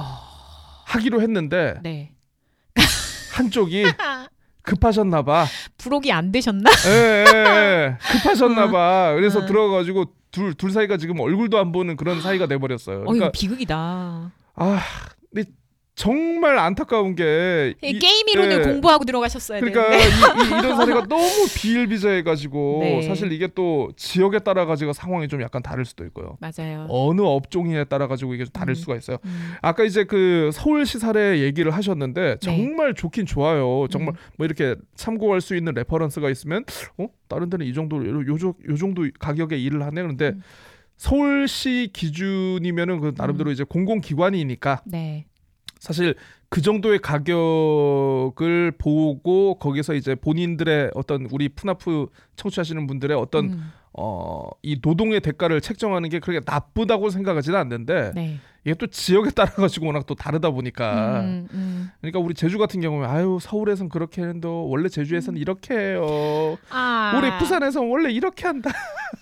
[0.86, 2.11] 하기로 했는데 네.
[3.36, 3.86] 한쪽이
[4.63, 5.45] 급하셨나 봐.
[5.78, 6.69] 부록이 안 되셨나?
[6.88, 7.97] 예, 예, 예.
[8.11, 9.13] 급하셨나 봐.
[9.15, 9.45] 그래서 어.
[9.45, 13.00] 들어가가지고 둘, 둘 사이가 지금 얼굴도 안 보는 그런 사이가 돼버렸어요.
[13.00, 14.32] 어, 이거 그러니까 비극이다.
[14.56, 14.82] 아,
[15.34, 15.50] 근데
[15.94, 18.64] 정말 안타까운 게 이, 이- 게임 이론을 예.
[18.72, 20.08] 공부하고 들어가셨어야 그러니까 되는데.
[20.58, 23.02] 이, 런 사례가 너무 비일비재해가지고 네.
[23.04, 26.38] 사실 이게 또 지역에 따라 가지고 상황이 좀 약간 다를 수도 있고요.
[26.39, 26.88] 맞아요.
[26.89, 28.76] 어느 업종에 따라 가지고 이게 좀 다를 음.
[28.76, 29.18] 수가 있어요.
[29.26, 29.54] 음.
[29.62, 33.88] 아까 이제 그 서울시 사례 얘기를 하셨는데 정말 좋긴 좋아요.
[33.92, 34.20] 정말 네.
[34.22, 34.32] 음.
[34.38, 36.64] 뭐 이렇게 참고할 수 있는 레퍼런스가 있으면
[36.98, 40.02] 어 다른 데는 이 정도 요, 요, 정- 요 정도 가격에 일을 하네.
[40.02, 40.42] 그런데 음.
[40.98, 45.26] 서울시 기준이면은 그 나름대로 이제 공공기관이니까 네.
[45.82, 46.14] 사실
[46.48, 52.06] 그 정도의 가격을 보고 거기서 이제 본인들의 어떤 우리 푸나프
[52.36, 53.72] 청취하시는 분들의 어떤 음.
[53.94, 58.40] 어, 이 노동의 대가를 책정하는 게 그렇게 나쁘다고 생각하지는 않는데 네.
[58.64, 61.90] 이게 또 지역에 따라 가지고 워낙 또 다르다 보니까 음, 음.
[62.00, 66.60] 그러니까 우리 제주 같은 경우에 아유 서울에선 그렇게 했는데 원래 제주에선 이렇게 해요.
[66.70, 68.70] 아, 우리 부산에선 원래 이렇게 한다.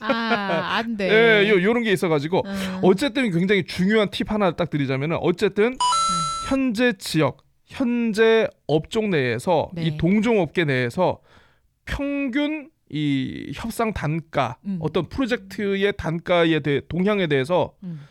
[0.02, 1.10] 아, 안 돼.
[1.46, 2.80] 예, 요 요런 게 있어가지고 음.
[2.84, 5.78] 어쨌든 굉장히 중요한 팁 하나 딱 드리자면은 어쨌든
[6.50, 9.84] 현재 지역, 현재 업종 내에서 네.
[9.84, 11.20] 이 동종업계 내에서
[11.86, 14.80] 평균 이 협상 단가, 음.
[14.82, 18.02] 어떤 프로젝트의 단가에 대해 동향에 대해서 음.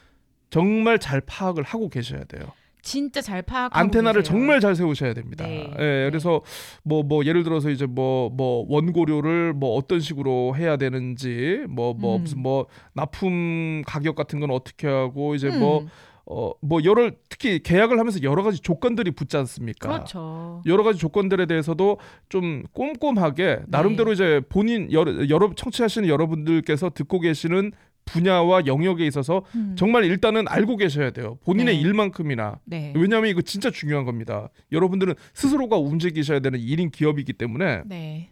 [0.51, 2.53] 정말 잘 파악을 하고 계셔야 돼요.
[2.80, 4.39] 진짜 잘 파악하고 안테나를 계세요.
[4.39, 5.45] 정말 잘 세우셔야 됩니다.
[5.45, 5.68] 네.
[5.78, 6.43] 예, 그래서
[6.84, 12.22] 뭐뭐 예를 들어서 이제 뭐뭐 원고료를 뭐 어떤 식으로 해야 되는지 뭐뭐 음.
[12.22, 15.59] 무슨 뭐 납품 가격 같은 건 어떻게 하고 이제 음.
[15.59, 15.86] 뭐
[16.31, 19.89] 어뭐 여러 특히 계약을 하면서 여러 가지 조건들이 붙지 않습니까?
[19.89, 20.62] 그렇죠.
[20.66, 21.99] 여러 가지 조건들에 대해서도
[22.29, 27.72] 좀 꼼꼼하게 나름대로 이제 본인 여러, 여러 청취하시는 여러분들께서 듣고 계시는
[28.05, 29.74] 분야와 영역에 있어서 음.
[29.79, 31.39] 정말 일단은 알고 계셔야 돼요.
[31.45, 31.81] 본인의 네.
[31.81, 32.93] 일만큼이나 네.
[32.97, 34.51] 왜냐하면 이거 진짜 중요한 겁니다.
[34.72, 38.31] 여러분들은 스스로가 움직이셔야 되는 1인 기업이기 때문에 네.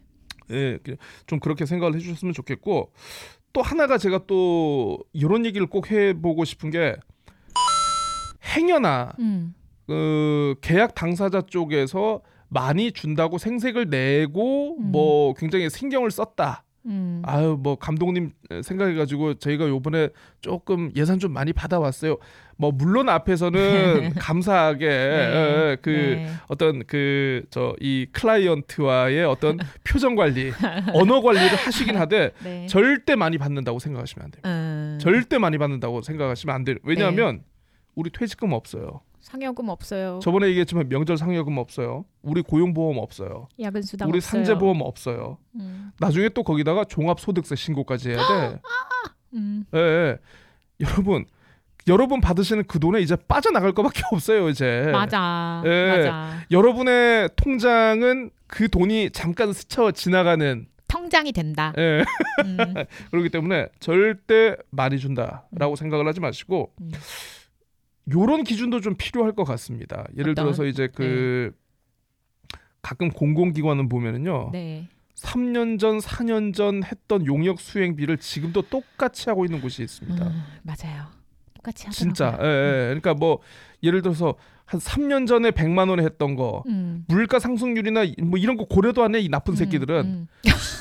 [0.51, 0.95] 예, 그-
[1.25, 2.91] 좀 그렇게 생각을 해주셨으면 좋겠고
[3.53, 6.95] 또 하나가 제가 또 이런 얘기를 꼭 해보고 싶은 게
[8.47, 9.53] 행여나 음.
[9.87, 14.91] 그 계약 당사자 쪽에서 많이 준다고 생색을 내고 음.
[14.91, 16.63] 뭐 굉장히 신경을 썼다.
[16.85, 17.21] 음.
[17.25, 18.31] 아유 뭐 감독님
[18.63, 20.07] 생각해가지고 저희가 요번에
[20.39, 22.15] 조금 예산 좀 많이 받아왔어요.
[22.55, 26.29] 뭐 물론 앞에서는 감사하게 예, 예, 그 네.
[26.47, 30.51] 어떤 그 저 이 클라이언트와의 어떤 표정 관리,
[30.93, 32.65] 언어 관리를 하시긴 하되 네.
[32.67, 34.41] 절대 많이 받는다고 생각하시면 안 돼요.
[34.45, 34.97] 음.
[35.01, 36.77] 절대 많이 받는다고 생각하시면 안 돼요.
[36.83, 37.41] 왜냐하면
[37.97, 39.01] 우리 퇴직금 없어요.
[39.19, 40.19] 상여금 없어요.
[40.21, 42.05] 저번에 얘기했지만 명절 상여금 없어요.
[42.21, 43.49] 우리 고용보험 없어요.
[43.59, 44.29] 야근 수당 우리 없어요.
[44.45, 45.39] 산재보험 없어요.
[45.55, 45.91] 음.
[45.99, 48.61] 나중에 또 거기다가 종합소득세 신고까지 해야 돼.
[49.33, 49.65] 음.
[49.73, 50.17] 예, 예.
[50.79, 51.25] 여러분,
[51.87, 54.89] 여러분 받으시는 그 돈에 이제 빠져나갈 것밖에 없어요 이제.
[54.93, 55.63] 맞아.
[55.65, 55.87] 예.
[55.97, 56.37] 맞아.
[56.51, 61.73] 여러분의 통장은 그 돈이 잠깐 스쳐 지나가는 통장이 된다.
[61.79, 62.05] 예.
[62.45, 62.57] 음.
[63.09, 66.91] 그렇기 때문에 절대 많이 준다라고 생각을 하지 마시고 음.
[68.11, 70.05] 요런 기준도 좀 필요할 것 같습니다.
[70.15, 70.45] 예를 어떤?
[70.45, 71.51] 들어서 이제 그
[72.81, 74.51] 가끔 공공기관은 보면은요.
[74.53, 74.87] 네.
[75.15, 80.27] 3년 전, 4년 전 했던 용역 수행비를 지금도 똑같이 하고 있는 곳이 있습니다.
[80.27, 81.16] 음, 맞아요.
[81.57, 82.13] 똑같이 하더라고요.
[82.13, 82.37] 진짜.
[82.41, 82.85] 예, 예.
[82.87, 83.39] 그러니까 뭐
[83.83, 84.35] 예를 들어서
[84.65, 87.05] 한 3년 전에 100만 원에 했던 거 음.
[87.07, 90.27] 물가 상승률이나 뭐 이런 거 고려도 안 해 이 나쁜 새끼들은 음,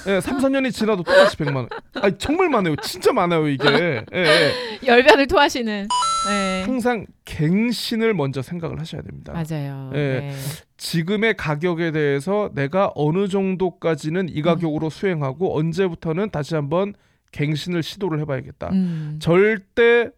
[0.09, 1.69] 예, 3, 4년이 지나도 똑같이 100만 원.
[1.95, 2.75] 아 정말 많아요.
[2.83, 3.65] 진짜 많아요, 이게.
[3.69, 4.23] 예, 예.
[4.23, 4.79] 음.
[4.87, 5.87] 열변을 토하시는.
[6.29, 6.63] 네.
[6.67, 9.33] 항상 갱신을 먼저 생각을 하셔야 됩니다.
[9.33, 9.93] 맞아요.
[9.95, 9.99] 예.
[9.99, 10.33] 네.
[10.79, 16.95] 지금의 가격에 대해서 내가 어느 정도까지는 이 가격으로 수행하고 언제부터는 다시 한번
[17.31, 18.71] 갱신을 시도를 해봐야겠다.
[18.73, 19.19] 음.
[19.21, 20.11] 절대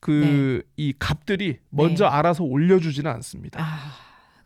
[0.00, 2.10] 그이 값들이 먼저 네.
[2.10, 3.60] 알아서 올려주지는 않습니다.
[3.62, 3.92] 아,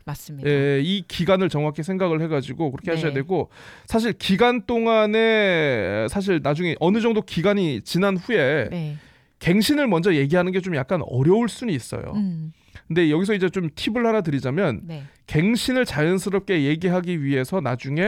[0.05, 0.49] 맞습니다.
[0.49, 2.97] 예, 이 기간을 정확히 생각을 해가지고 그렇게 네.
[2.97, 3.49] 하셔야 되고
[3.85, 8.97] 사실 기간 동안에 사실 나중에 어느 정도 기간이 지난 후에 네.
[9.39, 12.13] 갱신을 먼저 얘기하는 게 좀 약간 어려울 수는 있어요.
[12.15, 12.51] 음.
[12.87, 15.03] 근데 여기서 이제 좀 팁을 하나 드리자면 네.
[15.27, 18.07] 갱신을 자연스럽게 얘기하기 위해서 나중에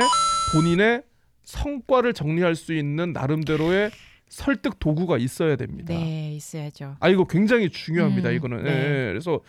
[0.53, 1.03] 본인의
[1.43, 3.91] 성과를 정리할 수 있는 나름대로의
[4.29, 5.93] 설득 도구가 있어야 됩니다.
[5.93, 6.95] 네, 있어야죠.
[6.99, 8.29] 아 이거 굉장히 중요합니다.
[8.29, 8.69] 음, 이거는 네.
[8.71, 9.41] 예, 그래서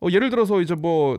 [0.00, 1.18] 어, 예를 들어서 이제 뭐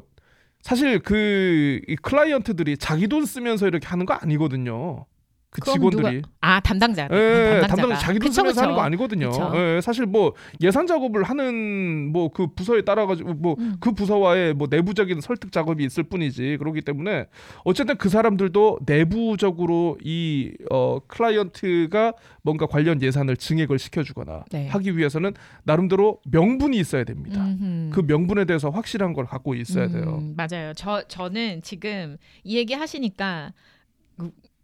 [0.61, 5.05] 사실 그 이 클라이언트들이 자기 돈 쓰면서 이렇게 하는 거 아니거든요.
[5.51, 7.09] 그 직원들이 아, 담당자.
[7.11, 7.67] 예, 담당자가.
[7.67, 8.73] 담당 자기 돈 쓰면서 하는.
[8.73, 9.29] 거 아니거든요.
[9.29, 9.51] 그쵸.
[9.55, 13.75] 예, 사실 뭐 예산 작업을 하는 뭐 그 부서에 따라 가지고 뭐 음.
[13.81, 16.57] 그 부서와의 뭐 내부적인 설득 작업이 있을 뿐이지.
[16.59, 17.25] 그렇기 때문에
[17.65, 24.67] 어쨌든 그 사람들도 내부적으로 이 어, 클라이언트가 뭔가 관련 예산을 증액을 시켜주거나 네.
[24.69, 25.33] 하기 위해서는
[25.63, 27.43] 나름대로 명분이 있어야 됩니다.
[27.45, 27.89] 음흠.
[27.93, 30.19] 그 명분에 대해서 확실한 걸 갖고 있어야 돼요.
[30.21, 30.73] 음, 맞아요.
[30.75, 33.51] 저 저는 지금 이 얘기 하시니까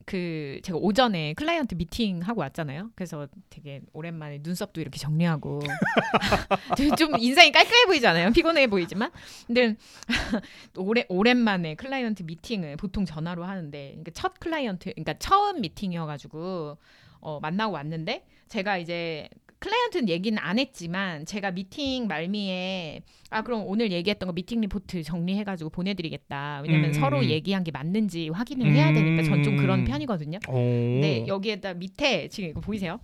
[0.07, 2.91] 그, 그 제가 오전에 클라이언트 미팅 하고 왔잖아요.
[2.95, 5.59] 그래서 되게 오랜만에 눈썹도 이렇게 정리하고
[6.97, 8.31] 좀 인상이 깔끔해 보이잖아요.
[8.31, 9.11] 피곤해 보이지만
[9.45, 9.75] 근데
[10.77, 16.77] 오래 오랜만에 클라이언트 미팅을 보통 전화로 하는데 그러니까 첫 클라이언트 그러니까 처음 미팅이어가지고
[17.19, 19.27] 어, 만나고 왔는데 제가 이제
[19.59, 23.01] 클라이언트는 얘기는 안 했지만 제가 미팅 말미에
[23.31, 26.61] 아 그럼 오늘 얘기했던 거 미팅 리포트 정리해가지고 보내드리겠다.
[26.63, 27.25] 왜냐면 음, 서로 음.
[27.25, 29.85] 얘기한 게 맞는지 확인을 해야 되니까 전 좀 그런 음.
[29.85, 30.39] 편이거든요.
[30.49, 30.53] 오.
[30.53, 32.99] 네 여기에다 밑에 지금 이거 보이세요?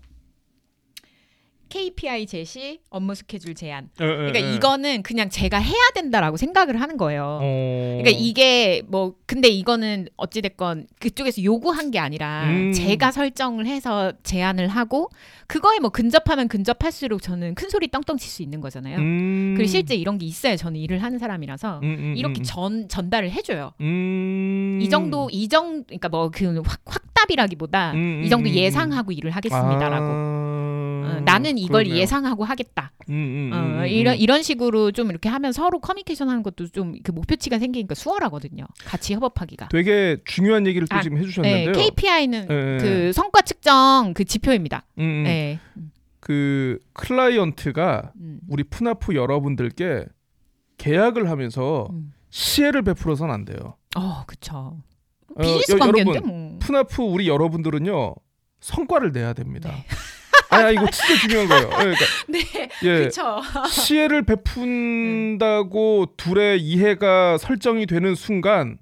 [1.73, 3.89] KPI 제시, 업무 스케줄 제한.
[3.99, 4.53] 예, 예, 그러니까 예.
[4.55, 7.39] 이거는 그냥 제가 해야 된다라고 생각을 하는 거예요.
[7.41, 7.97] 어.
[7.99, 12.73] 그러니까 이게 뭐 근데 이거는 어찌 됐건 그쪽에서 요구한 게 아니라 음.
[12.73, 15.09] 제가 설정을 해서 제안을 하고
[15.47, 18.97] 그거에 뭐 근접하면 근접할수록 저는 큰 소리 떵떵 칠 수 있는 거잖아요.
[18.99, 19.53] 음.
[19.57, 22.43] 그리고 실제 이런 게 있어야 저는 일을 하는 사람이라서 음, 음, 이렇게 음.
[22.43, 23.73] 전 전달을 해줘요.
[23.81, 24.79] 음.
[24.79, 30.05] 이 정도 이정 그러니까 뭐 그 확답이라기보다 음, 음, 이 정도 음, 예상하고 일을 하겠습니다라고.
[30.05, 30.72] 아,
[31.17, 32.01] 어, 나는 이걸 그러네요.
[32.01, 32.91] 예상하고 하겠다.
[33.09, 34.19] 음, 음, 어, 음, 음, 이런 음.
[34.19, 38.65] 이런 식으로 좀 이렇게 하면 서로 커뮤니케이션 하는 것도 좀 그 목표치가 생기니까 수월하거든요.
[38.85, 39.67] 같이 협업하기가.
[39.69, 41.71] 되게 중요한 얘기를 또 아, 지금 네, 해주셨는데요.
[41.73, 42.77] KPI는 예, 예.
[42.81, 44.85] 그 성과 측정 그 지표입니다.
[44.99, 45.23] 음, 음.
[45.23, 45.59] 네.
[46.19, 48.39] 그 클라이언트가 음.
[48.49, 50.05] 우리 푸나프 여러분들께
[50.77, 52.13] 계약을 하면서 음.
[52.29, 53.75] 시혜를 베풀어서는 안 돼요.
[53.95, 54.23] 어.
[55.35, 56.57] 어, 비즈니스 여- 관계인데 뭐.
[56.59, 58.15] 푸나프 우리 여러분들은요
[58.59, 59.69] 성과를 내야 됩니다.
[59.71, 59.85] 네.
[60.53, 61.63] 아 이거 진짜 중요한 거예요.
[61.65, 62.39] 예, 그러니까 네,
[62.83, 63.41] 예, 그쵸.
[63.69, 68.77] 시혜를 베푼다고 둘의 이해가 설정이 되는 순간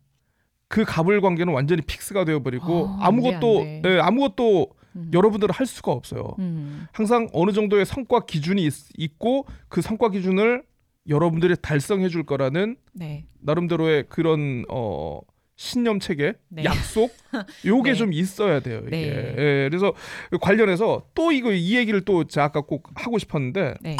[0.67, 5.11] 그 갑을 관계는 완전히 픽스가 되어버리고 어, 아무것도 안 아무것도 음.
[5.13, 6.35] 여러분들은 할 수가 없어요.
[6.39, 6.87] 음.
[6.91, 8.67] 항상 어느 정도의 성과 기준이
[8.97, 10.63] 있, 고그 성과 기준을
[11.07, 13.25] 여러분들이 달성해 줄 거라는 네.
[13.39, 15.21] 나름대로의 그런 어
[15.61, 16.63] 신념 체계, 네.
[16.63, 17.13] 약속
[17.63, 17.95] 요게 네.
[17.95, 18.81] 좀 있어야 돼요.
[18.87, 18.97] 이게.
[18.97, 19.35] 네.
[19.37, 19.93] 예, 그래서
[20.41, 23.95] 관련해서 또 이거 이 얘기를 또 제가 아까 꼭 하고 싶었는데 네.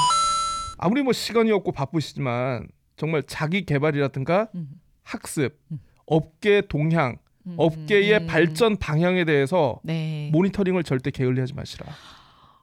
[0.80, 4.70] 아무리 뭐 시간이 없고 바쁘시지만 정말 자기 개발이라든가 음.
[5.04, 5.80] 학습, 음.
[6.08, 8.26] 업계 동향, 음, 업계의 음.
[8.26, 10.32] 발전 방향에 대해서 네.
[10.34, 11.86] 모니터링을 절대 게을리하지 마시라.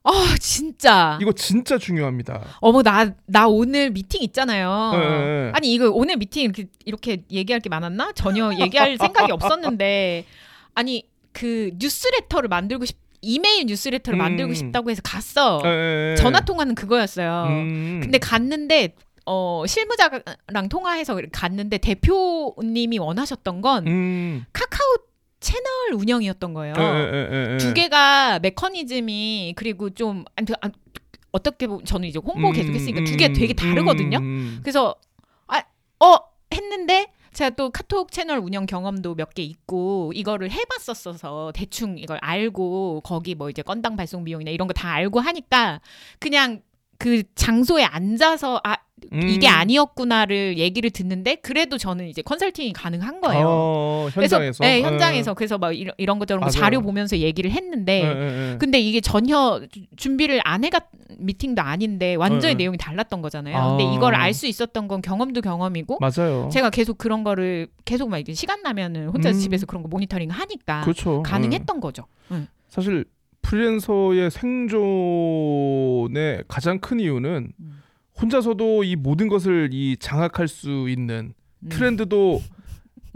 [0.05, 1.19] 아, 진짜.
[1.21, 2.43] 이거 진짜 중요합니다.
[2.61, 4.93] 어머 나나 오늘 미팅 있잖아요.
[4.95, 5.53] 예, 예.
[5.55, 8.13] 아니 이거 오늘 미팅 이렇게 이렇게 얘기할 게 많았나?
[8.13, 10.25] 전혀 얘기할 생각이 없었는데
[10.75, 14.23] 아니 그 뉴스레터를 만들고 싶 이메일 뉴스레터를 음.
[14.23, 15.61] 만들고 싶다고 해서 갔어.
[15.65, 16.15] 예.
[16.19, 17.47] 전화 통화는 그거였어요.
[17.49, 18.01] 음.
[18.03, 18.95] 근데 갔는데
[19.27, 24.45] 어 실무자랑 통화해서 갔는데 대표님이 원하셨던 건 음.
[24.53, 25.08] 카카오
[25.41, 26.75] 채널 운영이었던 거예요.
[26.79, 27.57] 예, 예, 예, 예.
[27.59, 30.71] 두 개가 메커니즘이 그리고 좀 그, 아,
[31.33, 34.19] 어떻게 보면 저는 이제 홍보 계속 했으니까 두 개 가 되게 다르거든요.
[34.19, 34.59] 음.
[34.63, 34.95] 그래서
[35.47, 35.63] 아,
[36.01, 36.17] 어
[36.53, 43.03] 했는데 제가 또 카톡 채널 운영 경험도 몇 개 있고 이거를 해봤었어서 대충 이걸 알고
[43.05, 45.81] 거기 뭐 이제 건당 발송 비용이나 이런 거 다 알고 하니까
[46.19, 46.63] 그냥
[46.99, 48.77] 그 장소에 앉아서 아
[49.13, 49.53] 이게 음.
[49.55, 53.47] 아니었구나를 얘기를 듣는데 그래도 저는 이제 컨설팅이 가능한 거예요.
[53.49, 54.59] 어, 현장에서.
[54.59, 54.83] 그래서 네, 예.
[54.83, 56.51] 현장에서 그래서 막 이런, 이런 것 저런 거.
[56.51, 58.57] 자료 보면서 얘기를 했는데 예, 예, 예.
[58.59, 60.81] 근데 이게 전혀 주- 준비를 안 해가
[61.19, 62.65] 미팅도 아닌데 완전히 네, 네.
[62.65, 63.57] 내용이 달랐던 거잖아요.
[63.57, 63.69] 아.
[63.77, 66.49] 근데 이걸 알 수 있었던 건 경험도 경험이고 맞아요.
[66.53, 69.35] 제가 계속 그런 거를 계속 막 이렇게 시간 나면은 혼자 음.
[69.35, 71.23] 집에서 그런 거 모니터링 하니까 그렇죠.
[71.27, 71.29] 예.
[71.29, 72.05] 가능했던 거죠.
[72.31, 72.47] 응.
[72.69, 73.05] 사실
[73.43, 77.78] 프리랜서의 생존의 가장 큰 이유는 음.
[78.21, 81.69] 혼자서도 이 모든 것을 이 장악할 수 있는 음.
[81.69, 82.41] 트렌드도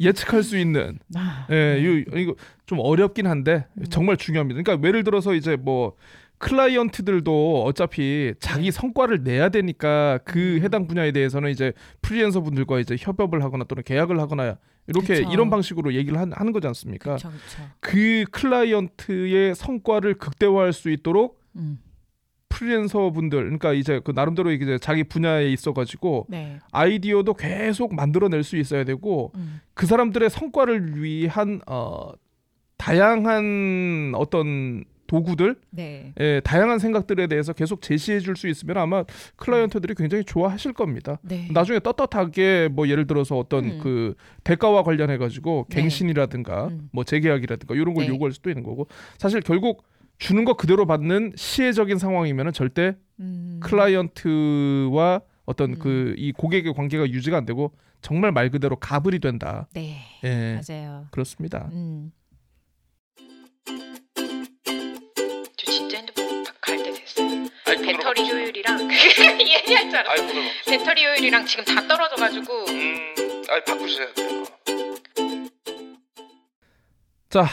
[0.00, 1.80] 예측할 수 있는 아, 예, 네.
[1.80, 2.34] 이, 이거
[2.66, 3.84] 좀 어렵긴 한데 음.
[3.90, 4.62] 정말 중요합니다.
[4.62, 5.96] 그러니까 예를 들어서 이제 뭐
[6.38, 8.70] 클라이언트들도 어차피 자기 네.
[8.72, 10.62] 성과를 내야 되니까 그 음.
[10.62, 14.56] 해당 분야에 대해서는 이제 프리랜서 분들과 이제 협업을 하거나 또는 계약을 하거나
[14.88, 15.30] 이렇게 그쵸.
[15.30, 17.14] 이런 방식으로 얘기를 한- 하는 거지 않습니까?
[17.14, 17.62] 그쵸, 그쵸.
[17.78, 21.78] 그 클라이언트의 성과를 극대화할 수 있도록 음.
[22.52, 26.58] 프리랜서 분들 그러니까 이제 그 나름대로 이제 자기 분야에 있어 가지고 네.
[26.70, 29.60] 아이디어도 계속 만들어낼 수 있어야 되고 음.
[29.72, 32.12] 그 사람들의 성과를 위한 어
[32.76, 36.14] 다양한 어떤 도구들, 네.
[36.20, 39.04] 예, 다양한 생각들에 대해서 계속 제시해 줄 수 있으면 아마
[39.36, 41.18] 클라이언트들이 굉장히 좋아하실 겁니다.
[41.20, 41.48] 네.
[41.52, 43.78] 나중에 떳떳하게 뭐 예를 들어서 어떤 음.
[43.82, 45.82] 그 대가와 관련해 가지고 네.
[45.82, 46.88] 갱신이라든가 음.
[46.92, 48.08] 뭐 재계약이라든가 이런 걸 네.
[48.10, 48.88] 요구할 수도 있는 거고
[49.18, 49.84] 사실 결국
[50.22, 53.58] 주는 거 그대로 받는 시혜적인 상황이면은 절대 음.
[53.60, 55.78] 클라이언트와 어떤 음.
[55.80, 59.66] 그이 고객의 관계가 유지가 안 되고 정말 말 그대로 가불이 된다.
[59.74, 59.98] 네.
[60.22, 60.60] 예.
[60.60, 61.08] 맞아요.
[61.10, 61.68] 그렇습니다.
[61.72, 62.12] 음.
[65.56, 67.48] 저 진짜 핸드폰 갈때 됐어요.
[67.64, 68.78] 배터리 효율이랑
[69.40, 70.24] 얘기할 줄 알았어.
[70.68, 73.14] 배터리 효율이랑 지금 다 떨어져가지고 음,
[73.50, 74.44] 아 바꾸셔야 돼요.
[77.28, 77.46] 자,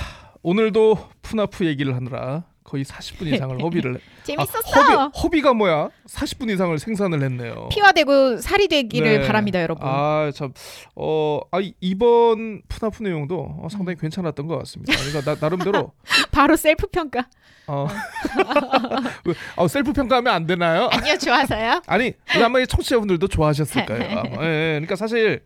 [0.43, 4.59] 오늘도 푸나프 얘기를 하느라 거의 40분 이상을 허비를 해- 재밌었어.
[4.75, 5.89] 아, 허비, 허비가 뭐야?
[6.07, 7.69] 40분 이상을 생산을 했네요.
[7.71, 9.27] 피와 되고 살이 되기를 네.
[9.27, 9.87] 바랍니다, 여러분.
[9.87, 10.53] 아, 참.
[10.95, 14.01] 어, 아 이- 이번 푸나프 내용도 어, 상당히 음.
[14.01, 14.93] 괜찮았던 것 같습니다.
[14.95, 15.93] 그러니까 나, 나름대로
[16.31, 17.27] 바로 셀프 평가.
[17.65, 17.87] 어,
[19.57, 20.89] 어 셀프 평가하면 안 되나요?
[20.91, 21.81] 아니요, 좋아서요.
[21.87, 22.13] 아니,
[22.43, 24.03] 아마 이 청취자분들도 좋아하셨을 거예요.
[24.03, 24.71] 예, 예.
[24.79, 25.41] 그러니까 사실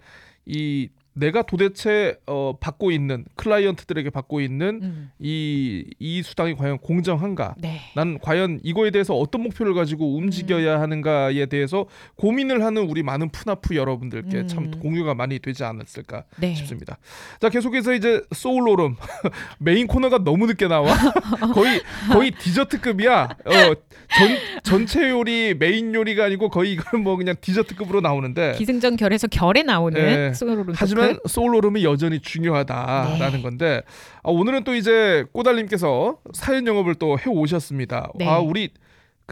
[0.45, 5.11] 이 내가 도대체 어, 받고 있는 클라이언트들에게 받고 있는 음.
[5.19, 7.55] 이, 이 수당이 과연 공정한가?
[7.59, 7.79] 네.
[7.95, 10.23] 난 과연 이거에 대해서 어떤 목표를 가지고 음.
[10.23, 11.85] 움직여야 하는가에 대해서
[12.15, 14.47] 고민을 하는 우리 많은 푸나프 여러분들께 음.
[14.47, 16.55] 참 공유가 많이 되지 않았을까 네.
[16.55, 16.97] 싶습니다.
[17.39, 18.95] 자 계속해서 이제 소울오름
[19.59, 20.93] 메인 코너가 너무 늦게 나와
[21.53, 23.23] 거의 거의 디저트급이야.
[23.45, 29.27] 어, 전 전체 요리 메인 요리가 아니고 거의 이건 뭐 그냥 디저트급으로 나오는데 기승전 결에서
[29.27, 30.33] 결에 나오는 네.
[30.33, 31.27] 소울오름 하지만 토크.
[31.29, 33.41] 소울오름이 여전히 중요하다라는 네.
[33.41, 33.81] 건데
[34.23, 38.11] 아, 오늘은 또 이제 꼬달님께서 사연 영업을 또 해 오셨습니다.
[38.15, 38.27] 네.
[38.27, 38.69] 아 우리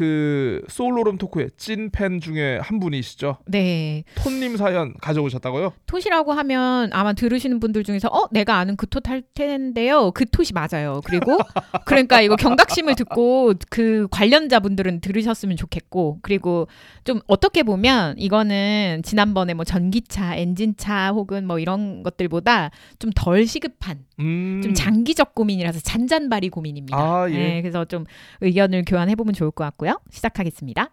[0.02, 3.38] 그 소울오름 토크의 찐팬 중에 한 분이시죠.
[3.46, 4.04] 네.
[4.16, 5.74] 톳님 사연 가져오셨다고요?
[5.86, 10.10] 톳이라고 하면 아마 들으시는 분들 중에서 어 내가 아는 그 톳 할 텐데요.
[10.12, 11.02] 그 톳이 맞아요.
[11.04, 11.38] 그리고
[11.86, 16.68] 그러니까 이거 경각심을 듣고 그 관련자분들은 들으셨으면 좋겠고 그리고
[17.04, 24.00] 좀 어떻게 보면 이거는 지난번에 뭐 전기차, 엔진차 혹은 뭐 이런 것들보다 좀 덜 시급한
[24.20, 24.62] 음.
[24.64, 26.98] 좀 장기적 고민이라서 잔잔바리 고민입니다.
[26.98, 27.34] 아, 예.
[27.36, 28.06] 네, 그래서 좀
[28.40, 29.91] 의견을 교환해 보면 좋을 것 같고요.
[30.10, 30.90] 시작하겠습니다.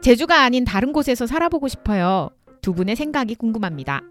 [0.00, 2.30] 제주가 아닌 다른 곳에서 살아보고 싶어요.
[2.62, 4.02] 두 분의 생각이 궁금합니다.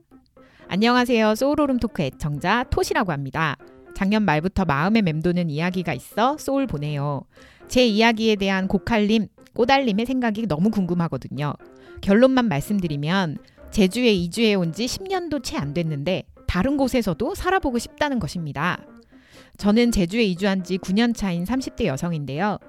[0.67, 1.35] 안녕하세요.
[1.35, 3.55] 소울오름 토크 애청자 톳이라고 합니다.
[3.95, 7.23] 작년 말부터 마음에 맴도는 이야기가 있어 소울 보내요.
[7.67, 11.53] 제 이야기에 대한 고칼님, 꼬달님의 생각이 너무 궁금하거든요.
[12.01, 13.37] 결론만 말씀드리면
[13.71, 18.79] 제주에 이주해 온 지 10년도 채 안 됐는데 다른 곳에서도 살아보고 싶다는 것입니다.
[19.57, 22.59] 저는 제주에 이주한 지 9년 차인 30대 여성인데요.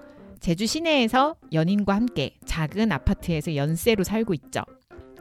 [0.40, 4.62] 제주 시내에서 연인과 함께 작은 아파트에서 연세로 살고 있죠.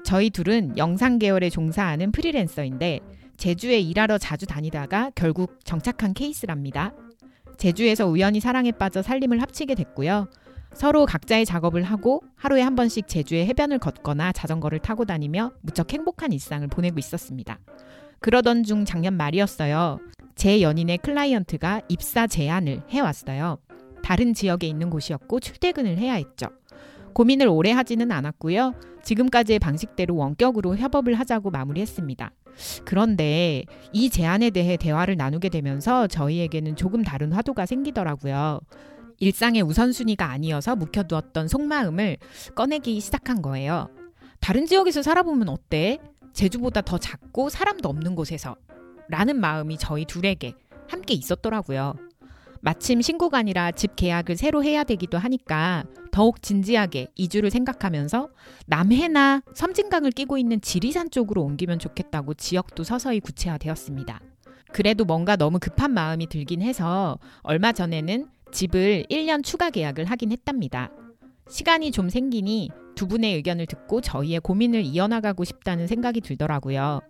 [0.04, 3.02] 저희 둘은 영상 계열에 종사하는 프리랜서인데
[3.36, 6.94] 제주에 일하러 자주 다니다가 결국 정착한 케이스랍니다.
[7.58, 10.28] 제주에서 우연히 사랑에 빠져 살림을 합치게 됐고요.
[10.74, 16.32] 서로 각자의 작업을 하고 하루에 한 번씩 제주에 해변을 걷거나 자전거를 타고 다니며 무척 행복한
[16.32, 17.60] 일상을 보내고 있었습니다.
[18.20, 20.00] 그러던 중 작년 말이었어요.
[20.38, 23.58] 제 연인의 클라이언트가 입사 제안을 해왔어요.
[24.04, 26.48] 다른 지역에 있는 곳이었고 출퇴근을 해야 했죠.
[27.14, 28.76] 고민을 오래 하지는 않았고요.
[29.04, 32.32] 지금까지의 방식대로 원격으로 협업을 하자고 마무리했습니다.
[32.86, 38.60] 그런데 이 제안에 대해 대화를 나누게 되면서 저희에게는 조금 다른 화두가 생기더라고요.
[39.20, 42.18] 일상의 우선순위가 아니어서 묵혀두었던 속마음을
[42.54, 43.90] 꺼내기 시작한 거예요.
[44.40, 45.98] 다른 지역에서 살아보면 어때?
[46.34, 48.56] 제주보다 더 작고 사람도 없는 곳에서.
[49.10, 50.54] 라는 마음이 저희 둘에게
[50.90, 51.96] 함께 있었더라고요.
[52.62, 58.30] 마침 신고가 아니라 집 계약을 새로 해야 되기도 하니까 더욱 진지하게 이주를 생각하면서
[58.66, 64.20] 남해나 섬진강을 끼고 있는 지리산 쪽으로 옮기면 좋겠다고 지역도 서서히 구체화되었습니다.
[64.74, 70.92] 그래도 뭔가 너무 급한 마음이 들긴 해서 얼마 전에는 집을 1년 추가 계약을 하긴 했답니다.
[71.50, 77.02] 시간이 좀 생기니 두 분의 의견을 듣고 저희의 고민을 이어나가고 싶다는 생각이 들더라고요.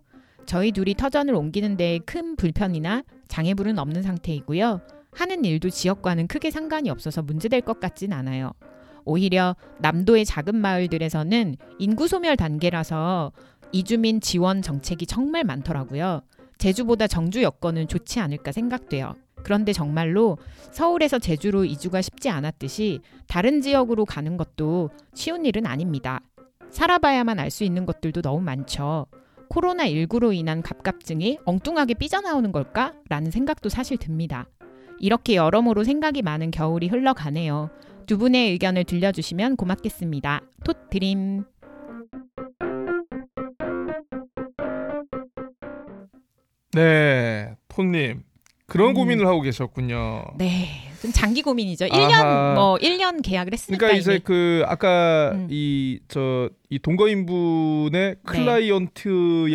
[0.48, 4.80] 저희 둘이 터전을 옮기는 데 큰 불편이나 장애물은 없는 상태이고요.
[5.12, 8.52] 하는 일도 지역과는 크게 상관이 없어서 문제될 것 같진 않아요.
[9.04, 13.32] 오히려 남도의 작은 마을들에서는 인구 소멸 단계라서
[13.72, 16.22] 이주민 지원 정책이 정말 많더라고요.
[16.56, 19.14] 제주보다 정주 여건은 좋지 않을까 생각돼요.
[19.42, 20.38] 그런데 정말로
[20.72, 26.20] 서울에서 제주로 이주가 쉽지 않았듯이 다른 지역으로 가는 것도 쉬운 일은 아닙니다.
[26.70, 29.06] 살아봐야만 알 수 있는 것들도 너무 많죠.
[29.50, 32.94] 코로나19로 인한 갑갑증이 엉뚱하게 삐져나오는 걸까?
[33.08, 34.46] 라는 생각도 사실 듭니다.
[34.98, 37.70] 이렇게 여러모로 생각이 많은 겨울이 흘러가네요.
[38.06, 40.42] 두 분의 의견을 들려주시면 고맙겠습니다.
[40.64, 41.44] 톳 드림.
[46.72, 48.22] 네, 톤님
[48.68, 48.94] 그런 음.
[48.94, 50.24] 고민을 하고 계셨군요.
[50.36, 50.68] 네,
[51.00, 51.86] 좀 장기 고민이죠.
[51.90, 51.98] 아하.
[51.98, 54.20] 1년 뭐 1년 계약을 했으니까 그러니까 이제 이미.
[54.20, 55.48] 그 아까 음.
[55.50, 59.52] 이저 이 동거인분의 클라이언트에서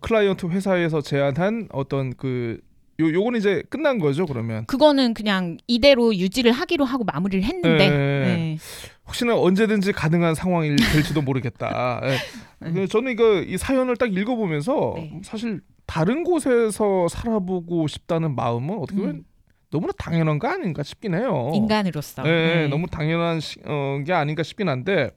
[0.00, 2.58] 클라이언트 회사에서 제안한 어떤 그
[3.00, 7.96] 요 요건 이제 끝난 거죠 그러면 그거는 그냥 이대로 유지를 하기로 하고 마무리를 했는데 네.
[7.96, 8.58] 네.
[9.06, 12.00] 혹시나 언제든지 가능한 상황이 될지도 모르겠다.
[12.04, 12.16] 예.
[12.66, 12.72] 네.
[12.72, 15.20] 그 저는 이거 이 사연을 딱 읽어보면서 네.
[15.24, 15.60] 사실
[15.92, 19.24] 다른 곳에서 살아보고 싶다는 마음은 어떻게 보면 음.
[19.70, 21.52] 너무나 당연한 거 아닌가 싶긴 해요.
[21.54, 22.68] 인간으로서 예, 네.
[22.68, 25.10] 너무 당연한 시, 어, 게 아닌가 싶긴 한데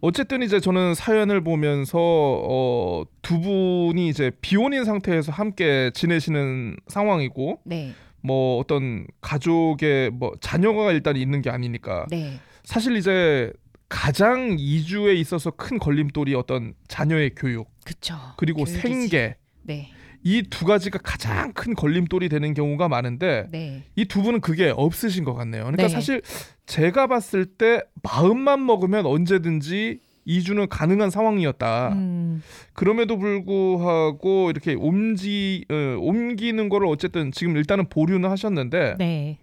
[0.00, 7.92] 어쨌든 이제 저는 사연을 보면서 어, 두 분이 이제 비혼인 상태에서 함께 지내시는 상황이고 네,
[8.22, 13.52] 뭐 어떤 가족의 뭐 자녀가 일단 있는 게 아니니까 네, 사실 이제
[13.90, 18.16] 가장 이주에 있어서 큰 걸림돌이 어떤 자녀의 교육 그쵸.
[18.38, 18.80] 그리고 교육이지.
[18.80, 19.90] 생계 네,
[20.24, 25.34] 이 두 가지가 가장 큰 걸림돌이 되는 경우가 많은데 네, 이두 분은 그게 없으신 것
[25.34, 25.62] 같네요.
[25.64, 25.88] 그러니까 네.
[25.88, 26.22] 사실
[26.66, 31.94] 제가 봤을 때 마음만 먹으면 언제든지 이주는 가능한 상황이었다.
[31.94, 32.42] 음.
[32.74, 39.38] 그럼에도 불구하고 이렇게 옮지 어, 옮기는 거를 어쨌든 지금 일단은 보류는 하셨는데 네.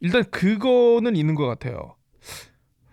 [0.00, 1.94] 일단 그거는 있는 것 같아요.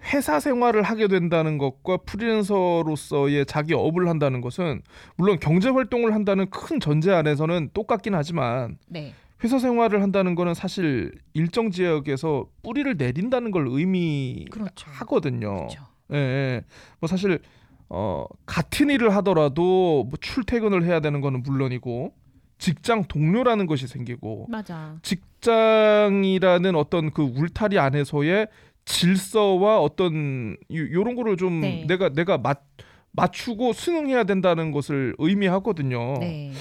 [0.05, 4.81] 회사 생활을 하게 된다는 것과 프리랜서로서의 자기 업을 한다는 것은
[5.15, 9.13] 물론 경제 활동을 한다는 큰 전제 안에서는 똑같긴 하지만 네.
[9.43, 13.79] 회사 생활을 한다는 거는 사실 일정 지역에서 뿌리를 내린다는 걸 그렇죠.
[13.79, 15.55] 의미하거든요.
[15.67, 15.83] 그렇죠.
[16.13, 16.63] 예, 예.
[16.99, 17.39] 뭐 사실
[17.89, 22.13] 어 같은 일을 하더라도 뭐 출퇴근을 해야 되는 거는 물론이고
[22.57, 24.95] 직장 동료라는 것이 생기고 맞아.
[25.01, 28.47] 직장이라는 어떤 그 울타리 안에서의
[28.85, 31.85] 질서와 어떤 요, 요런 거를 좀 네.
[31.87, 32.61] 내가 내가 맞
[33.11, 36.15] 맞추고 수능해야 된다는 것을 의미하거든요.
[36.19, 36.51] 네.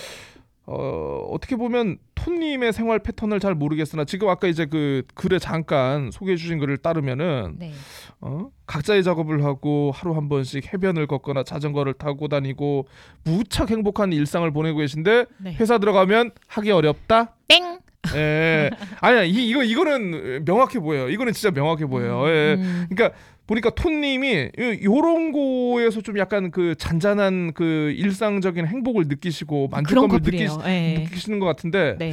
[0.64, 6.36] 어, 어떻게 보면 톤님의 생활 패턴을 잘 모르겠으나 지금 아까 이제 그 글에 잠깐 소개해
[6.36, 7.72] 주신 글을 따르면은 네.
[8.20, 8.48] 어?
[8.66, 12.86] 각자의 작업을 하고 하루 한 번씩 해변을 걷거나 자전거를 타고 다니고
[13.24, 15.54] 무척 행복한 일상을 보내고 계신데 네.
[15.54, 17.34] 회사 들어가면 하기 어렵다.
[17.48, 17.80] 땡.
[18.14, 18.70] 예.
[19.00, 21.08] 아니야 이, 이거 이거는 명확해 보여요.
[21.08, 22.24] 이거는 진짜 명확해 보여요.
[22.28, 22.54] 예.
[22.58, 22.86] 음.
[22.90, 30.08] 그러니까 보니까 톤님이 요- 요런 거에서 좀 약간 그 잔잔한 그 일상적인 행복을 느끼시고 그런
[30.08, 30.46] 만족감을 느끼.
[30.64, 31.04] 네.
[31.04, 32.12] 느끼시는 것 같은데 네.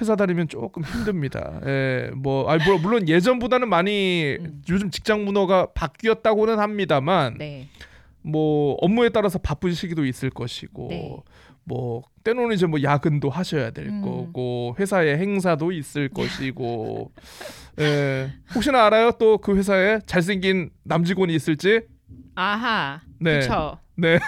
[0.00, 1.60] 회사 다니면 조금 힘듭니다.
[1.66, 4.62] 예, 뭐, 아니, 뭐, 물론 예전보다는 많이 음.
[4.68, 7.66] 요즘 직장 문화가 바뀌었다고는 합니다만, 네.
[8.22, 11.16] 뭐 업무에 따라서 바쁜 시기도 있을 것이고, 네.
[11.68, 14.02] 뭐 때로는 이제 뭐 야근도 하셔야 될 음.
[14.02, 17.12] 거고, 회사에 행사도 있을 것이고,
[17.80, 19.12] 예, 혹시나 알아요?
[19.12, 21.82] 또 그 회사에 잘생긴 남직원이 있을지?
[22.34, 23.00] 아하.
[23.20, 23.78] 네, 그렇죠.
[23.96, 24.18] 네.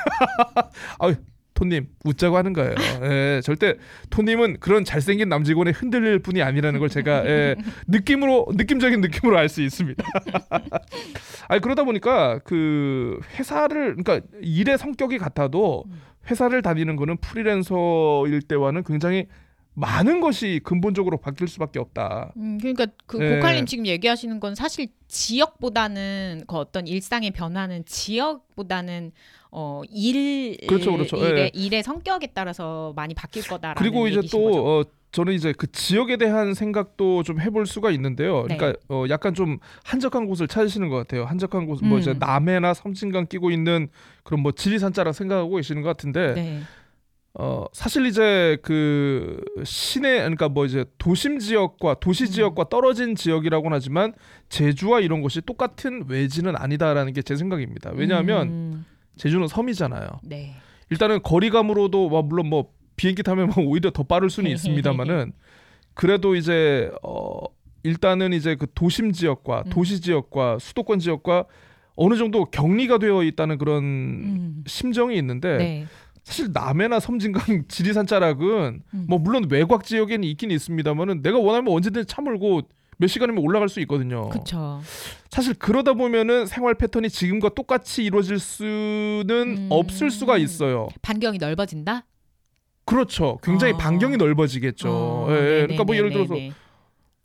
[1.00, 1.14] 아유,
[1.54, 2.74] 톤님 웃자고 하는 거예요.
[3.02, 3.74] 예, 절대
[4.08, 7.54] 톤님은 그런 잘생긴 남직원에 흔들릴 분이 아니라는 걸 제가 예,
[7.86, 10.02] 느낌으로 느낌적인 느낌으로 알 수 있습니다.
[11.48, 15.84] 아니 그러다 보니까 그 회사를 그러니까 일의 성격이 같아도
[16.28, 19.26] 회사를 다니는 거는 프리랜서일 때와는 굉장히
[19.74, 22.32] 많은 것이 근본적으로 바뀔 수밖에 없다.
[22.36, 23.36] 음, 그러니까 그 네.
[23.36, 29.12] 고칼님 지금 얘기하시는 건 사실 지역보다는 그 어떤 일상의 변화는 지역보다는
[29.52, 31.16] 어, 일 그렇죠, 그렇죠.
[31.16, 31.50] 일의, 예.
[31.54, 34.20] 일의 성격에 따라서 많이 바뀔 거다라는 그리고 이제.
[34.30, 38.46] 또 어, 저는 이제 그 지역에 대한 생각도 좀 해볼 수가 있는데요.
[38.48, 38.56] 네.
[38.56, 41.24] 그러니까 어, 약간 좀 한적한 곳을 찾으시는 것 같아요.
[41.24, 42.00] 한적한 곳, 뭐 음.
[42.00, 43.88] 이제 남해나 섬진강 끼고 있는
[44.22, 46.60] 그런 뭐 지리산자라 생각하고 계시는 것 같은데, 네.
[47.34, 52.26] 어 사실 이제 그 시내 그러니까 뭐 이제 도심 지역과 도시 음.
[52.26, 54.12] 지역과 떨어진 지역이라고는 하지만
[54.48, 57.92] 제주와 이런 곳이 똑같은 외지는 아니다라는 게 제 생각입니다.
[57.94, 58.84] 왜냐하면 음,
[59.16, 60.08] 제주는 섬이잖아요.
[60.24, 60.54] 네.
[60.90, 65.32] 일단은 거리감으로도 뭐 물론 뭐 비행기 타면 뭐 오히려 더 빠를 수는 있습니다만은
[65.94, 67.40] 그래도 이제 어
[67.82, 69.70] 일단은 이제 그 도심 지역과 음.
[69.70, 71.46] 도시 지역과 수도권 지역과
[71.96, 75.86] 어느 정도 격리가 되어 있다는 그런 음, 심정이 있는데 네.
[76.24, 79.06] 사실 남해나 섬진강 지리산 자락은 음.
[79.08, 82.62] 뭐 물론 외곽 지역에는 있긴 있습니다만은 내가 원하면 언제든 차 몰고
[82.98, 84.28] 몇 시간이면 올라갈 수 있거든요.
[84.28, 84.82] 그렇죠.
[85.30, 89.66] 사실 그러다 보면은 생활 패턴이 지금과 똑같이 이루어질 수는 음.
[89.70, 90.88] 없을 수가 있어요.
[91.00, 92.04] 반경이 넓어진다.
[92.90, 93.38] 그렇죠.
[93.42, 93.76] 굉장히 어.
[93.76, 94.88] 반경이 넓어지겠죠.
[94.90, 95.38] 어, 예, 예.
[95.38, 96.52] 네네, 그러니까 뭐 예를 들어서 네네.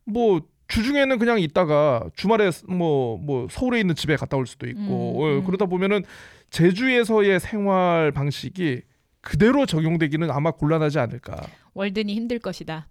[0.06, 5.38] 뭐 주중에는 그냥 있다가 주말에 뭐뭐 서울에 있는 집에 갔다 올 수도 있고 음, 예,
[5.38, 5.44] 음.
[5.44, 6.04] 그러다 보면은
[6.52, 8.82] 제주에서의 생활 방식이
[9.26, 11.36] 그대로 적용되기는 아마 곤란하지 않을까.
[11.74, 12.88] 월든이 힘들 것이다.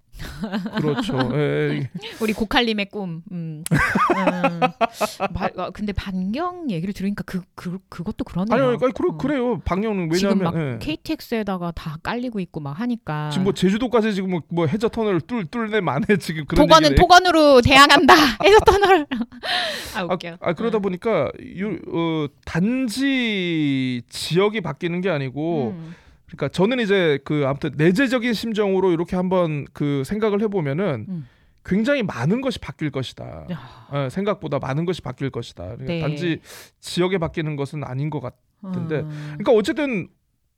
[0.77, 1.17] 그렇죠.
[1.35, 1.91] 예, 예.
[2.21, 3.23] 우리 고칼님의 꿈.
[3.31, 3.63] 음.
[3.71, 4.61] 음.
[5.33, 8.53] 바- 어, 근데 반경 얘기를 들으니까 그, 그 그것도 그러네요.
[8.53, 9.17] 아니, 아니, 아니 그래, 어.
[9.17, 9.61] 그래요.
[9.65, 10.79] 지금 왜냐하면 막 예.
[10.81, 13.31] KTX에다가 다 깔리고 있고 막 하니까.
[13.31, 16.97] 지금 뭐 제주도까지 지금 뭐, 뭐 해저 터널 뚫 뚫네 만에 지금 그런 토건은 얘기를
[17.01, 18.15] 토건으로 대항한다.
[18.45, 19.07] 해서 터널.
[19.95, 20.39] 아 아, 웃겨.
[20.41, 20.83] 아 그러다 음.
[20.83, 21.31] 보니까
[21.61, 25.95] 요, 어, 단지 지역이 바뀌는 게 아니고 음.
[26.35, 31.29] 그러니까 저는 이제 그 아무튼 내재적인 심정으로 이렇게 한번 그 생각을 해보면은 음.
[31.65, 33.47] 굉장히 많은 것이 바뀔 것이다.
[33.51, 33.87] 야.
[33.91, 35.65] 어, 생각보다 많은 것이 바뀔 것이다.
[35.65, 36.01] 그러니까 네.
[36.01, 36.41] 단지
[36.81, 38.35] 지역에 바뀌는 것은 아닌 것 같.
[38.61, 39.09] 근데 음.
[39.39, 40.09] 그러니까 어쨌든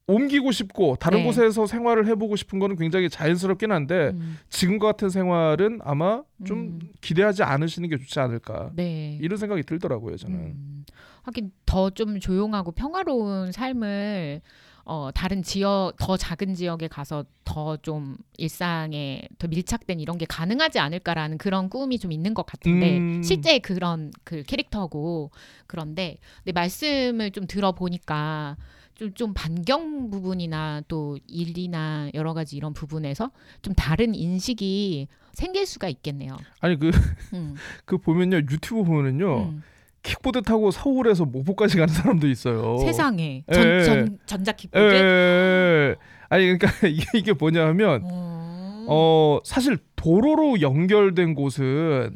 [0.09, 1.25] 옮기고 싶고 다른 네.
[1.25, 4.39] 곳에서 생활을 해보고 싶은 거는 굉장히 자연스럽긴 한데 음.
[4.49, 6.79] 지금과 같은 생활은 아마 좀 음.
[7.01, 9.19] 기대하지 않으시는 게 좋지 않을까 네.
[9.21, 10.37] 이런 생각이 들더라고요 저는.
[10.39, 10.85] 음.
[11.23, 14.41] 하긴 더 좀 조용하고 평화로운 삶을
[14.87, 20.79] 어, 다른 지역 더 작은 지역에 가서 더 좀 일상에 더 밀착된 이런 게 가능하지
[20.79, 23.21] 않을까라는 그런 꿈이 좀 있는 것 같은데 음.
[23.23, 25.31] 실제 그런 그 캐릭터고
[25.67, 28.57] 그런데 근데 말씀을 좀 들어보니까
[28.95, 33.31] 좀, 좀 반경 부분이나 또 일이나 여러 가지 이런 부분에서
[33.63, 36.37] 좀 다른 인식이 생길 수가 있겠네요.
[36.61, 36.91] 아니 그
[37.85, 38.01] 그 음.
[38.01, 39.63] 보면요 유튜브 보면은요 음.
[40.07, 42.79] 킥보드 타고 서울에서 목포까지 가는 사람도 있어요.
[42.79, 43.85] 세상에 예, 전, 예.
[43.85, 44.85] 전 전자 예, 킥보드.
[44.85, 45.97] 예, 예.
[46.29, 48.87] 아니 그러니까 이게, 이게 뭐냐면 어.
[48.89, 52.15] 어 사실 도로로 연결된 곳은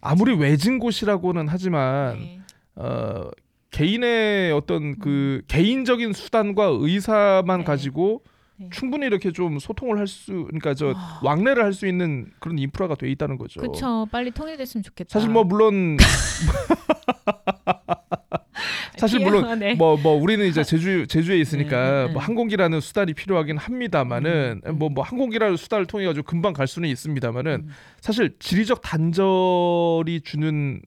[0.00, 2.40] 아무리 외진 곳이라고는 하지만 네.
[2.76, 3.28] 어
[3.70, 7.64] 개인의 어떤 그 개인적인 수단과 의사만 네.
[7.64, 8.22] 가지고
[8.62, 8.68] 네.
[8.70, 11.20] 충분히 이렇게 좀 소통을 할 수 그러니까 저 아.
[11.22, 13.60] 왕래를 할 수 있는 그런 인프라가 돼 있다는 거죠.
[13.60, 15.08] 그쵸 빨리 통일됐으면 좋겠다.
[15.18, 15.96] 사실 뭐 물론
[18.98, 19.74] 사실 물론 네.
[19.74, 22.26] 뭐뭐 우리는 이제 제주 제주에 있으니까 네, 네, 뭐 네.
[22.26, 24.78] 항공기라는 수단이 필요하긴 합니다만은 음, 음.
[24.78, 27.68] 뭐뭐 항공기라는 수단을 통해 가지고 금방 갈 수는 있습니다만은 음.
[28.00, 30.80] 사실 지리적 단절이 주는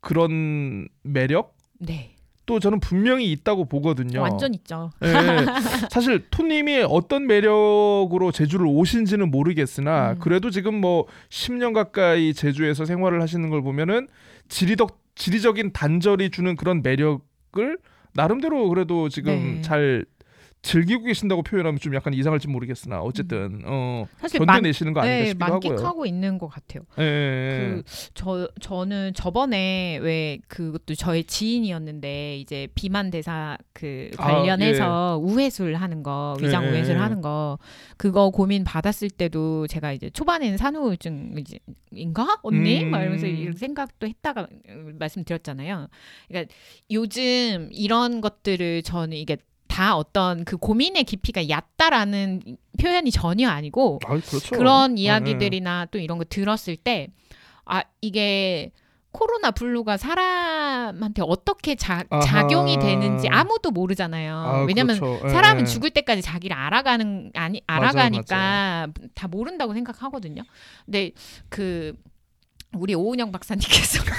[0.00, 2.15] 그런 매력 네
[2.46, 4.22] 또 저는 분명히 있다고 보거든요.
[4.22, 4.90] 완전 있죠.
[5.02, 5.12] 예,
[5.90, 10.18] 사실 토님이 어떤 매력으로 제주를 오신지는 모르겠으나 음.
[10.20, 14.06] 그래도 지금 뭐 10년 가까이 제주에서 생활을 하시는 걸 보면은
[14.48, 17.78] 지리적 지리적인 단절이 주는 그런 매력을
[18.12, 19.62] 나름대로 그래도 지금 네.
[19.62, 20.04] 잘
[20.62, 25.26] 즐기고 계신다고 표현하면 좀 약간 이상할지 모르겠으나 어쨌든 어 사실 만, 견뎌내시는 거 아닐까 네,
[25.26, 25.70] 싶기도 하고요.
[25.70, 26.82] 만끽하고 있는 것 같아요.
[26.98, 35.20] 예, 예, 그저 저는 저번에 왜 그것도 저의 지인이었는데 이제 비만 대사 그 아, 관련해서
[35.22, 36.98] 우회술 하는 거 위장 예, 우회술 예.
[36.98, 37.58] 하는 거
[37.96, 42.90] 그거 고민 받았을 때도 제가 이제 초반에는 산후우울증인가 언니 음.
[42.90, 44.48] 막 이러면서 이런 생각도 했다가
[44.98, 45.86] 말씀드렸잖아요.
[46.26, 46.54] 그러니까
[46.90, 49.36] 요즘 이런 것들을 저는 이게
[49.76, 54.56] 다 어떤 그 고민의 깊이가 얕다라는 표현이 전혀 아니고 아, 그렇죠.
[54.56, 57.08] 그런 예, 이야기들이나 또 이런 거 들었을 때
[57.66, 58.70] 아 이게
[59.10, 62.04] 코로나 블루가 사람한테 어떻게 자.
[62.22, 64.34] 작용이 되는지 아무도 모르잖아요.
[64.36, 65.26] 아, 왜냐면 그렇죠.
[65.26, 65.66] 예, 사람은 예.
[65.66, 70.42] 죽을 때까지 자기를 알아가는 아니 맞아요, 알아가니까 다 모른다고 생각하거든요.
[70.84, 71.12] 근데
[71.48, 71.94] 그
[72.72, 74.02] 우리 오은영 박사님께서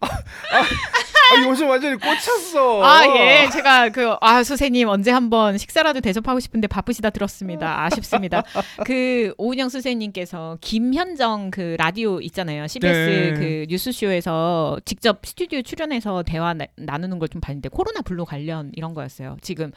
[0.00, 2.84] 아, 요즘 완전히 꽂혔어.
[2.84, 3.48] 아, 예.
[3.50, 7.84] 제가 그, 아, 선생님 언제 한번 식사라도 대접하고 싶은데 바쁘시다 들었습니다.
[7.84, 8.42] 아쉽습니다.
[8.86, 12.66] 그, 오은영 선생님께서 김현정 그 라디오 있잖아요.
[12.66, 13.32] CBS 네.
[13.34, 18.92] 그 뉴스쇼에서 직접 스튜디오 출연해서 대화 나, 나누는 걸 좀 봤는데 코로나 블루 관련 이런
[18.94, 19.38] 거였어요.
[19.40, 19.72] 지금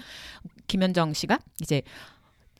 [0.67, 1.81] 김현정 씨가 이제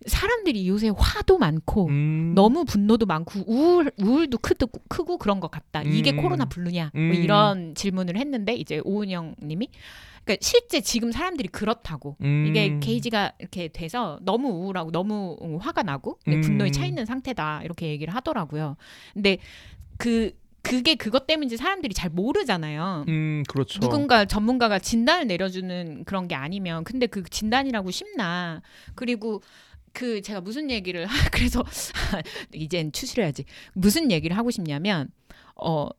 [0.05, 2.33] 사람들이 요새 화도 많고 음.
[2.35, 5.81] 너무 분노도 많고 우울 우울도 크고 크고 그런 것 같다.
[5.81, 6.21] 이게 음.
[6.21, 6.91] 코로나 블루냐?
[6.95, 7.07] 음.
[7.07, 9.69] 뭐 이런 질문을 했는데 이제 오은영님이
[10.23, 12.45] 그러니까 실제 지금 사람들이 그렇다고 음.
[12.47, 16.41] 이게 게이지가 이렇게 돼서 너무 우울하고 너무 화가 나고 음.
[16.41, 18.75] 분노에 차 있는 상태다 이렇게 얘기를 하더라고요.
[19.13, 19.37] 근데
[19.97, 20.31] 그
[20.67, 23.05] 그게 그것 때문인지 사람들이 잘 모르잖아요.
[23.07, 23.79] 음, 그렇죠.
[23.79, 28.61] 누군가 전문가가 진단을 내려주는 그런 게 아니면 근데 그 진단이라고 쉽나
[28.93, 29.41] 그리고
[29.97, 31.63] 그 제가 무슨 얘기를 그래서
[32.53, 33.45] 이젠 추스려야지.
[33.73, 35.09] 무슨 얘기를 하고 싶냐면
[35.55, 35.89] 어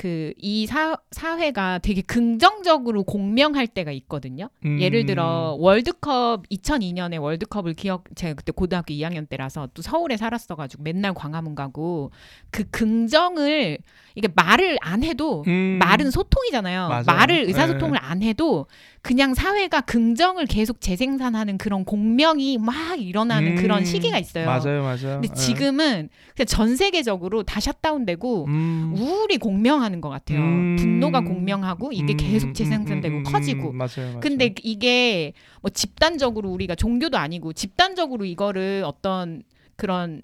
[0.00, 0.66] 그 이
[1.10, 4.48] 사회가 되게 긍정적으로 공명할 때가 있거든요.
[4.64, 4.80] 음.
[4.80, 10.82] 예를 들어 월드컵 2002년에 월드컵을 기억 제가 그때 고등학교 2학년 때라서 또 서울에 살았어 가지고
[10.82, 12.10] 맨날 광화문 가고
[12.50, 13.78] 그 긍정을
[14.14, 15.78] 이게 말을 안 해도 음.
[15.80, 16.88] 말은 소통이잖아요.
[16.88, 17.04] 맞아요.
[17.06, 17.98] 말을 의사소통을 네.
[18.00, 18.66] 안 해도
[19.02, 23.56] 그냥 사회가 긍정을 계속 재생산하는 그런 공명이 막 일어나는 음.
[23.56, 24.46] 그런 시기가 있어요.
[24.46, 25.20] 맞아요, 맞아요.
[25.20, 25.34] 근데 예.
[25.34, 28.94] 지금은 그냥 전 세계적으로 다 샷다운되고 음.
[28.96, 30.40] 우울이 공명하는 것 같아요.
[30.40, 30.76] 음.
[30.78, 33.70] 분노가 공명하고 이게 음, 계속 음, 재생산되고 음, 음, 커지고.
[33.70, 34.20] 음, 맞아요, 맞아요.
[34.20, 35.32] 근데 이게
[35.62, 39.42] 뭐 집단적으로 우리가 종교도 아니고 집단적으로 이거를 어떤
[39.76, 40.22] 그런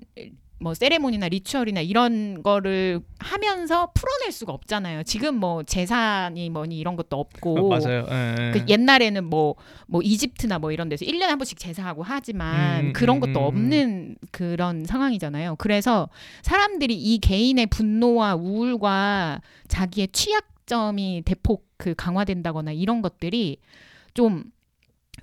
[0.59, 5.03] 뭐 세레모니나 리추얼이나 이런 거를 하면서 풀어낼 수가 없잖아요.
[5.03, 8.07] 지금 뭐 재산이 뭐니 이런 것도 없고 맞아요.
[8.11, 8.51] 예, 예.
[8.53, 13.21] 그 옛날에는 뭐뭐 이집트나 뭐 이런 데서 1년에 한 번씩 제사하고 하지만 음, 그런 음,
[13.21, 15.57] 것도 음, 없는 그런 상황이잖아요.
[15.57, 16.09] 그래서
[16.43, 23.59] 사람들이 이 개인의 분노와 우울과 자기의 취약점이 대폭 그 강화된다거나 이런 것들이
[24.15, 24.45] 좀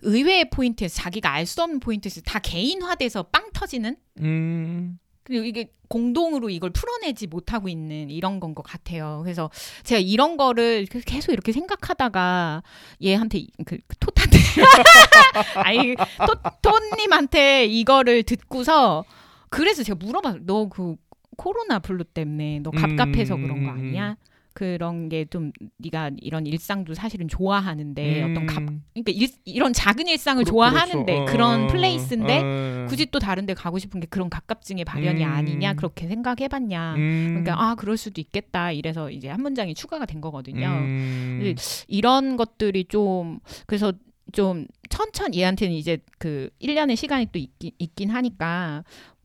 [0.03, 4.99] 의외의 포인트에서 자기가 알 수 없는 포인트에서 다 개인화돼서 빵 터지는 음.
[5.23, 9.21] 그리고 이게 공동으로 이걸 풀어내지 못하고 있는 이런 건 것 같아요.
[9.23, 9.49] 그래서
[9.83, 12.63] 제가 이런 거를 계속 이렇게 생각하다가
[13.03, 14.37] 얘한테 이- 그, 그 톳한테
[15.63, 19.05] 아니 톳 톳님한테 이거를 듣고서
[19.49, 20.95] 그래서 제가 물어봐 너그
[21.37, 24.15] 코로나 블루 때문에 너 갑갑해서 그런 거 음, 아니야?
[24.53, 28.83] 그런 게 좀 네가 이런 일상도 사실은 좋아하는데 어떤 갑 음.
[28.93, 31.31] 그러니까 일, 이런 작은 일상을 그렇- 좋아하는데 그렇죠.
[31.31, 32.41] 그런 어, place인데
[32.83, 32.85] 어.
[32.87, 35.29] 굳이 또 다른 데 가고 싶은 게 그런 갑갑증의 발현이 음.
[35.31, 37.27] 아니냐 그렇게 생각해봤냐 음.
[37.29, 41.55] 그러니까 아 그럴 수도 있겠다 이래서 이제 한 문장이 추가가 된 거거든요 음.
[41.87, 43.91] 이런 것들이 좀 그래서
[44.31, 48.83] 좀 천천히 얘한테는 이제 그 1년의 시간이 또 있긴, 있긴 하니까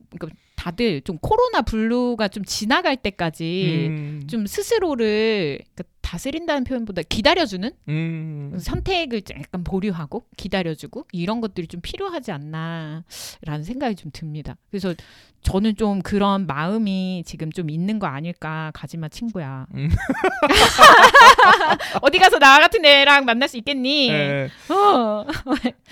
[0.09, 7.69] 그러니까 다들 좀 코로나 블루가 좀 지나갈 때까지 음, 좀 스스로를 그러니까 다스린다는 표현보다 기다려주는
[7.87, 14.55] 음, 선택을 좀 약간 보류하고 기다려주고 이런 것들이 좀 필요하지 않나라는 생각이 좀 듭니다.
[14.71, 14.93] 그래서
[15.41, 19.67] 저는 좀 그런 마음이 지금 좀 있는 거 아닐까 가지마 친구야.
[19.75, 19.89] 음.
[22.01, 24.09] 어디 가서 나 같은 애랑 만날 수 있겠니?
[24.09, 24.49] 예.
[24.69, 25.25] 어,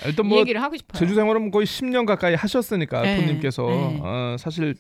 [0.06, 1.00] 일단 이뭐 얘기를 하고 싶어요.
[1.00, 4.00] 제주 생활은 거의 10년 가까이 하셨으니까 네, 토님께서 네.
[4.02, 4.76] 어, 사실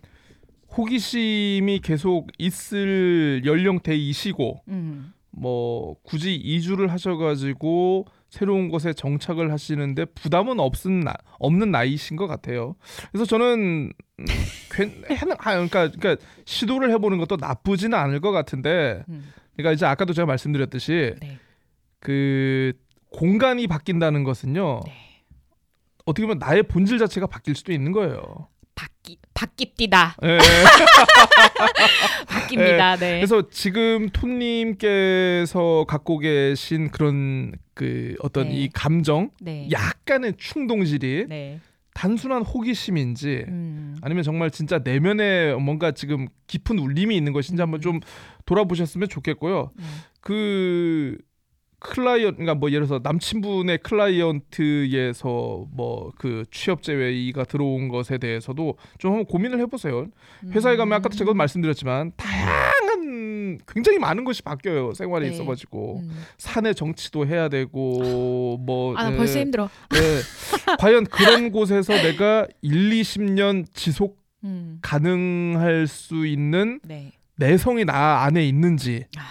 [0.75, 11.01] 호기심이 계속 있을 연령대이시고 음, 뭐 굳이 이주를 하셔가지고 새로운 곳에 정착을 하시는데 부담은 없은
[11.01, 12.75] 나, 없는 나이신 것 같아요.
[13.11, 14.25] 그래서 저는 음,
[14.71, 15.03] 괜,
[15.37, 16.15] 아, 그러니까, 그러니까
[16.45, 21.37] 시도를 해보는 것도 나쁘지는 않을 것 같은데, 음, 그러니까 이제 아까도 제가 말씀드렸듯이 네.
[21.99, 22.73] 그
[23.11, 24.81] 공간이 바뀐다는 것은요.
[24.85, 24.93] 네.
[26.05, 28.47] 어떻게 보면 나의 본질 자체가 바뀔 수도 있는 거예요.
[28.77, 30.13] 바뀌 바뀝디다.
[30.23, 30.37] 예.
[32.29, 32.99] 바뀝니다.
[32.99, 33.15] 네.
[33.17, 38.53] 그래서 지금 톤님께서 갖고 계신 그런 그 어떤 네.
[38.55, 39.67] 이 감정, 네.
[39.71, 41.59] 약간의 충동질이 네.
[41.95, 43.97] 단순한 호기심인지 음.
[44.01, 47.99] 아니면 정말 진짜 내면에 뭔가 지금 깊은 울림이 있는 것인지 한번 좀
[48.45, 49.71] 돌아보셨으면 좋겠고요.
[49.77, 49.83] 음.
[50.21, 51.17] 그
[51.79, 59.11] 클라이언, 그러니까 뭐 예를 들어서 남친분의 클라이언트에서 뭐 그 취업 제외가 들어온 것에 대해서도 좀
[59.11, 60.07] 한번 고민을 해보세요.
[60.51, 61.37] 회사에 가면 아까도 제가 음.
[61.37, 65.33] 말씀드렸지만 다양한 굉장히 많은 것이 바뀌어요 생활에 네.
[65.33, 66.23] 있어가지고 음.
[66.37, 69.69] 사내 정치도 해야 되고 뭐 아, 나 예, 벌써 힘들어.
[69.95, 70.75] 예.
[70.79, 74.79] 과연 그런 곳에서 내가 1, 20년 지속 음.
[74.81, 77.11] 가능할 수 있는 네.
[77.35, 79.21] 내성이 나 안에 있는지 아,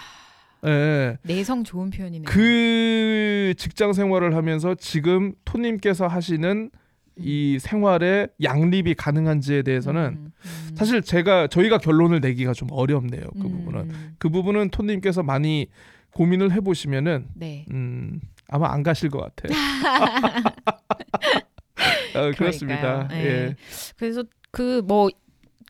[0.65, 1.17] 예.
[1.23, 2.25] 내성 좋은 표현이네요.
[2.25, 6.71] 그 직장 생활을 하면서 지금 토님께서 하시는
[7.19, 10.75] 이 생활에 양립이 가능한지에 대해서는 음, 음.
[10.75, 13.23] 사실 제가 저희가 결론을 내기가 좀 어렵네요.
[13.39, 15.67] 그 음, 부분은 그 부분은 토님께서 많이
[16.11, 17.65] 고민을 해보시면은 네.
[17.71, 19.57] 음, 아마 안 가실 것 같아요.
[22.15, 23.07] 어, 그렇습니다.
[23.07, 23.25] 네.
[23.25, 23.55] 예.
[23.97, 25.09] 그래서 그 뭐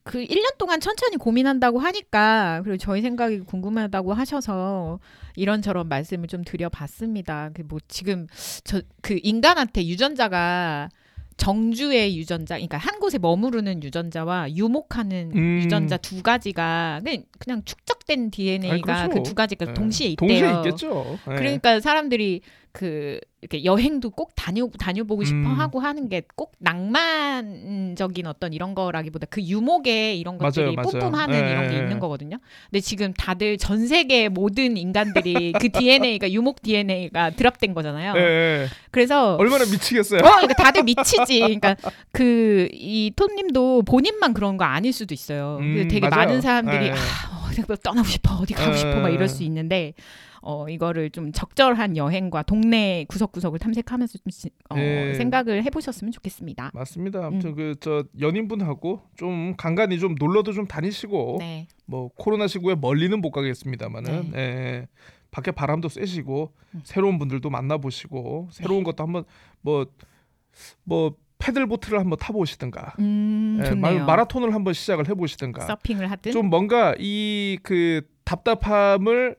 [0.08, 4.99] 그 1년 동안 천천히 고민한다고 하니까 그리고 저희 생각이 궁금하다고 하셔서
[5.36, 7.51] 이런저런 말씀을 좀 드려봤습니다.
[7.53, 8.28] 그 뭐 지금
[8.64, 10.89] 저 그 인간한테 유전자가
[11.38, 15.62] 정주의 유전자, 그러니까 한 곳에 머무르는 유전자와 유목하는 음.
[15.64, 19.10] 유전자 두 가지가 그냥, 그냥 축적된 DNA가 아니, 그렇죠.
[19.10, 19.74] 그두 가지가 예.
[19.76, 20.28] 동시에 있대요.
[20.28, 21.20] 동시에 있겠죠.
[21.30, 21.36] 예.
[21.36, 22.41] 그러니까 사람들이
[22.78, 25.60] 그 이렇게 여행도 꼭 다녀 다녀보고 싶어 음.
[25.60, 30.92] 하고 하는 게 꼭 낭만적인 어떤 이런 거라기보다 그 유목에 이런 것들이 맞아요, 맞아요.
[30.92, 31.80] 뿜뿜하는 예, 이런 게 예.
[31.80, 32.38] 있는 거거든요.
[32.70, 38.14] 근데 지금 다들 전 세계 모든 인간들이 그 DNA가 유목 DNA가 드랍된 거잖아요.
[38.16, 38.68] 예, 예.
[38.92, 40.20] 그래서 얼마나 미치겠어요.
[40.20, 41.40] 어, 그러니까 다들 미치지.
[41.40, 41.76] 그러니까
[42.12, 45.58] 그 이 톤님도 본인만 그런 거 아닐 수도 있어요.
[45.62, 46.28] 음, 되게 맞아요.
[46.28, 46.92] 많은 사람들이 예.
[46.92, 48.78] 아, 어디 떠나고 싶어, 어디 가고 예.
[48.78, 49.94] 싶어, 막 이럴 수 있는데
[50.42, 55.14] 어 이거를 좀 적절한 여행과 동네 구석구석을 탐색하면서 좀 시- 어, 예.
[55.16, 56.72] 생각을 해보셨으면 좋겠습니다.
[56.74, 57.20] 맞습니다.
[57.20, 57.26] 음.
[57.26, 63.32] 아무튼 그저 연인분하고 좀 간간히 좀 놀러도 좀 다니시고 네, 뭐 코로나 시국에 멀리는 못
[63.32, 64.38] 가겠습니다만은 네.
[64.40, 64.88] 예,
[65.32, 66.82] 밖에 바람도 쐬시고 음.
[66.84, 69.24] 새로운 분들도 만나보시고 새로운 것도 한번
[69.62, 73.70] 뭐뭐 패들보트를 한번 타보시든가 음 예.
[73.76, 79.36] 마, 라톤을 한번 시작을 해보시든가 서핑을 하든 좀 뭔가 이 그 답답함을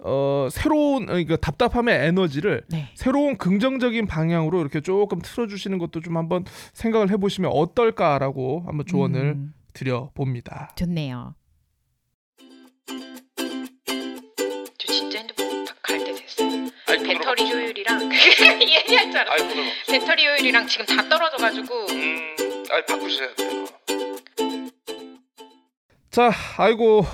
[0.00, 6.16] 어 새로운 어, 이거 답답함의 에너지를 네, 새로운 긍정적인 방향으로 이렇게 조금 틀어주시는 것도 좀
[6.16, 10.70] 한번 생각을 해보시면 어떨까라고 한번 조언을 음, 드려 봅니다.
[10.76, 11.34] 좋네요.
[14.78, 16.44] 저 진짜 핸드폰 갈때 됐어.
[16.86, 18.10] 배터리 효율이랑
[18.62, 19.44] 얘기할 줄 알았어.
[19.90, 22.36] 배터리 효율이랑 지금 다 떨어져가지고 음,
[22.70, 23.64] 아 바꾸셔야 돼요.
[26.10, 27.04] 자, 아이고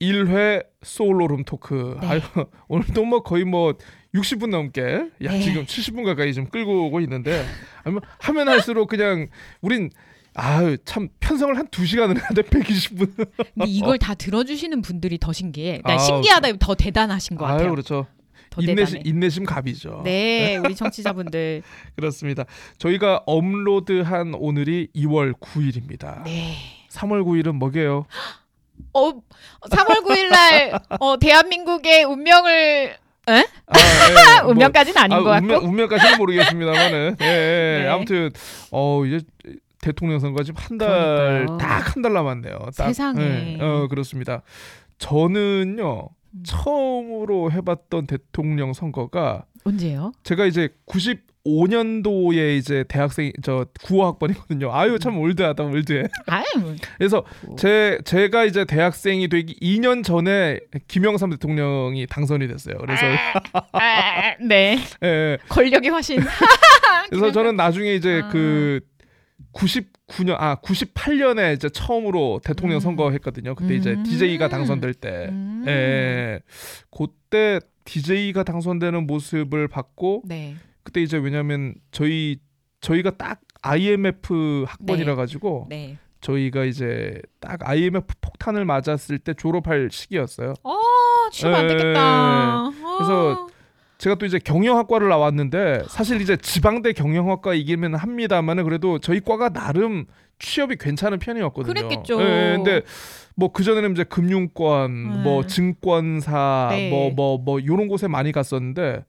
[0.00, 1.98] 21회 소울로 룸 토크.
[2.00, 2.06] 네.
[2.06, 2.20] 아유
[2.68, 3.74] 오늘도 뭐 거의 뭐
[4.14, 4.82] 60분 넘게,
[5.24, 5.40] 야 네.
[5.40, 7.44] 지금 70분 가까이 좀 끌고 오고 있는데,
[7.84, 9.28] 아니면 하면 할수록 그냥
[9.60, 9.90] 우린
[10.34, 13.14] 아유 참 편성을 한 2 시간을 해야 돼 120분.
[13.16, 13.34] 근데
[13.66, 15.82] 이걸 다 들어주시는 분들이 더 신기해.
[15.84, 17.66] 난 아우, 신기하다 더 대단하신 것 같아요.
[17.66, 18.06] 아유 그렇죠.
[18.50, 19.02] 더 인내심.
[19.04, 20.00] 인내심 갑이죠.
[20.04, 21.62] 네, 우리 청취자분들.
[21.96, 22.44] 그렇습니다.
[22.78, 26.22] 저희가 업로드한 오늘이 2월 9일입니다.
[26.24, 26.54] 네.
[26.90, 28.06] 3월 9일은 뭐게요?
[28.92, 32.96] 어, 3월 9일 날 어, 대한민국의 운명을
[33.26, 35.44] 아, 예, 뭐, 운명까지는 아닌 아, 것 같고.
[35.46, 37.82] 운명, 운명까지는 모르겠습니다만은 예, 예.
[37.82, 37.88] 네.
[37.88, 38.30] 아무튼
[38.70, 39.20] 어 이제
[39.82, 41.46] 대통령 선거 지금 한 달.
[41.58, 42.58] 딱 한 달 남았네요.
[42.76, 42.86] 딱.
[42.88, 43.56] 세상에.
[43.58, 44.42] 예, 어 그렇습니다.
[44.98, 46.42] 저는요 음.
[46.44, 50.12] 처음으로 해봤던 대통령 선거가 언제요?
[50.22, 50.70] 제가 이제
[51.48, 54.70] 2005년도에 이제 대학생 저 9호학번이거든요.
[54.72, 56.04] 아유 참 올드하다 올드해.
[56.26, 56.74] 아유, 뭐.
[56.98, 57.24] 그래서
[57.56, 62.76] 제 제가 이제 대학생이 되기 2년 전에 김영삼 대통령이 당선이 됐어요.
[62.78, 63.06] 그래서
[63.72, 64.78] 아, 네.
[65.02, 65.38] 예.
[65.48, 66.20] 권력의 화신.
[67.08, 68.28] 그래서 저는 나중에 이제 아.
[68.28, 68.80] 그
[69.54, 72.80] 99년 아 98년에 이제 처음으로 대통령 음.
[72.80, 73.54] 선거했거든요.
[73.54, 74.02] 그때 이제 음.
[74.02, 75.28] DJ가 당선될 때.
[75.30, 75.64] 음.
[75.66, 76.40] 예.
[76.90, 80.56] 그때 DJ가 당선되는 모습을 봤고 네.
[80.88, 82.38] 그때 이제 왜냐면 저희
[82.80, 85.16] 저희가 딱 IMF 학번이라 네.
[85.16, 85.98] 가지고 네.
[86.22, 90.54] 저희가 이제 딱 IMF 폭탄을 맞았을 때 졸업할 시기였어요.
[90.62, 90.78] 어,
[91.30, 92.70] 취업 안 에, 되겠다.
[92.96, 93.46] 그래서 어.
[93.98, 100.06] 제가 또 이제 경영학과를 나왔는데 사실 이제 지방대 경영학과 이기는 합니다만은 그래도 저희 과가 나름
[100.38, 101.74] 취업이 괜찮은 편이었거든요.
[101.74, 102.18] 그랬겠죠.
[102.22, 102.80] 예, 근데
[103.38, 105.22] 뭐 그 전에는 이제 금융권, 음.
[105.22, 106.90] 뭐 증권사, 네.
[106.90, 109.04] 뭐뭐 뭐 요런 곳에 많이 갔었는데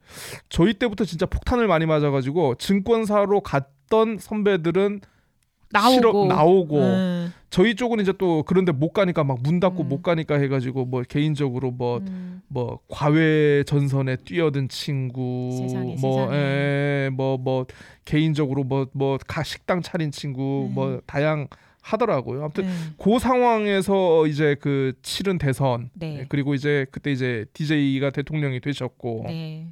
[0.49, 5.01] 저희 때부터 진짜 폭탄을 많이 맞아 가지고 증권사로 갔던 선배들은
[5.71, 7.33] 나오고 실업 나오고 음.
[7.51, 9.89] 저희 쪽은 이제 또 그런데 못 가니까 막 문 닫고 음.
[9.89, 12.41] 못 가니까 해가지고 뭐 개인적으로 뭐 음.
[12.47, 15.95] 뭐 과외 전선에 뛰어든 친구 뭐 세상에.
[16.33, 17.65] 예, 뭐, 뭐
[18.05, 20.73] 개인적으로 뭐뭐 식당 차린 친구 음.
[20.75, 21.47] 뭐 다양
[21.89, 22.41] 하더라고요.
[22.43, 22.71] 아무튼 네.
[22.97, 26.19] 그 상황에서 이제 그 치른 대선 네.
[26.19, 29.67] 예, 그리고 이제 그때 이제 DJ가 대통령이 되셨고 네.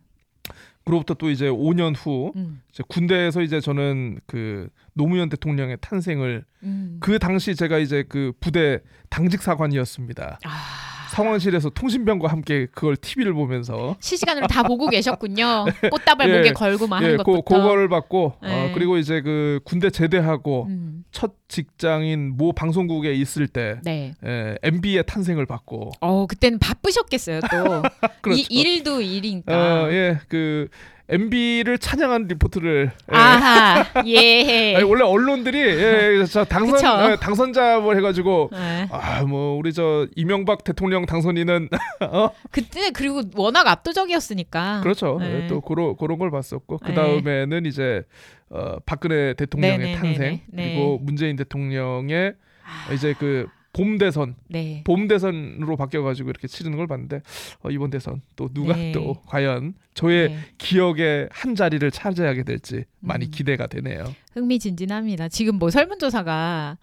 [0.85, 2.61] 그로부터 또 이제 5년 후 음.
[2.72, 6.98] 이제 군대에서 이제 저는 그 노무현 대통령의 탄생을 음.
[7.02, 8.80] 그 당시 제가 이제 그 부대
[9.10, 10.39] 당직 사관이었습니다.
[10.44, 10.97] 아.
[11.10, 15.66] 상황실에서 통신병과 함께 그걸 TV를 보면서 실시간으로 다 보고 계셨군요.
[15.92, 17.42] 꽃다발 예, 목에 걸고 막 하는 예, 것부터.
[17.42, 18.72] 그, 그거를 받고 어, 네.
[18.74, 21.04] 그리고 이제 그 군대 제대하고 음.
[21.12, 24.14] 첫 직장인 모 방송국에 있을 때 네.
[24.26, 27.82] 예, MB의 탄생을 받고 어, 그때는 바쁘셨겠어요, 또.
[28.22, 28.42] 그렇죠.
[28.42, 29.84] 이 일도 일이니까.
[29.84, 30.68] 어, 예, 그
[31.10, 33.16] MB를 찬양하는 리포트를 예.
[33.16, 33.86] 아하.
[34.08, 34.76] 예.
[34.76, 37.12] 아니, 원래 언론들이 예, 저 당선.
[37.12, 38.88] 예, 당선자 뭐 해가지고 네.
[38.92, 41.70] 아뭐 우리 저 이명박 대통령 당선인은
[42.12, 44.82] 어 그때 그리고 워낙 압도적이었으니까.
[44.82, 45.44] 그렇죠 네.
[45.44, 46.94] 예, 또 그런 그런 걸 봤었고 그 네.
[46.94, 48.04] 다음에는 이제
[48.50, 49.98] 어, 박근혜 대통령의 네네네네.
[49.98, 50.74] 탄생 네.
[50.74, 53.48] 그리고 문재인 대통령의 아, 이제 그
[53.78, 54.82] 봄 대선 네.
[54.84, 57.22] 봄 대선으로 바뀌어가지고 이렇게 치르는 걸 봤는데
[57.62, 58.91] 어, 이번 대선 또 누가 네.
[58.91, 60.40] 또 과연 저의 네.
[60.58, 63.32] 기억의 한 자리를 차지하게 될지 많이 음.
[63.32, 64.16] 기대가 되네요.
[64.34, 65.30] 흥미진진합니다.
[65.30, 66.78] 지금 뭐 설문조사가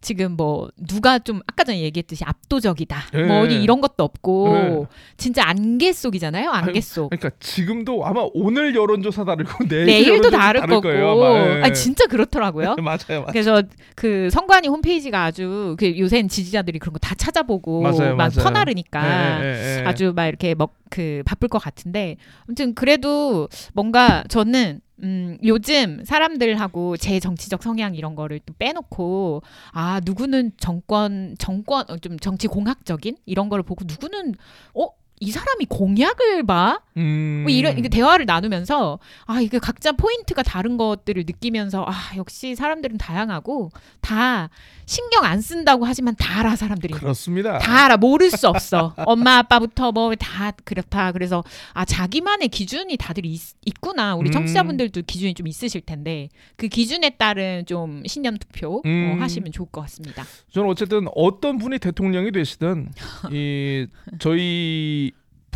[0.00, 3.02] 지금 뭐 누가 좀 아까 전에 얘기했듯이 압도적이다.
[3.14, 3.22] 예.
[3.24, 4.86] 뭐 어디 이런 것도 없고 예.
[5.16, 6.50] 진짜 안개 속이잖아요.
[6.50, 7.10] 안개 속.
[7.10, 10.80] 그러니까 지금도 아마 오늘 여론조사 다르고 내일 내일도 여론조사 다를 거고.
[10.82, 11.58] 거예요.
[11.58, 11.62] 예.
[11.64, 12.76] 아 진짜 그렇더라고요.
[12.82, 13.26] 맞아요, 맞아요.
[13.32, 13.62] 그래서
[13.96, 18.44] 그 선관위 홈페이지가 아주 그 요새는 지지자들이 그런 거 다 찾아보고 맞아요, 막 맞아요.
[18.44, 19.84] 퍼나르니까 예.
[19.86, 22.16] 아주 막 이렇게 막그 바쁠 것 같은데
[22.46, 29.42] 아무튼 그래도 뭔가 저는 음 요즘 사람들하고 제 정치적 성향 이런 거를 또 빼놓고
[29.72, 34.34] 아 누구는 정권 정권 어, 좀 정치 공학적인 이런 거를 보고 누구는
[34.74, 34.88] 어
[35.20, 36.80] 이 사람이 공약을 봐?
[36.96, 37.42] 음.
[37.46, 43.70] 뭐 이런 대화를 나누면서 아 이게 각자 포인트가 다른 것들을 느끼면서 아 역시 사람들은 다양하고
[44.00, 44.50] 다
[44.86, 47.58] 신경 안 쓴다고 하지만 다 알아 사람들이 그렇습니다.
[47.58, 53.24] 다 알아 모를 수 없어 엄마 아빠부터 뭐 다 그렇다 그래서 아 자기만의 기준이 다들
[53.26, 54.32] 있, 있구나 우리 음.
[54.32, 59.16] 청취자분들도 기준이 좀 있으실 텐데 그 기준에 따른 좀 신념 투표 음.
[59.18, 62.90] 어, 하시면 좋을 것 같습니다 저는 어쨌든 어떤 분이 대통령이 되시든
[63.32, 63.86] 이
[64.18, 65.07] 저희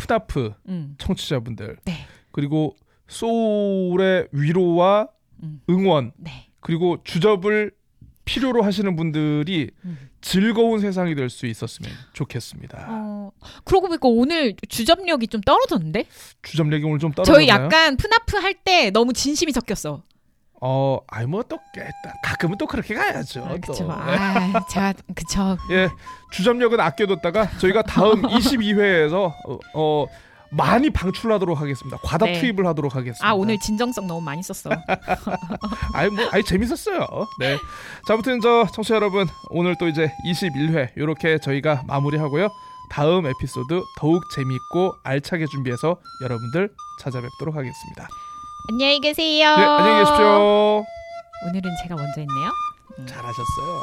[0.03, 0.95] 푸다프 음.
[0.97, 2.05] 청취자분들 네.
[2.31, 2.75] 그리고
[3.07, 5.07] 소울의 위로와
[5.43, 5.61] 음.
[5.69, 7.71] 응원 네 그리고 주접을
[8.25, 10.09] 필요로 하시는 분들이 음.
[10.21, 12.85] 즐거운 세상이 될 수 있었으면 좋겠습니다.
[12.89, 13.31] 어,
[13.65, 16.05] 그러고 보니까 오늘 주접력이 좀 떨어졌는데
[16.41, 17.37] 주접력이 오늘 좀 떨어졌나요?
[17.37, 20.03] 저희 약간 푸나프 할 때 너무 진심이 섞였어.
[20.65, 21.59] 어, 아이 뭐또
[22.23, 23.43] 가끔은 또 그렇게 가야죠.
[23.43, 23.73] 아, 또.
[23.73, 23.87] 그쵸.
[23.91, 25.57] 아, 제가 그쵸.
[25.71, 25.89] 예,
[26.31, 30.05] 주점력은 아껴뒀다가 저희가 다음 22회에서 어, 어,
[30.51, 31.97] 많이 방출하도록 하겠습니다.
[32.01, 32.39] 과다 네.
[32.39, 33.27] 투입을 하도록 하겠습니다.
[33.27, 34.73] 아 오늘 진정성 너무 많이 썼어.
[35.93, 37.07] 아이 뭐 아이 재밌었어요.
[37.39, 37.57] 네.
[38.07, 42.47] 자, 아무튼 저 청취자 여러분 오늘 또 이제 21회 이렇게 저희가 마무리하고요.
[42.89, 46.69] 다음 에피소드 더욱 재미있고 알차게 준비해서 여러분들
[47.01, 48.07] 찾아뵙도록 하겠습니다.
[48.69, 49.55] 안녕히 계세요.
[49.57, 50.85] 네, 안녕히 계십시오.
[51.47, 52.51] 오늘은 제가 먼저 했네요.
[53.07, 53.81] 잘하셨어요.